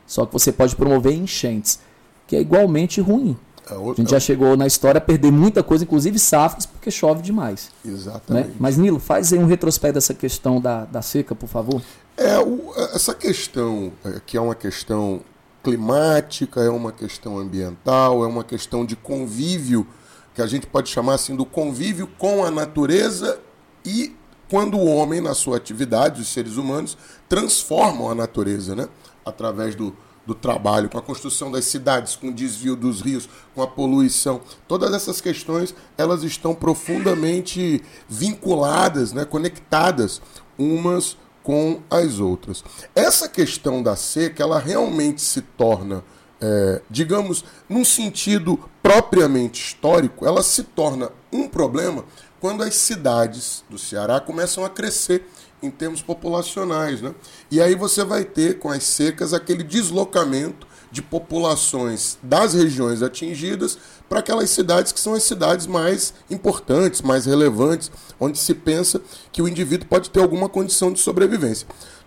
só 0.09 0.25
que 0.27 0.33
você 0.33 0.51
pode 0.51 0.75
promover 0.75 1.13
enchentes, 1.13 1.79
que 2.27 2.35
é 2.35 2.41
igualmente 2.41 3.01
ruim. 3.01 3.37
É 3.71 3.75
a 3.75 3.95
gente 3.95 4.11
já 4.11 4.19
chegou 4.19 4.57
na 4.57 4.67
história 4.67 4.97
a 4.97 5.01
perder 5.01 5.31
muita 5.31 5.63
coisa, 5.63 5.85
inclusive 5.85 6.19
safras, 6.19 6.65
porque 6.65 6.91
chove 6.91 7.21
demais. 7.21 7.71
Exatamente. 7.85 8.49
Né? 8.49 8.55
Mas, 8.59 8.79
Nilo, 8.79 8.99
faz 8.99 9.31
aí 9.33 9.39
um 9.39 9.45
retrospecto 9.45 9.95
dessa 9.95 10.15
questão 10.15 10.59
da, 10.59 10.87
da 10.87 11.03
seca, 11.03 11.35
por 11.35 11.49
favor. 11.49 11.83
É, 12.17 12.39
o, 12.39 12.73
essa 12.95 13.15
questão, 13.15 13.93
é, 14.03 14.21
que 14.25 14.39
é 14.39 14.41
uma 14.41 14.55
questão 14.55 15.21
climática, 15.63 16.63
é 16.63 16.71
uma 16.71 16.91
questão 16.91 17.39
ambiental, 17.39 18.25
é 18.25 18.27
uma 18.27 18.43
questão 18.43 18.87
de 18.87 18.97
convívio, 18.97 19.87
que 20.35 20.41
a 20.41 20.47
gente 20.47 20.67
pode 20.67 20.89
chamar 20.89 21.15
assim 21.15 21.37
do 21.37 21.45
convívio 21.45 22.09
com 22.19 22.45
a 22.47 22.51
natureza 22.51 23.39
e 23.85 24.17
quando 24.49 24.79
o 24.79 24.87
homem, 24.87 25.21
na 25.21 25.35
sua 25.35 25.59
atividade, 25.59 26.23
os 26.23 26.29
seres 26.29 26.57
humanos, 26.57 26.97
transformam 27.29 28.11
a 28.11 28.15
natureza, 28.15 28.75
né? 28.75 28.89
Através 29.29 29.75
do, 29.75 29.97
do 30.27 30.35
trabalho, 30.35 30.91
com 30.91 30.99
a 30.99 31.03
construção 31.03 31.51
das 31.51 31.65
cidades, 31.65 32.15
com 32.15 32.29
o 32.29 32.35
desvio 32.35 32.77
dos 32.77 33.01
rios, 33.01 33.29
com 33.55 33.63
a 33.63 33.67
poluição. 33.67 34.41
Todas 34.67 34.93
essas 34.93 35.21
questões 35.21 35.75
elas 35.97 36.23
estão 36.23 36.55
profundamente 36.55 37.83
vinculadas, 38.09 39.13
né, 39.13 39.25
conectadas 39.25 40.21
umas 40.59 41.17
com 41.43 41.81
as 41.91 42.21
outras. 42.21 42.63
Essa 42.95 43.27
questão 43.27 43.83
da 43.83 43.97
seca, 43.97 44.43
ela 44.43 44.59
realmente 44.59 45.23
se 45.23 45.41
torna, 45.41 46.05
é, 46.39 46.83
digamos, 46.91 47.43
num 47.67 47.87
sentido 47.87 48.69
propriamente 48.83 49.63
histórico, 49.63 50.27
ela 50.27 50.43
se 50.43 50.63
torna 50.63 51.11
um 51.33 51.49
problema 51.49 52.05
quando 52.39 52.63
as 52.63 52.75
cidades 52.75 53.65
do 53.71 53.79
Ceará 53.79 54.21
começam 54.21 54.63
a 54.63 54.69
crescer 54.69 55.27
em 55.63 55.71
termos 55.71 56.03
populacionais. 56.03 57.01
Né? 57.01 57.15
E 57.51 57.61
aí 57.61 57.75
você 57.75 58.05
vai 58.05 58.25
ter, 58.25 58.59
com 58.59 58.71
as 58.71 58.85
secas, 58.85 59.33
aquele 59.33 59.63
deslocamento 59.63 60.67
de 60.91 61.03
populações 61.03 62.19
das 62.23 62.55
regiões 62.55 63.03
atingidas 63.03 63.79
para 64.09 64.21
aquelas 64.21 64.49
cidades 64.51 64.91
que 64.91 65.01
são 65.01 65.15
as 65.15 65.23
cidades 65.23 65.67
mais 65.67 66.15
importantes, 66.31 67.03
mais 67.03 67.27
relevantes, 67.27 67.91
onde 68.19 68.39
se 68.39 68.55
pensa 68.55 69.01
que 69.31 69.43
o 69.43 69.49
indivíduo 69.49 69.87
pode 69.87 70.11
ter 70.11 70.21
alguma 70.21 70.49
condição 70.49 70.93
de 70.93 70.99
sobrevivência. 70.99 71.67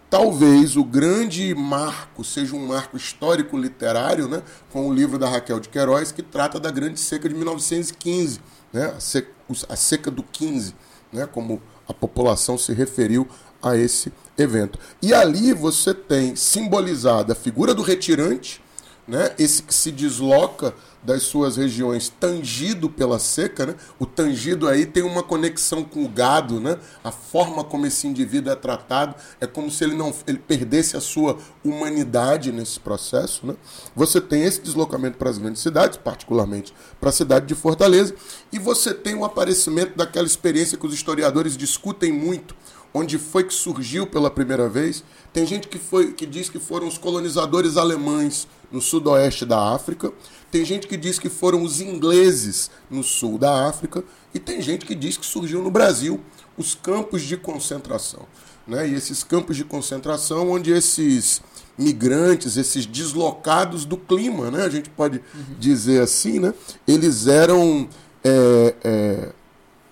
Talvez 0.10 0.76
o 0.76 0.84
grande 0.84 1.56
marco 1.56 2.22
seja 2.22 2.54
um 2.54 2.68
marco 2.68 2.98
histórico 2.98 3.58
literário, 3.58 4.28
né, 4.28 4.42
com 4.70 4.90
o 4.90 4.94
livro 4.94 5.18
da 5.18 5.30
Raquel 5.30 5.60
de 5.60 5.70
Queiroz, 5.70 6.12
que 6.12 6.22
trata 6.22 6.60
da 6.60 6.70
Grande 6.70 7.00
Seca 7.00 7.30
de 7.30 7.36
1915, 7.36 8.42
né, 8.74 8.88
a, 8.88 9.00
seca, 9.00 9.32
a 9.70 9.76
seca 9.78 10.12
do 10.12 10.22
15, 10.22 10.76
né, 11.12 11.28
como 11.32 11.62
a 11.88 11.94
população 11.94 12.58
se 12.58 12.74
referiu 12.74 13.28
a 13.62 13.76
esse 13.76 14.12
evento. 14.38 14.80
E 15.02 15.14
ali 15.14 15.54
você 15.54 15.94
tem 15.94 16.36
simbolizada 16.36 17.34
a 17.34 17.36
figura 17.36 17.74
do 17.74 17.82
retirante, 17.82 18.62
né? 19.08 19.34
esse 19.38 19.64
que 19.64 19.74
se 19.74 19.92
desloca 19.92 20.74
das 21.04 21.24
suas 21.24 21.58
regiões 21.58 22.10
tangido 22.20 22.90
pela 22.90 23.18
seca, 23.18 23.66
né? 23.66 23.76
O 23.98 24.06
tangido 24.06 24.68
aí 24.68 24.86
tem 24.86 25.02
uma 25.02 25.24
conexão 25.24 25.84
com 25.84 26.06
o 26.06 26.08
gado, 26.08 26.60
né? 26.60 26.78
A 27.04 27.12
forma 27.12 27.64
como 27.64 27.88
esse 27.88 28.08
indivíduo 28.08 28.52
é 28.52 28.56
tratado 28.56 29.16
é 29.40 29.48
como 29.48 29.72
se 29.72 29.84
ele 29.84 29.96
não 29.96 30.14
ele 30.28 30.38
perdesse 30.38 30.96
a 30.96 31.02
sua 31.02 31.38
humanidade 31.64 32.52
nesse 32.52 32.80
processo, 32.80 33.48
né? 33.48 33.56
Você 33.96 34.22
tem 34.22 34.44
esse 34.44 34.62
deslocamento 34.62 35.18
para 35.18 35.30
as 35.30 35.38
grandes 35.38 35.62
cidades, 35.62 35.98
particularmente 35.98 36.74
para 37.00 37.10
a 37.10 37.14
cidade 37.14 37.48
de 37.48 37.56
Fortaleza, 37.56 38.14
e 38.52 38.60
você 38.60 38.94
tem 38.94 39.16
o 39.16 39.26
aparecimento 39.26 39.98
daquela 39.98 40.28
experiência 40.28 40.78
que 40.78 40.86
os 40.86 40.94
historiadores 40.94 41.58
discutem 41.58 42.12
muito, 42.12 42.56
onde 42.94 43.18
foi 43.18 43.44
que 43.44 43.54
surgiu 43.54 44.06
pela 44.06 44.30
primeira 44.30 44.68
vez. 44.68 45.04
Tem 45.32 45.46
gente 45.46 45.68
que 45.68 45.80
foi 45.80 46.14
que 46.14 46.26
diz 46.26 46.50
que 46.50 46.60
foram 46.60 46.88
os 46.88 46.98
colonizadores 46.98 47.78
alemães 47.78 48.48
no 48.72 48.82
sudoeste 48.82 49.46
da 49.46 49.74
África. 49.74 50.12
Tem 50.52 50.66
gente 50.66 50.88
que 50.88 50.98
diz 50.98 51.18
que 51.18 51.30
foram 51.30 51.64
os 51.64 51.80
ingleses 51.80 52.70
no 52.90 53.04
sul 53.04 53.38
da 53.38 53.68
África. 53.68 54.04
E 54.34 54.40
tem 54.40 54.62
gente 54.62 54.86
que 54.86 54.96
diz 54.96 55.18
que 55.18 55.26
surgiu 55.26 55.62
no 55.62 55.72
Brasil 55.72 56.20
os 56.58 56.76
campos 56.76 57.22
de 57.22 57.38
concentração. 57.38 58.26
Né? 58.68 58.90
E 58.90 58.94
esses 58.94 59.24
campos 59.24 59.58
de 59.58 59.64
concentração, 59.64 60.52
onde 60.52 60.72
esses 60.72 61.42
migrantes, 61.78 62.58
esses 62.58 62.86
deslocados 62.86 63.86
do 63.86 63.98
clima, 63.98 64.52
né? 64.52 64.64
a 64.64 64.70
gente 64.70 64.90
pode 64.90 65.18
uhum. 65.34 65.56
dizer 65.60 66.02
assim, 66.02 66.40
né? 66.40 66.54
eles 66.88 67.28
eram 67.28 67.88
é, 68.24 68.76
é, 68.84 69.30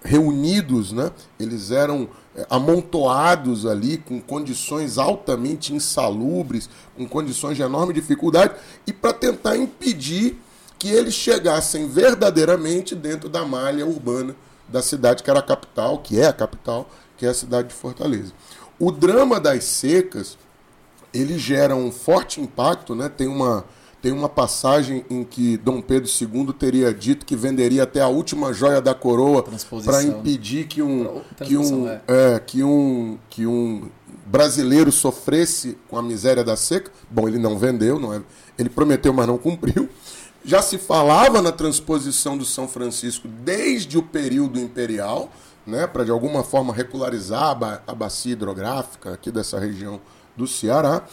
reunidos, 0.03 0.91
né? 0.91 1.11
eles 1.39 1.71
eram 1.71 2.09
amontoados 2.49 3.65
ali 3.65 3.97
com 3.97 4.19
condições 4.21 4.97
altamente 4.97 5.73
insalubres, 5.73 6.69
com 6.95 7.07
condições 7.07 7.55
de 7.55 7.63
enorme 7.63 7.93
dificuldade, 7.93 8.55
e 8.85 8.93
para 8.93 9.13
tentar 9.13 9.57
impedir 9.57 10.39
que 10.77 10.89
eles 10.89 11.13
chegassem 11.13 11.87
verdadeiramente 11.87 12.95
dentro 12.95 13.27
da 13.27 13.45
malha 13.45 13.85
urbana 13.85 14.35
da 14.67 14.81
cidade 14.81 15.23
que 15.23 15.29
era 15.29 15.39
a 15.39 15.43
capital, 15.43 15.97
que 15.99 16.19
é 16.19 16.27
a 16.27 16.33
capital, 16.33 16.89
que 17.17 17.25
é 17.25 17.29
a 17.29 17.33
cidade 17.33 17.69
de 17.69 17.73
Fortaleza. 17.73 18.31
O 18.79 18.91
drama 18.91 19.39
das 19.39 19.65
secas, 19.65 20.37
ele 21.13 21.37
gera 21.37 21.75
um 21.75 21.91
forte 21.91 22.39
impacto, 22.39 22.95
né? 22.95 23.09
Tem 23.09 23.27
uma 23.27 23.65
tem 24.01 24.11
uma 24.11 24.29
passagem 24.29 25.05
em 25.09 25.23
que 25.23 25.57
Dom 25.57 25.81
Pedro 25.81 26.09
II 26.09 26.53
teria 26.53 26.93
dito 26.93 27.25
que 27.25 27.35
venderia 27.35 27.83
até 27.83 28.01
a 28.01 28.07
última 28.07 28.53
joia 28.53 28.81
da 28.81 28.93
coroa 28.93 29.43
para 29.83 30.03
impedir 30.03 30.67
que 30.67 30.81
um, 30.81 31.21
que, 31.45 31.57
um, 31.57 31.87
é. 31.87 32.01
É, 32.07 32.39
que, 32.39 32.63
um, 32.63 33.17
que 33.29 33.45
um 33.45 33.89
brasileiro 34.25 34.91
sofresse 34.91 35.77
com 35.89 35.97
a 35.97 36.01
miséria 36.01 36.43
da 36.43 36.55
seca. 36.55 36.91
Bom, 37.09 37.27
ele 37.27 37.37
não 37.37 37.57
vendeu, 37.57 37.99
não 37.99 38.13
é, 38.13 38.21
ele 38.57 38.69
prometeu, 38.69 39.11
mas 39.11 39.27
não 39.27 39.37
cumpriu. 39.37 39.89
Já 40.45 40.61
se 40.61 40.77
falava 40.77 41.41
na 41.41 41.51
transposição 41.51 42.37
do 42.37 42.45
São 42.45 42.67
Francisco 42.67 43.27
desde 43.27 43.97
o 43.97 44.03
período 44.03 44.57
imperial, 44.59 45.29
né, 45.67 45.85
para 45.85 46.05
de 46.05 46.11
alguma 46.11 46.43
forma 46.43 46.73
regularizar 46.73 47.57
a 47.85 47.93
bacia 47.93 48.31
hidrográfica 48.31 49.13
aqui 49.13 49.31
dessa 49.31 49.59
região 49.59 49.99
do 50.37 50.47
Ceará. 50.47 51.03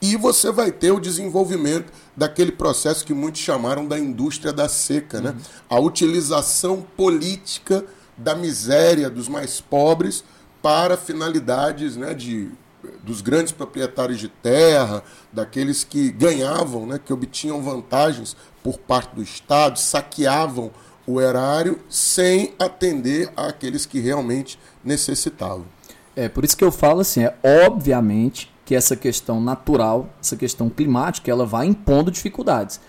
E 0.00 0.16
você 0.16 0.52
vai 0.52 0.70
ter 0.70 0.90
o 0.90 1.00
desenvolvimento 1.00 1.92
daquele 2.16 2.52
processo 2.52 3.04
que 3.04 3.14
muitos 3.14 3.40
chamaram 3.40 3.86
da 3.86 3.98
indústria 3.98 4.52
da 4.52 4.68
seca, 4.68 5.20
né? 5.20 5.30
Uhum. 5.30 5.36
A 5.70 5.80
utilização 5.80 6.84
política 6.96 7.84
da 8.16 8.34
miséria 8.34 9.10
dos 9.10 9.28
mais 9.28 9.60
pobres 9.60 10.24
para 10.62 10.96
finalidades 10.96 11.96
né, 11.96 12.14
de, 12.14 12.50
dos 13.02 13.20
grandes 13.20 13.52
proprietários 13.52 14.18
de 14.18 14.28
terra, 14.28 15.02
daqueles 15.32 15.84
que 15.84 16.10
ganhavam, 16.10 16.86
né, 16.86 17.00
que 17.02 17.12
obtinham 17.12 17.62
vantagens 17.62 18.36
por 18.62 18.78
parte 18.78 19.14
do 19.14 19.22
Estado, 19.22 19.78
saqueavam 19.78 20.70
o 21.06 21.20
erário 21.20 21.78
sem 21.88 22.52
atender 22.58 23.30
àqueles 23.36 23.86
que 23.86 24.00
realmente 24.00 24.58
necessitavam. 24.82 25.66
É 26.16 26.28
por 26.28 26.44
isso 26.44 26.56
que 26.56 26.64
eu 26.64 26.72
falo 26.72 27.00
assim, 27.00 27.22
é 27.22 27.36
obviamente 27.66 28.52
que 28.66 28.74
essa 28.74 28.96
questão 28.96 29.40
natural, 29.40 30.10
essa 30.20 30.36
questão 30.36 30.68
climática, 30.68 31.30
ela 31.30 31.46
vai 31.46 31.66
impondo 31.66 32.10
dificuldades. 32.10 32.80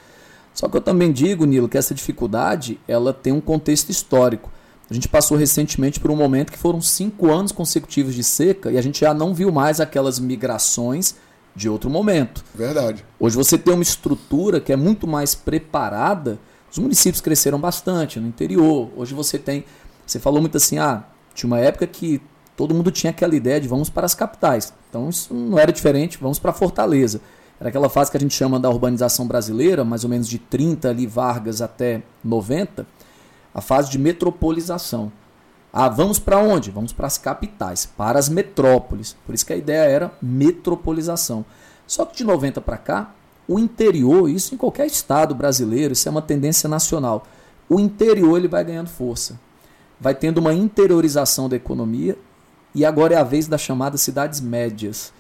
Só 0.52 0.68
que 0.68 0.76
eu 0.76 0.82
também 0.82 1.12
digo, 1.12 1.46
Nilo, 1.46 1.70
que 1.70 1.78
essa 1.78 1.94
dificuldade 1.94 2.80
ela 2.88 3.14
tem 3.14 3.32
um 3.32 3.40
contexto 3.40 3.92
histórico. 3.92 4.52
A 4.90 4.94
gente 4.94 5.08
passou 5.08 5.38
recentemente 5.38 6.00
por 6.00 6.10
um 6.10 6.16
momento 6.16 6.52
que 6.52 6.58
foram 6.58 6.82
cinco 6.82 7.32
anos 7.32 7.52
consecutivos 7.52 8.16
de 8.16 8.24
seca 8.24 8.72
e 8.72 8.78
a 8.78 8.82
gente 8.82 9.02
já 9.02 9.14
não 9.14 9.36
viu 9.36 9.52
mais 9.52 9.80
aquelas 9.80 10.20
migrações 10.20 11.16
de 11.56 11.70
outro 11.70 11.92
momento. 11.92 12.44
Verdade. 12.56 13.06
Hoje 13.20 13.36
você 13.36 13.56
tem 13.56 13.74
uma 13.74 13.84
estrutura 13.84 14.60
que 14.60 14.74
é 14.74 14.76
muito 14.76 15.06
mais 15.06 15.36
preparada. 15.36 16.40
Os 16.72 16.80
municípios 16.80 17.22
cresceram 17.22 17.60
bastante 17.60 18.20
no 18.20 18.28
interior. 18.28 18.90
Hoje 18.98 19.14
você 19.14 19.38
tem. 19.38 19.64
Você 20.08 20.20
falou 20.20 20.42
muito 20.42 20.58
assim, 20.58 20.80
ah, 20.80 21.04
tinha 21.36 21.48
uma 21.48 21.60
época 21.60 21.86
que 21.86 22.20
todo 22.58 22.74
mundo 22.74 22.92
tinha 22.92 23.12
aquela 23.12 23.36
ideia 23.36 23.62
de 23.62 23.68
vamos 23.68 23.90
para 23.90 24.06
as 24.06 24.16
capitais. 24.16 24.74
Então 24.90 25.08
isso 25.08 25.34
não 25.34 25.60
era 25.60 25.72
diferente, 25.72 26.18
vamos 26.20 26.40
para 26.40 26.52
Fortaleza. 26.52 27.22
Era 27.60 27.70
aquela 27.70 27.88
fase 27.88 28.12
que 28.12 28.18
a 28.18 28.20
gente 28.20 28.34
chama 28.34 28.60
da 28.60 28.70
urbanização 28.70 29.28
brasileira, 29.28 29.86
mais 29.86 30.04
ou 30.04 30.10
menos 30.10 30.28
de 30.28 30.40
30 30.40 30.90
ali 30.90 31.06
Vargas 31.08 31.62
até 31.62 32.02
90, 32.24 32.86
a 33.54 33.62
fase 33.62 33.90
de 33.92 34.00
metropolização. 34.00 35.12
Ah, 35.72 35.88
vamos 35.88 36.18
para 36.18 36.40
onde? 36.40 36.72
Vamos 36.72 36.92
para 36.92 37.06
as 37.06 37.18
capitais, 37.18 37.86
para 37.86 38.18
as 38.18 38.28
metrópoles. 38.28 39.16
Por 39.26 39.36
isso 39.36 39.46
que 39.46 39.54
a 39.54 39.58
ideia 39.58 39.88
era 39.88 40.12
metropolização. 40.22 41.46
Só 41.86 42.06
que 42.06 42.18
de 42.18 42.24
90 42.24 42.60
para 42.62 42.78
cá, 42.78 43.14
o 43.48 43.60
interior, 43.60 44.30
isso 44.30 44.56
em 44.56 44.58
qualquer 44.58 44.88
estado 44.88 45.36
brasileiro, 45.36 45.94
isso 45.94 46.08
é 46.08 46.12
uma 46.12 46.22
tendência 46.22 46.68
nacional. 46.68 47.26
O 47.70 47.80
interior 47.80 48.38
ele 48.38 48.48
vai 48.48 48.64
ganhando 48.64 48.90
força. 48.90 49.40
Vai 50.00 50.16
tendo 50.16 50.40
uma 50.40 50.54
interiorização 50.54 51.48
da 51.50 51.56
economia 51.56 52.18
e 52.74 52.86
agora 52.86 53.16
é 53.16 53.18
a 53.18 53.24
vez 53.24 53.48
das 53.48 53.62
chamadas 53.62 54.02
cidades 54.02 54.40
médias. 54.40 55.12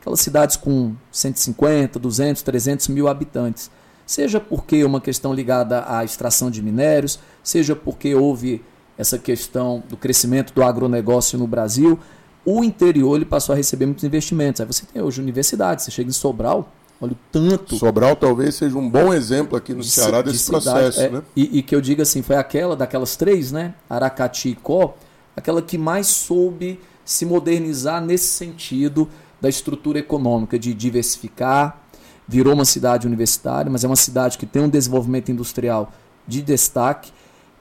Aquelas 0.00 0.20
cidades 0.20 0.56
com 0.56 0.94
150, 1.12 1.98
200, 1.98 2.42
300 2.42 2.88
mil 2.88 3.08
habitantes. 3.08 3.70
Seja 4.06 4.40
porque 4.40 4.82
uma 4.84 5.00
questão 5.00 5.32
ligada 5.32 5.84
à 5.86 6.04
extração 6.04 6.50
de 6.50 6.62
minérios, 6.62 7.18
seja 7.42 7.76
porque 7.76 8.14
houve 8.14 8.62
essa 8.98 9.18
questão 9.18 9.82
do 9.88 9.96
crescimento 9.96 10.52
do 10.52 10.62
agronegócio 10.62 11.38
no 11.38 11.46
Brasil, 11.46 11.98
o 12.44 12.64
interior 12.64 13.16
ele 13.16 13.24
passou 13.24 13.52
a 13.52 13.56
receber 13.56 13.86
muitos 13.86 14.04
investimentos. 14.04 14.60
Aí 14.60 14.66
você 14.66 14.84
tem 14.84 15.00
hoje 15.00 15.20
universidades, 15.20 15.84
você 15.84 15.90
chega 15.90 16.10
em 16.10 16.12
Sobral, 16.12 16.70
olha 17.00 17.12
o 17.12 17.16
tanto. 17.30 17.76
Sobral 17.76 18.16
talvez 18.16 18.54
seja 18.54 18.76
um 18.76 18.88
bom 18.88 19.12
exemplo 19.12 19.56
aqui 19.56 19.72
no 19.72 19.80
de, 19.80 19.90
Ceará 19.90 20.22
desse 20.22 20.44
de 20.44 20.50
processo. 20.50 21.00
É, 21.00 21.08
né? 21.08 21.22
e, 21.36 21.58
e, 21.58 21.62
que 21.62 21.74
eu 21.74 21.80
diga 21.80 22.02
assim, 22.02 22.22
foi 22.22 22.36
aquela 22.36 22.76
daquelas 22.76 23.16
três, 23.16 23.52
né? 23.52 23.74
Aracati 23.88 24.50
e 24.50 24.54
Có, 24.54 24.94
aquela 25.36 25.62
que 25.62 25.78
mais 25.78 26.06
soube 26.06 26.80
se 27.04 27.24
modernizar 27.24 28.00
nesse 28.00 28.28
sentido 28.28 29.08
da 29.40 29.48
estrutura 29.48 29.98
econômica, 29.98 30.58
de 30.58 30.74
diversificar, 30.74 31.82
virou 32.28 32.54
uma 32.54 32.64
cidade 32.64 33.06
universitária, 33.06 33.70
mas 33.70 33.82
é 33.82 33.86
uma 33.86 33.96
cidade 33.96 34.38
que 34.38 34.46
tem 34.46 34.62
um 34.62 34.68
desenvolvimento 34.68 35.30
industrial 35.32 35.92
de 36.26 36.42
destaque, 36.42 37.12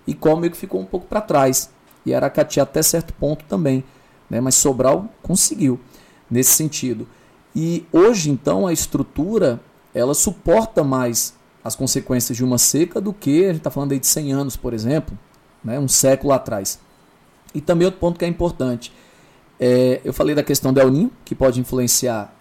e 0.06 0.14
que 0.14 0.58
ficou 0.58 0.82
um 0.82 0.86
pouco 0.86 1.06
para 1.08 1.22
trás. 1.22 1.70
E 2.06 2.14
Aracati 2.14 2.60
até 2.60 2.82
certo 2.82 3.14
ponto 3.14 3.46
também 3.46 3.84
né? 4.30 4.40
mas 4.40 4.56
Sobral 4.56 5.10
conseguiu 5.22 5.80
nesse 6.30 6.52
sentido. 6.52 7.08
E 7.56 7.86
hoje, 7.92 8.30
então, 8.30 8.68
a 8.68 8.74
estrutura 8.74 9.60
ela 9.94 10.14
suporta 10.14 10.84
mais 10.84 11.34
as 11.64 11.76
consequências 11.76 12.38
de 12.38 12.44
uma 12.44 12.58
seca 12.58 13.02
do 13.02 13.12
que 13.12 13.46
a 13.46 13.48
gente 13.48 13.58
está 13.58 13.72
falando 13.72 13.92
aí 13.92 14.00
de 14.00 14.08
100 14.08 14.32
anos, 14.32 14.56
por 14.56 14.74
exemplo, 14.74 15.18
né? 15.64 15.80
um 15.80 15.88
século 15.88 16.32
atrás. 16.32 16.80
E 17.54 17.62
também 17.62 17.86
outro 17.86 18.00
ponto 18.00 18.18
que 18.20 18.26
é 18.26 18.28
importante, 18.28 18.92
é, 19.60 20.00
eu 20.04 20.14
falei 20.14 20.34
da 20.34 20.44
questão 20.44 20.72
do 20.72 20.80
El 20.80 20.90
Ninho, 20.90 21.12
que 21.26 21.36
pode 21.36 21.60
influenciar 21.60 22.34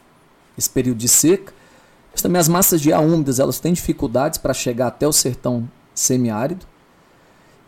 esse 0.56 0.70
período 0.70 0.98
de 0.98 1.08
seca, 1.08 1.52
mas 2.12 2.22
também 2.22 2.40
as 2.40 2.48
massas 2.48 2.80
de 2.80 2.92
ar 2.92 3.00
úmidas 3.00 3.38
elas 3.38 3.60
têm 3.60 3.72
dificuldades 3.72 4.38
para 4.38 4.54
chegar 4.54 4.88
até 4.88 5.06
o 5.06 5.12
sertão 5.12 5.68
semiárido. 5.94 6.66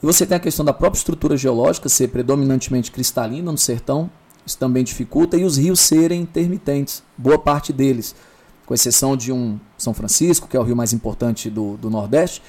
E 0.02 0.06
você 0.06 0.24
tem 0.24 0.36
a 0.36 0.40
questão 0.40 0.64
da 0.64 0.72
própria 0.72 0.98
estrutura 0.98 1.36
geológica 1.36 1.88
ser 1.88 2.08
predominantemente 2.08 2.90
cristalina 2.90 3.50
no 3.50 3.58
sertão, 3.58 4.10
isso 4.46 4.56
também 4.56 4.82
dificulta, 4.82 5.36
e 5.36 5.44
os 5.44 5.56
rios 5.56 5.80
serem 5.80 6.22
intermitentes, 6.22 7.02
boa 7.16 7.38
parte 7.38 7.72
deles, 7.72 8.14
com 8.64 8.72
exceção 8.72 9.16
de 9.16 9.30
um 9.30 9.58
São 9.76 9.92
Francisco, 9.92 10.48
que 10.48 10.56
é 10.56 10.60
o 10.60 10.62
rio 10.62 10.76
mais 10.76 10.92
importante 10.92 11.50
do, 11.50 11.76
do 11.76 11.90
Nordeste, 11.90 12.42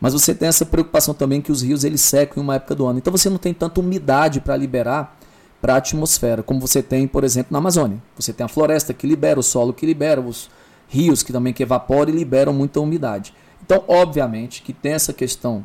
mas 0.00 0.12
você 0.12 0.34
tem 0.34 0.48
essa 0.48 0.64
preocupação 0.64 1.12
também 1.12 1.40
que 1.40 1.52
os 1.52 1.62
rios 1.62 1.84
eles 1.84 2.00
secam 2.00 2.40
em 2.40 2.44
uma 2.44 2.54
época 2.54 2.74
do 2.74 2.86
ano. 2.86 2.98
Então 2.98 3.10
você 3.10 3.28
não 3.28 3.38
tem 3.38 3.52
tanta 3.52 3.80
umidade 3.80 4.40
para 4.40 4.56
liberar 4.56 5.16
para 5.60 5.74
a 5.74 5.76
atmosfera, 5.76 6.42
como 6.42 6.58
você 6.58 6.82
tem, 6.82 7.06
por 7.06 7.22
exemplo, 7.22 7.52
na 7.52 7.58
Amazônia. 7.58 8.02
Você 8.16 8.32
tem 8.32 8.44
a 8.44 8.48
floresta 8.48 8.94
que 8.94 9.06
libera, 9.06 9.38
o 9.38 9.42
solo 9.42 9.74
que 9.74 9.84
libera, 9.84 10.20
os 10.20 10.48
rios 10.88 11.22
que 11.22 11.32
também 11.32 11.52
que 11.52 11.62
evaporam 11.62 12.10
e 12.10 12.16
liberam 12.16 12.52
muita 12.52 12.80
umidade. 12.80 13.34
Então, 13.62 13.84
obviamente, 13.86 14.62
que 14.62 14.72
tem 14.72 14.92
essa 14.92 15.12
questão 15.12 15.64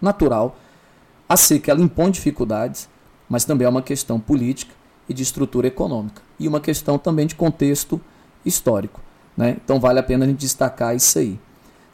natural. 0.00 0.56
A 1.28 1.36
seca 1.36 1.70
ela 1.70 1.80
impõe 1.80 2.10
dificuldades, 2.10 2.88
mas 3.28 3.44
também 3.44 3.66
é 3.66 3.68
uma 3.68 3.82
questão 3.82 4.18
política 4.18 4.74
e 5.08 5.14
de 5.14 5.22
estrutura 5.22 5.68
econômica. 5.68 6.22
E 6.38 6.48
uma 6.48 6.60
questão 6.60 6.98
também 6.98 7.26
de 7.26 7.36
contexto 7.36 8.00
histórico. 8.44 9.00
Né? 9.36 9.56
Então 9.64 9.78
vale 9.78 10.00
a 10.00 10.02
pena 10.02 10.24
a 10.24 10.28
gente 10.28 10.40
destacar 10.40 10.94
isso 10.94 11.18
aí. 11.18 11.38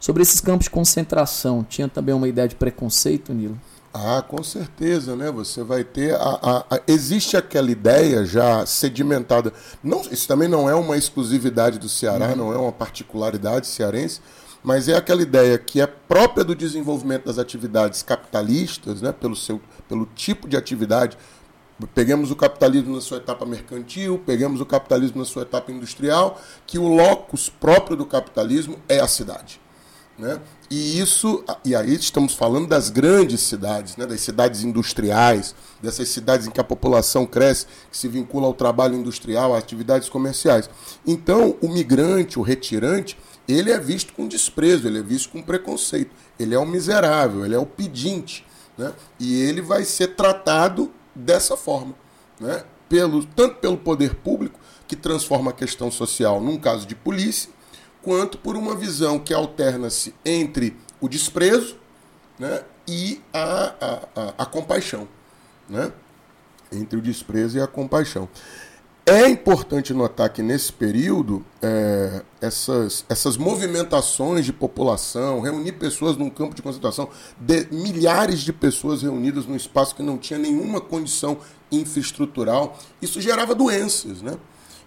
Sobre 0.07 0.23
esses 0.23 0.39
campos 0.39 0.63
de 0.63 0.69
concentração, 0.69 1.65
tinha 1.67 1.89
também 1.89 2.15
uma 2.15 2.29
ideia 2.29 2.47
de 2.47 2.55
preconceito, 2.55 3.33
Nilo? 3.33 3.59
Ah, 3.93 4.23
com 4.25 4.41
certeza, 4.41 5.17
né? 5.17 5.29
Você 5.29 5.63
vai 5.63 5.83
ter. 5.83 6.15
A, 6.15 6.39
a, 6.41 6.75
a, 6.75 6.81
existe 6.87 7.35
aquela 7.35 7.69
ideia 7.69 8.23
já 8.23 8.65
sedimentada. 8.65 9.51
Não, 9.83 9.99
isso 10.09 10.25
também 10.25 10.47
não 10.47 10.69
é 10.69 10.73
uma 10.73 10.95
exclusividade 10.95 11.77
do 11.77 11.89
Ceará, 11.89 12.29
uhum. 12.29 12.35
não 12.37 12.53
é 12.53 12.57
uma 12.57 12.71
particularidade 12.71 13.67
cearense, 13.67 14.21
mas 14.63 14.87
é 14.87 14.95
aquela 14.95 15.21
ideia 15.21 15.57
que 15.57 15.81
é 15.81 15.85
própria 15.85 16.45
do 16.45 16.55
desenvolvimento 16.55 17.25
das 17.25 17.37
atividades 17.37 18.01
capitalistas, 18.01 19.01
né, 19.01 19.11
pelo, 19.11 19.35
seu, 19.35 19.59
pelo 19.89 20.05
tipo 20.15 20.47
de 20.47 20.55
atividade. 20.55 21.17
Peguemos 21.93 22.31
o 22.31 22.35
capitalismo 22.37 22.95
na 22.95 23.01
sua 23.01 23.17
etapa 23.17 23.45
mercantil, 23.45 24.23
pegamos 24.25 24.61
o 24.61 24.65
capitalismo 24.65 25.19
na 25.19 25.25
sua 25.25 25.41
etapa 25.41 25.69
industrial, 25.69 26.39
que 26.65 26.79
o 26.79 26.87
locus 26.87 27.49
próprio 27.49 27.97
do 27.97 28.05
capitalismo 28.05 28.79
é 28.87 29.01
a 29.01 29.07
cidade. 29.09 29.66
Né? 30.17 30.41
E 30.69 30.99
isso, 30.99 31.43
e 31.63 31.75
aí 31.75 31.93
estamos 31.93 32.33
falando 32.33 32.67
das 32.67 32.89
grandes 32.89 33.41
cidades, 33.41 33.95
né? 33.95 34.05
das 34.05 34.19
cidades 34.21 34.63
industriais, 34.63 35.53
dessas 35.81 36.09
cidades 36.09 36.47
em 36.47 36.51
que 36.51 36.59
a 36.59 36.63
população 36.63 37.25
cresce, 37.25 37.67
que 37.91 37.97
se 37.97 38.07
vincula 38.07 38.47
ao 38.47 38.53
trabalho 38.53 38.95
industrial, 38.95 39.53
a 39.53 39.59
atividades 39.59 40.09
comerciais. 40.09 40.69
Então, 41.05 41.55
o 41.61 41.67
migrante, 41.67 42.39
o 42.39 42.41
retirante, 42.41 43.15
ele 43.47 43.71
é 43.71 43.79
visto 43.79 44.11
com 44.13 44.27
desprezo, 44.27 44.87
ele 44.87 44.99
é 44.99 45.03
visto 45.03 45.29
com 45.29 45.41
preconceito. 45.41 46.11
Ele 46.39 46.55
é 46.55 46.59
um 46.59 46.65
miserável, 46.65 47.45
ele 47.45 47.55
é 47.55 47.59
o 47.59 47.65
pedinte. 47.65 48.43
Né? 48.77 48.91
E 49.19 49.41
ele 49.41 49.61
vai 49.61 49.85
ser 49.85 50.15
tratado 50.15 50.91
dessa 51.15 51.55
forma. 51.55 51.93
Né? 52.39 52.63
Pelo, 52.89 53.23
tanto 53.23 53.55
pelo 53.55 53.77
poder 53.77 54.15
público, 54.15 54.59
que 54.87 54.95
transforma 54.95 55.51
a 55.51 55.53
questão 55.53 55.91
social 55.91 56.41
num 56.41 56.57
caso 56.57 56.87
de 56.87 56.95
polícia, 56.95 57.49
quanto 58.07 58.37
por 58.37 58.55
uma 58.55 58.73
visão 58.73 59.19
que 59.19 59.33
alterna-se 59.33 60.15
entre 60.23 60.77
o 61.01 61.09
desprezo 61.09 61.75
né, 62.39 62.63
e 62.87 63.21
a, 63.33 63.73
a, 63.81 63.99
a, 64.15 64.33
a 64.37 64.45
compaixão. 64.45 65.05
Né? 65.67 65.91
Entre 66.71 66.97
o 66.97 67.01
desprezo 67.01 67.57
e 67.57 67.61
a 67.61 67.67
compaixão. 67.67 68.29
É 69.05 69.27
importante 69.27 69.93
notar 69.93 70.29
que 70.29 70.41
nesse 70.41 70.71
período, 70.71 71.45
é, 71.61 72.23
essas, 72.39 73.03
essas 73.09 73.35
movimentações 73.35 74.45
de 74.45 74.53
população, 74.53 75.41
reunir 75.41 75.73
pessoas 75.73 76.15
num 76.15 76.29
campo 76.29 76.55
de 76.55 76.61
concentração, 76.61 77.09
de, 77.37 77.67
milhares 77.71 78.39
de 78.39 78.53
pessoas 78.53 79.01
reunidas 79.01 79.45
num 79.45 79.55
espaço 79.57 79.93
que 79.93 80.01
não 80.01 80.17
tinha 80.17 80.39
nenhuma 80.39 80.79
condição 80.79 81.39
infraestrutural, 81.69 82.79
isso 83.01 83.19
gerava 83.19 83.53
doenças. 83.53 84.21
Né? 84.21 84.37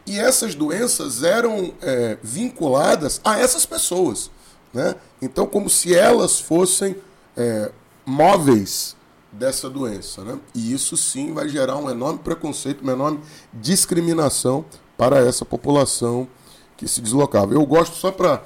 E 0.07 0.18
essas 0.18 0.55
doenças 0.55 1.22
eram 1.22 1.72
é, 1.80 2.18
vinculadas 2.22 3.20
a 3.24 3.38
essas 3.38 3.64
pessoas. 3.66 4.30
Né? 4.72 4.94
Então, 5.20 5.46
como 5.46 5.68
se 5.68 5.94
elas 5.94 6.40
fossem 6.40 6.96
é, 7.36 7.70
móveis 8.05 8.96
dessa 9.32 9.70
doença. 9.70 10.24
Né? 10.24 10.38
E 10.55 10.72
isso 10.72 10.96
sim 10.96 11.32
vai 11.32 11.48
gerar 11.48 11.76
um 11.76 11.88
enorme 11.90 12.18
preconceito, 12.18 12.82
uma 12.82 12.92
enorme 12.92 13.20
discriminação 13.53 14.64
para 14.96 15.18
essa 15.18 15.44
população 15.44 16.28
que 16.76 16.88
se 16.88 17.01
deslocava. 17.01 17.55
Eu 17.55 17.64
gosto, 17.64 17.96
só 17.96 18.11
para 18.11 18.42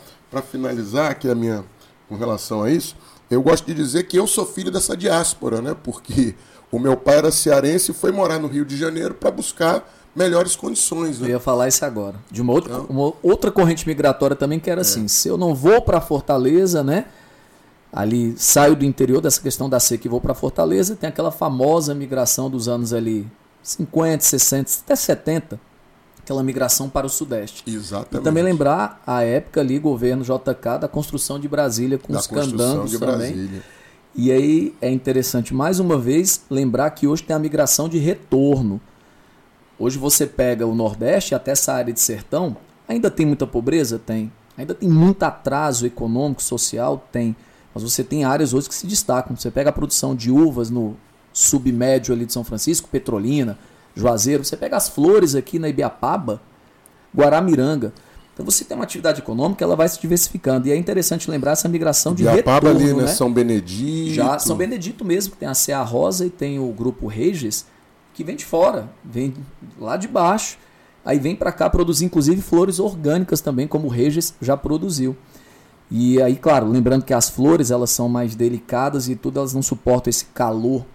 finalizar 0.51 1.11
aqui 1.11 1.29
a 1.29 1.35
minha 1.35 1.65
com 2.09 2.17
relação 2.17 2.63
a 2.63 2.71
isso, 2.71 2.97
eu 3.31 3.43
gosto 3.43 3.65
de 3.65 3.75
dizer 3.75 4.05
que 4.05 4.19
eu 4.19 4.27
sou 4.27 4.45
filho 4.45 4.71
dessa 4.71 4.97
diáspora, 4.97 5.63
né? 5.63 5.75
porque 5.83 6.35
o 6.71 6.79
meu 6.79 6.97
pai 6.97 7.17
era 7.17 7.31
cearense 7.31 7.91
e 7.91 7.95
foi 7.95 8.13
morar 8.13 8.39
no 8.39 8.49
Rio 8.49 8.65
de 8.65 8.77
Janeiro 8.77 9.15
para 9.15 9.31
buscar 9.31 9.89
melhores 10.15 10.57
condições. 10.57 11.19
Né? 11.19 11.29
Eu 11.29 11.31
ia 11.33 11.41
falar 11.41 11.69
isso 11.69 11.85
agora. 11.85 12.17
De 12.31 12.41
uma 12.43 12.53
outra, 12.53 12.75
então, 12.75 12.87
uma 12.89 13.13
outra 13.23 13.51
corrente 13.51 13.87
migratória 13.87 14.37
também 14.37 14.61
que 14.61 14.71
era 14.71 14.81
é. 14.81 14.83
assim: 14.83 15.09
se 15.09 15.29
eu 15.29 15.37
não 15.37 15.55
vou 15.55 15.83
para 15.83 16.01
Fortaleza, 16.01 16.83
né? 16.83 17.07
ali 17.95 18.35
saio 18.37 18.75
do 18.75 18.85
interior 18.85 19.21
dessa 19.21 19.41
questão 19.41 19.69
da 19.69 19.79
seca 19.79 20.09
e 20.09 20.11
vou 20.11 20.21
para 20.21 20.35
Fortaleza, 20.35 20.97
tem 20.97 21.09
aquela 21.09 21.31
famosa 21.31 21.95
migração 21.95 22.51
dos 22.51 22.67
anos 22.67 22.93
ali 22.93 23.25
50, 23.63 24.23
60, 24.23 24.71
até 24.85 24.97
70, 24.97 25.61
aquela 26.19 26.43
migração 26.43 26.91
para 26.91 27.07
o 27.07 27.09
sudeste. 27.09 27.63
Exatamente. 27.67 28.21
E 28.21 28.25
também 28.25 28.43
lembrar 28.43 29.01
a 29.07 29.23
época 29.23 29.61
ali, 29.61 29.79
governo 29.79 30.25
JK, 30.25 30.81
da 30.81 30.89
construção 30.89 31.39
de 31.39 31.47
Brasília 31.47 31.97
com 31.97 32.13
da 32.13 32.19
os 32.19 32.27
candangos 32.27 32.99
também. 32.99 33.33
Brasília. 33.33 33.63
E 34.17 34.33
aí 34.33 34.75
é 34.81 34.91
interessante, 34.91 35.55
mais 35.55 35.79
uma 35.79 35.99
vez, 35.99 36.43
lembrar 36.51 36.91
que 36.91 37.07
hoje 37.07 37.23
tem 37.23 37.35
a 37.35 37.39
migração 37.39 37.89
de 37.89 37.99
retorno. 37.99 38.81
Hoje 39.79 39.99
você 39.99 40.27
pega 40.27 40.67
o 40.67 40.75
Nordeste 40.75 41.35
até 41.35 41.53
essa 41.53 41.73
área 41.73 41.93
de 41.93 42.01
sertão, 42.01 42.57
ainda 42.89 43.11
tem 43.11 43.27
muita 43.27 43.47
pobreza? 43.47 43.99
Tem. 43.99 44.33
Ainda 44.57 44.75
tem 44.75 44.89
muito 44.89 45.23
atraso 45.25 45.87
econômico, 45.87 46.43
social? 46.43 47.07
Tem. 47.11 47.35
Mas 47.75 47.83
você 47.83 48.05
tem 48.05 48.25
áreas 48.25 48.55
hoje 48.55 48.69
que 48.69 48.75
se 48.75 48.87
destacam. 48.87 49.37
Você 49.37 49.51
pega 49.51 49.71
a 49.71 49.73
produção 49.73 50.15
de 50.15 50.31
uvas 50.31 50.71
no 50.71 50.97
submédio 51.33 52.15
ali 52.15 52.25
de 52.25 52.33
São 52.33 52.45
Francisco, 52.45 52.89
Petrolina, 52.89 53.59
Juazeiro. 53.97 54.45
Você 54.45 54.57
pega 54.57 54.77
as 54.77 54.89
flores 54.89 55.35
aqui 55.35 55.59
na 55.59 55.69
Ibiapaba, 55.69 56.41
Guaramiranga. 57.15 57.93
Então 58.33 58.45
você 58.45 58.65
tem 58.65 58.77
uma 58.77 58.85
atividade 58.85 59.21
econômica, 59.21 59.65
ela 59.65 59.77
vai 59.77 59.89
se 59.89 60.01
diversificando. 60.01 60.69
E 60.69 60.73
é 60.73 60.77
interessante 60.77 61.31
lembrar 61.31 61.53
essa 61.53 61.69
migração 61.69 62.15
de 62.15 62.23
Ibiapaba 62.23 62.69
retorno. 62.69 62.91
ali, 62.91 63.03
né? 63.03 63.07
São 63.09 63.33
Benedito. 63.33 64.15
Já 64.15 64.39
São 64.39 64.57
Benedito 64.57 65.05
mesmo, 65.05 65.33
que 65.33 65.39
tem 65.39 65.49
a 65.49 65.55
CA 65.55 65.83
Rosa 65.83 66.27
e 66.27 66.31
tem 66.31 66.59
o 66.59 66.69
grupo 66.73 67.07
Reges, 67.09 67.67
que 68.15 68.25
vem 68.25 68.37
de 68.37 68.45
fora, 68.45 68.89
vem 69.05 69.35
lá 69.79 69.97
de 69.97 70.09
baixo. 70.09 70.57
Aí 71.05 71.19
vem 71.19 71.37
para 71.37 71.53
cá 71.53 71.69
produzir 71.69 72.07
inclusive 72.07 72.41
flores 72.41 72.79
orgânicas 72.79 73.43
também, 73.43 73.69
como 73.69 73.89
o 73.89 73.91
Reges 73.91 74.35
já 74.41 74.57
produziu. 74.57 75.15
E 75.91 76.23
aí, 76.23 76.37
claro, 76.37 76.67
lembrando 76.67 77.05
que 77.05 77.13
as 77.13 77.29
flores 77.29 77.71
elas 77.71 77.91
são 77.91 78.09
mais 78.09 78.35
delicadas 78.35 79.09
e 79.09 79.15
tudo 79.15 79.39
elas 79.39 79.53
não 79.53 79.63
suportam 79.63 80.09
esse 80.09 80.25
calor 80.27 80.87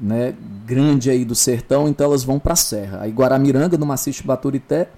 né, 0.00 0.34
grande 0.64 1.10
aí 1.10 1.24
do 1.24 1.34
sertão, 1.34 1.88
então 1.88 2.06
elas 2.06 2.24
vão 2.24 2.38
para 2.38 2.54
a 2.54 2.56
serra. 2.56 3.00
Aí 3.02 3.10
Guaramiranga, 3.10 3.76
no 3.76 3.86
maciço 3.86 4.26
Baturité, 4.26 4.88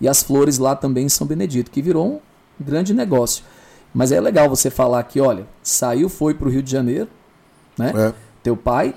e 0.00 0.08
as 0.08 0.22
flores 0.22 0.58
lá 0.58 0.74
também 0.74 1.06
em 1.06 1.08
São 1.08 1.26
Benedito, 1.26 1.70
que 1.70 1.80
virou 1.80 2.14
um 2.14 2.20
grande 2.58 2.92
negócio. 2.92 3.44
Mas 3.92 4.10
é 4.10 4.20
legal 4.20 4.48
você 4.48 4.70
falar 4.70 5.02
que, 5.04 5.20
olha, 5.20 5.46
saiu, 5.62 6.08
foi 6.08 6.34
para 6.34 6.48
o 6.48 6.50
Rio 6.50 6.62
de 6.62 6.70
Janeiro, 6.70 7.08
né? 7.78 7.92
É. 7.94 8.12
Teu 8.42 8.56
pai, 8.56 8.94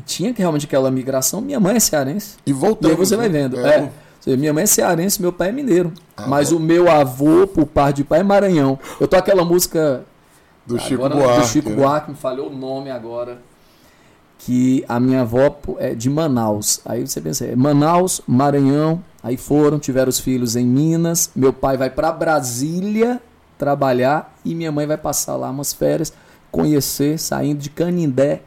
e 0.00 0.02
tinha 0.02 0.32
que 0.32 0.40
realmente 0.40 0.64
aquela 0.64 0.90
migração. 0.90 1.42
Minha 1.42 1.60
mãe 1.60 1.76
é 1.76 1.80
cearense. 1.80 2.36
E 2.46 2.52
voltando. 2.54 2.90
E 2.90 2.92
aí 2.92 2.96
você 2.96 3.16
vai 3.16 3.28
vendo. 3.28 3.60
É. 3.60 3.90
é. 4.26 4.36
Minha 4.36 4.52
mãe 4.52 4.64
é 4.64 4.66
cearense, 4.66 5.20
meu 5.20 5.30
pai 5.30 5.50
é 5.50 5.52
mineiro. 5.52 5.92
Ah, 6.16 6.26
mas 6.26 6.50
bom. 6.50 6.56
o 6.56 6.60
meu 6.60 6.90
avô, 6.90 7.46
por 7.46 7.66
parte 7.66 7.96
de 7.96 8.04
pai, 8.04 8.20
é 8.20 8.22
Maranhão. 8.22 8.78
Eu 8.98 9.06
tô 9.06 9.16
aquela 9.16 9.44
música. 9.44 10.04
Do 10.66 10.78
Chico 10.78 11.06
Buarque. 11.06 11.40
Do 11.40 11.46
Chico 11.46 11.70
né? 11.70 11.76
Buarque, 11.76 12.10
me 12.10 12.16
falhou 12.16 12.48
o 12.48 12.56
nome 12.56 12.90
agora. 12.90 13.38
Que 14.38 14.84
a 14.88 14.98
minha 14.98 15.20
avó 15.20 15.54
é 15.78 15.94
de 15.94 16.08
Manaus. 16.08 16.80
Aí 16.86 17.06
você 17.06 17.20
pensa, 17.20 17.44
é 17.44 17.54
Manaus, 17.54 18.22
Maranhão. 18.26 19.04
Aí 19.22 19.36
foram, 19.36 19.78
tiveram 19.78 20.08
os 20.08 20.18
filhos 20.18 20.56
em 20.56 20.64
Minas. 20.64 21.30
Meu 21.36 21.52
pai 21.52 21.76
vai 21.76 21.90
para 21.90 22.10
Brasília 22.10 23.20
trabalhar 23.58 24.34
e 24.42 24.54
minha 24.54 24.72
mãe 24.72 24.86
vai 24.86 24.96
passar 24.96 25.36
lá 25.36 25.50
umas 25.50 25.74
férias, 25.74 26.10
conhecer, 26.50 27.18
saindo 27.18 27.60
de 27.60 27.68
Canindé 27.68 28.42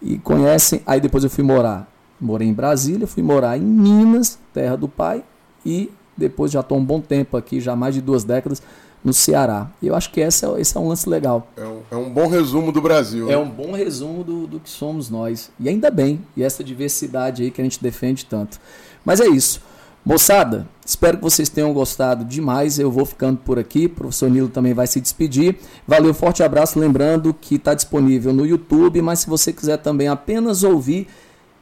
e 0.00 0.18
conhecem. 0.18 0.82
Aí 0.86 1.00
depois 1.00 1.24
eu 1.24 1.30
fui 1.30 1.44
morar. 1.44 1.90
Morei 2.20 2.48
em 2.48 2.52
Brasília, 2.52 3.06
fui 3.06 3.22
morar 3.22 3.58
em 3.58 3.62
Minas, 3.62 4.38
terra 4.52 4.76
do 4.76 4.88
pai, 4.88 5.22
e 5.64 5.90
depois 6.16 6.50
já 6.50 6.60
estou 6.60 6.78
um 6.78 6.84
bom 6.84 7.00
tempo 7.00 7.36
aqui, 7.36 7.60
já 7.60 7.76
mais 7.76 7.94
de 7.94 8.00
duas 8.00 8.24
décadas, 8.24 8.62
no 9.04 9.12
Ceará. 9.12 9.70
E 9.82 9.86
eu 9.86 9.94
acho 9.94 10.10
que 10.10 10.20
esse 10.20 10.44
é, 10.44 10.60
esse 10.60 10.76
é 10.76 10.80
um 10.80 10.88
lance 10.88 11.08
legal. 11.08 11.46
É 11.56 11.64
um, 11.64 11.80
é 11.90 11.96
um 11.96 12.10
bom 12.10 12.26
resumo 12.26 12.72
do 12.72 12.80
Brasil. 12.80 13.26
É 13.28 13.32
né? 13.32 13.36
um 13.36 13.48
bom 13.48 13.72
resumo 13.72 14.24
do, 14.24 14.46
do 14.46 14.58
que 14.58 14.70
somos 14.70 15.10
nós. 15.10 15.50
E 15.60 15.68
ainda 15.68 15.90
bem, 15.90 16.20
e 16.36 16.42
essa 16.42 16.64
diversidade 16.64 17.42
aí 17.42 17.50
que 17.50 17.60
a 17.60 17.64
gente 17.64 17.82
defende 17.82 18.24
tanto. 18.24 18.58
Mas 19.04 19.20
é 19.20 19.26
isso. 19.26 19.60
Moçada, 20.06 20.68
espero 20.86 21.16
que 21.16 21.24
vocês 21.24 21.48
tenham 21.48 21.72
gostado 21.72 22.24
demais. 22.24 22.78
Eu 22.78 22.92
vou 22.92 23.04
ficando 23.04 23.38
por 23.38 23.58
aqui. 23.58 23.86
O 23.86 23.90
professor 23.90 24.30
Nilo 24.30 24.48
também 24.48 24.72
vai 24.72 24.86
se 24.86 25.00
despedir. 25.00 25.58
Valeu, 25.84 26.14
forte 26.14 26.44
abraço. 26.44 26.78
Lembrando 26.78 27.34
que 27.34 27.56
está 27.56 27.74
disponível 27.74 28.32
no 28.32 28.46
YouTube, 28.46 29.02
mas 29.02 29.18
se 29.18 29.28
você 29.28 29.52
quiser 29.52 29.78
também 29.78 30.06
apenas 30.06 30.62
ouvir, 30.62 31.08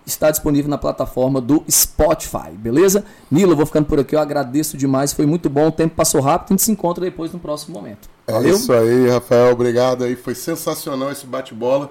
está 0.07 0.31
disponível 0.31 0.69
na 0.69 0.77
plataforma 0.77 1.41
do 1.41 1.65
Spotify, 1.71 2.51
beleza? 2.53 3.03
Nilo, 3.31 3.53
eu 3.53 3.57
vou 3.57 3.65
ficando 3.65 3.87
por 3.87 3.99
aqui. 3.99 4.15
Eu 4.15 4.21
agradeço 4.21 4.77
demais. 4.77 5.15
Foi 5.15 5.25
muito 5.25 5.49
bom. 5.49 5.69
O 5.69 5.73
tempo 5.73 5.95
passou 5.95 6.21
rápido. 6.21 6.49
A 6.51 6.53
gente 6.53 6.65
se 6.65 6.71
encontra 6.71 7.03
depois 7.03 7.33
no 7.33 7.39
próximo 7.39 7.75
momento. 7.75 8.11
É 8.27 8.33
Valeu? 8.33 8.57
É 8.57 8.59
isso 8.59 8.73
aí, 8.75 9.09
Rafael. 9.09 9.53
Obrigado 9.55 10.05
aí. 10.05 10.17
Foi 10.17 10.35
sensacional 10.35 11.11
esse 11.11 11.25
bate-bola. 11.25 11.91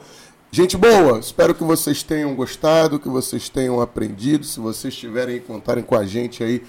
Gente 0.55 0.77
boa, 0.77 1.17
espero 1.17 1.55
que 1.55 1.63
vocês 1.63 2.03
tenham 2.03 2.35
gostado, 2.35 2.99
que 2.99 3.09
vocês 3.09 3.49
tenham 3.49 3.81
aprendido. 3.81 4.45
Se 4.45 4.59
vocês 4.59 4.95
tiverem 4.95 5.39
contarem 5.39 5.83
com 5.83 5.95
a 5.95 6.05
gente 6.05 6.43
aí 6.43 6.61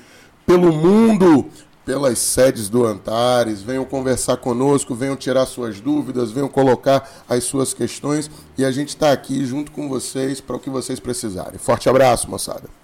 pelo 0.47 0.72
mundo, 0.72 1.51
pelas 1.85 2.18
sedes 2.18 2.70
do 2.70 2.87
Antares, 2.87 3.61
venham 3.61 3.85
conversar 3.85 4.39
conosco, 4.39 4.95
venham 4.95 5.16
tirar 5.16 5.45
suas 5.45 5.80
dúvidas, 5.80 6.30
venham 6.30 6.49
colocar 6.49 7.24
as 7.28 7.45
suas 7.45 7.74
questões 7.74 8.30
e 8.57 8.64
a 8.64 8.70
gente 8.70 8.89
está 8.89 9.12
aqui 9.12 9.45
junto 9.45 9.70
com 9.70 9.87
vocês 9.87 10.41
para 10.41 10.57
o 10.57 10.59
que 10.59 10.70
vocês 10.70 10.99
precisarem. 10.99 11.59
Forte 11.59 11.87
abraço, 11.87 12.30
moçada. 12.30 12.84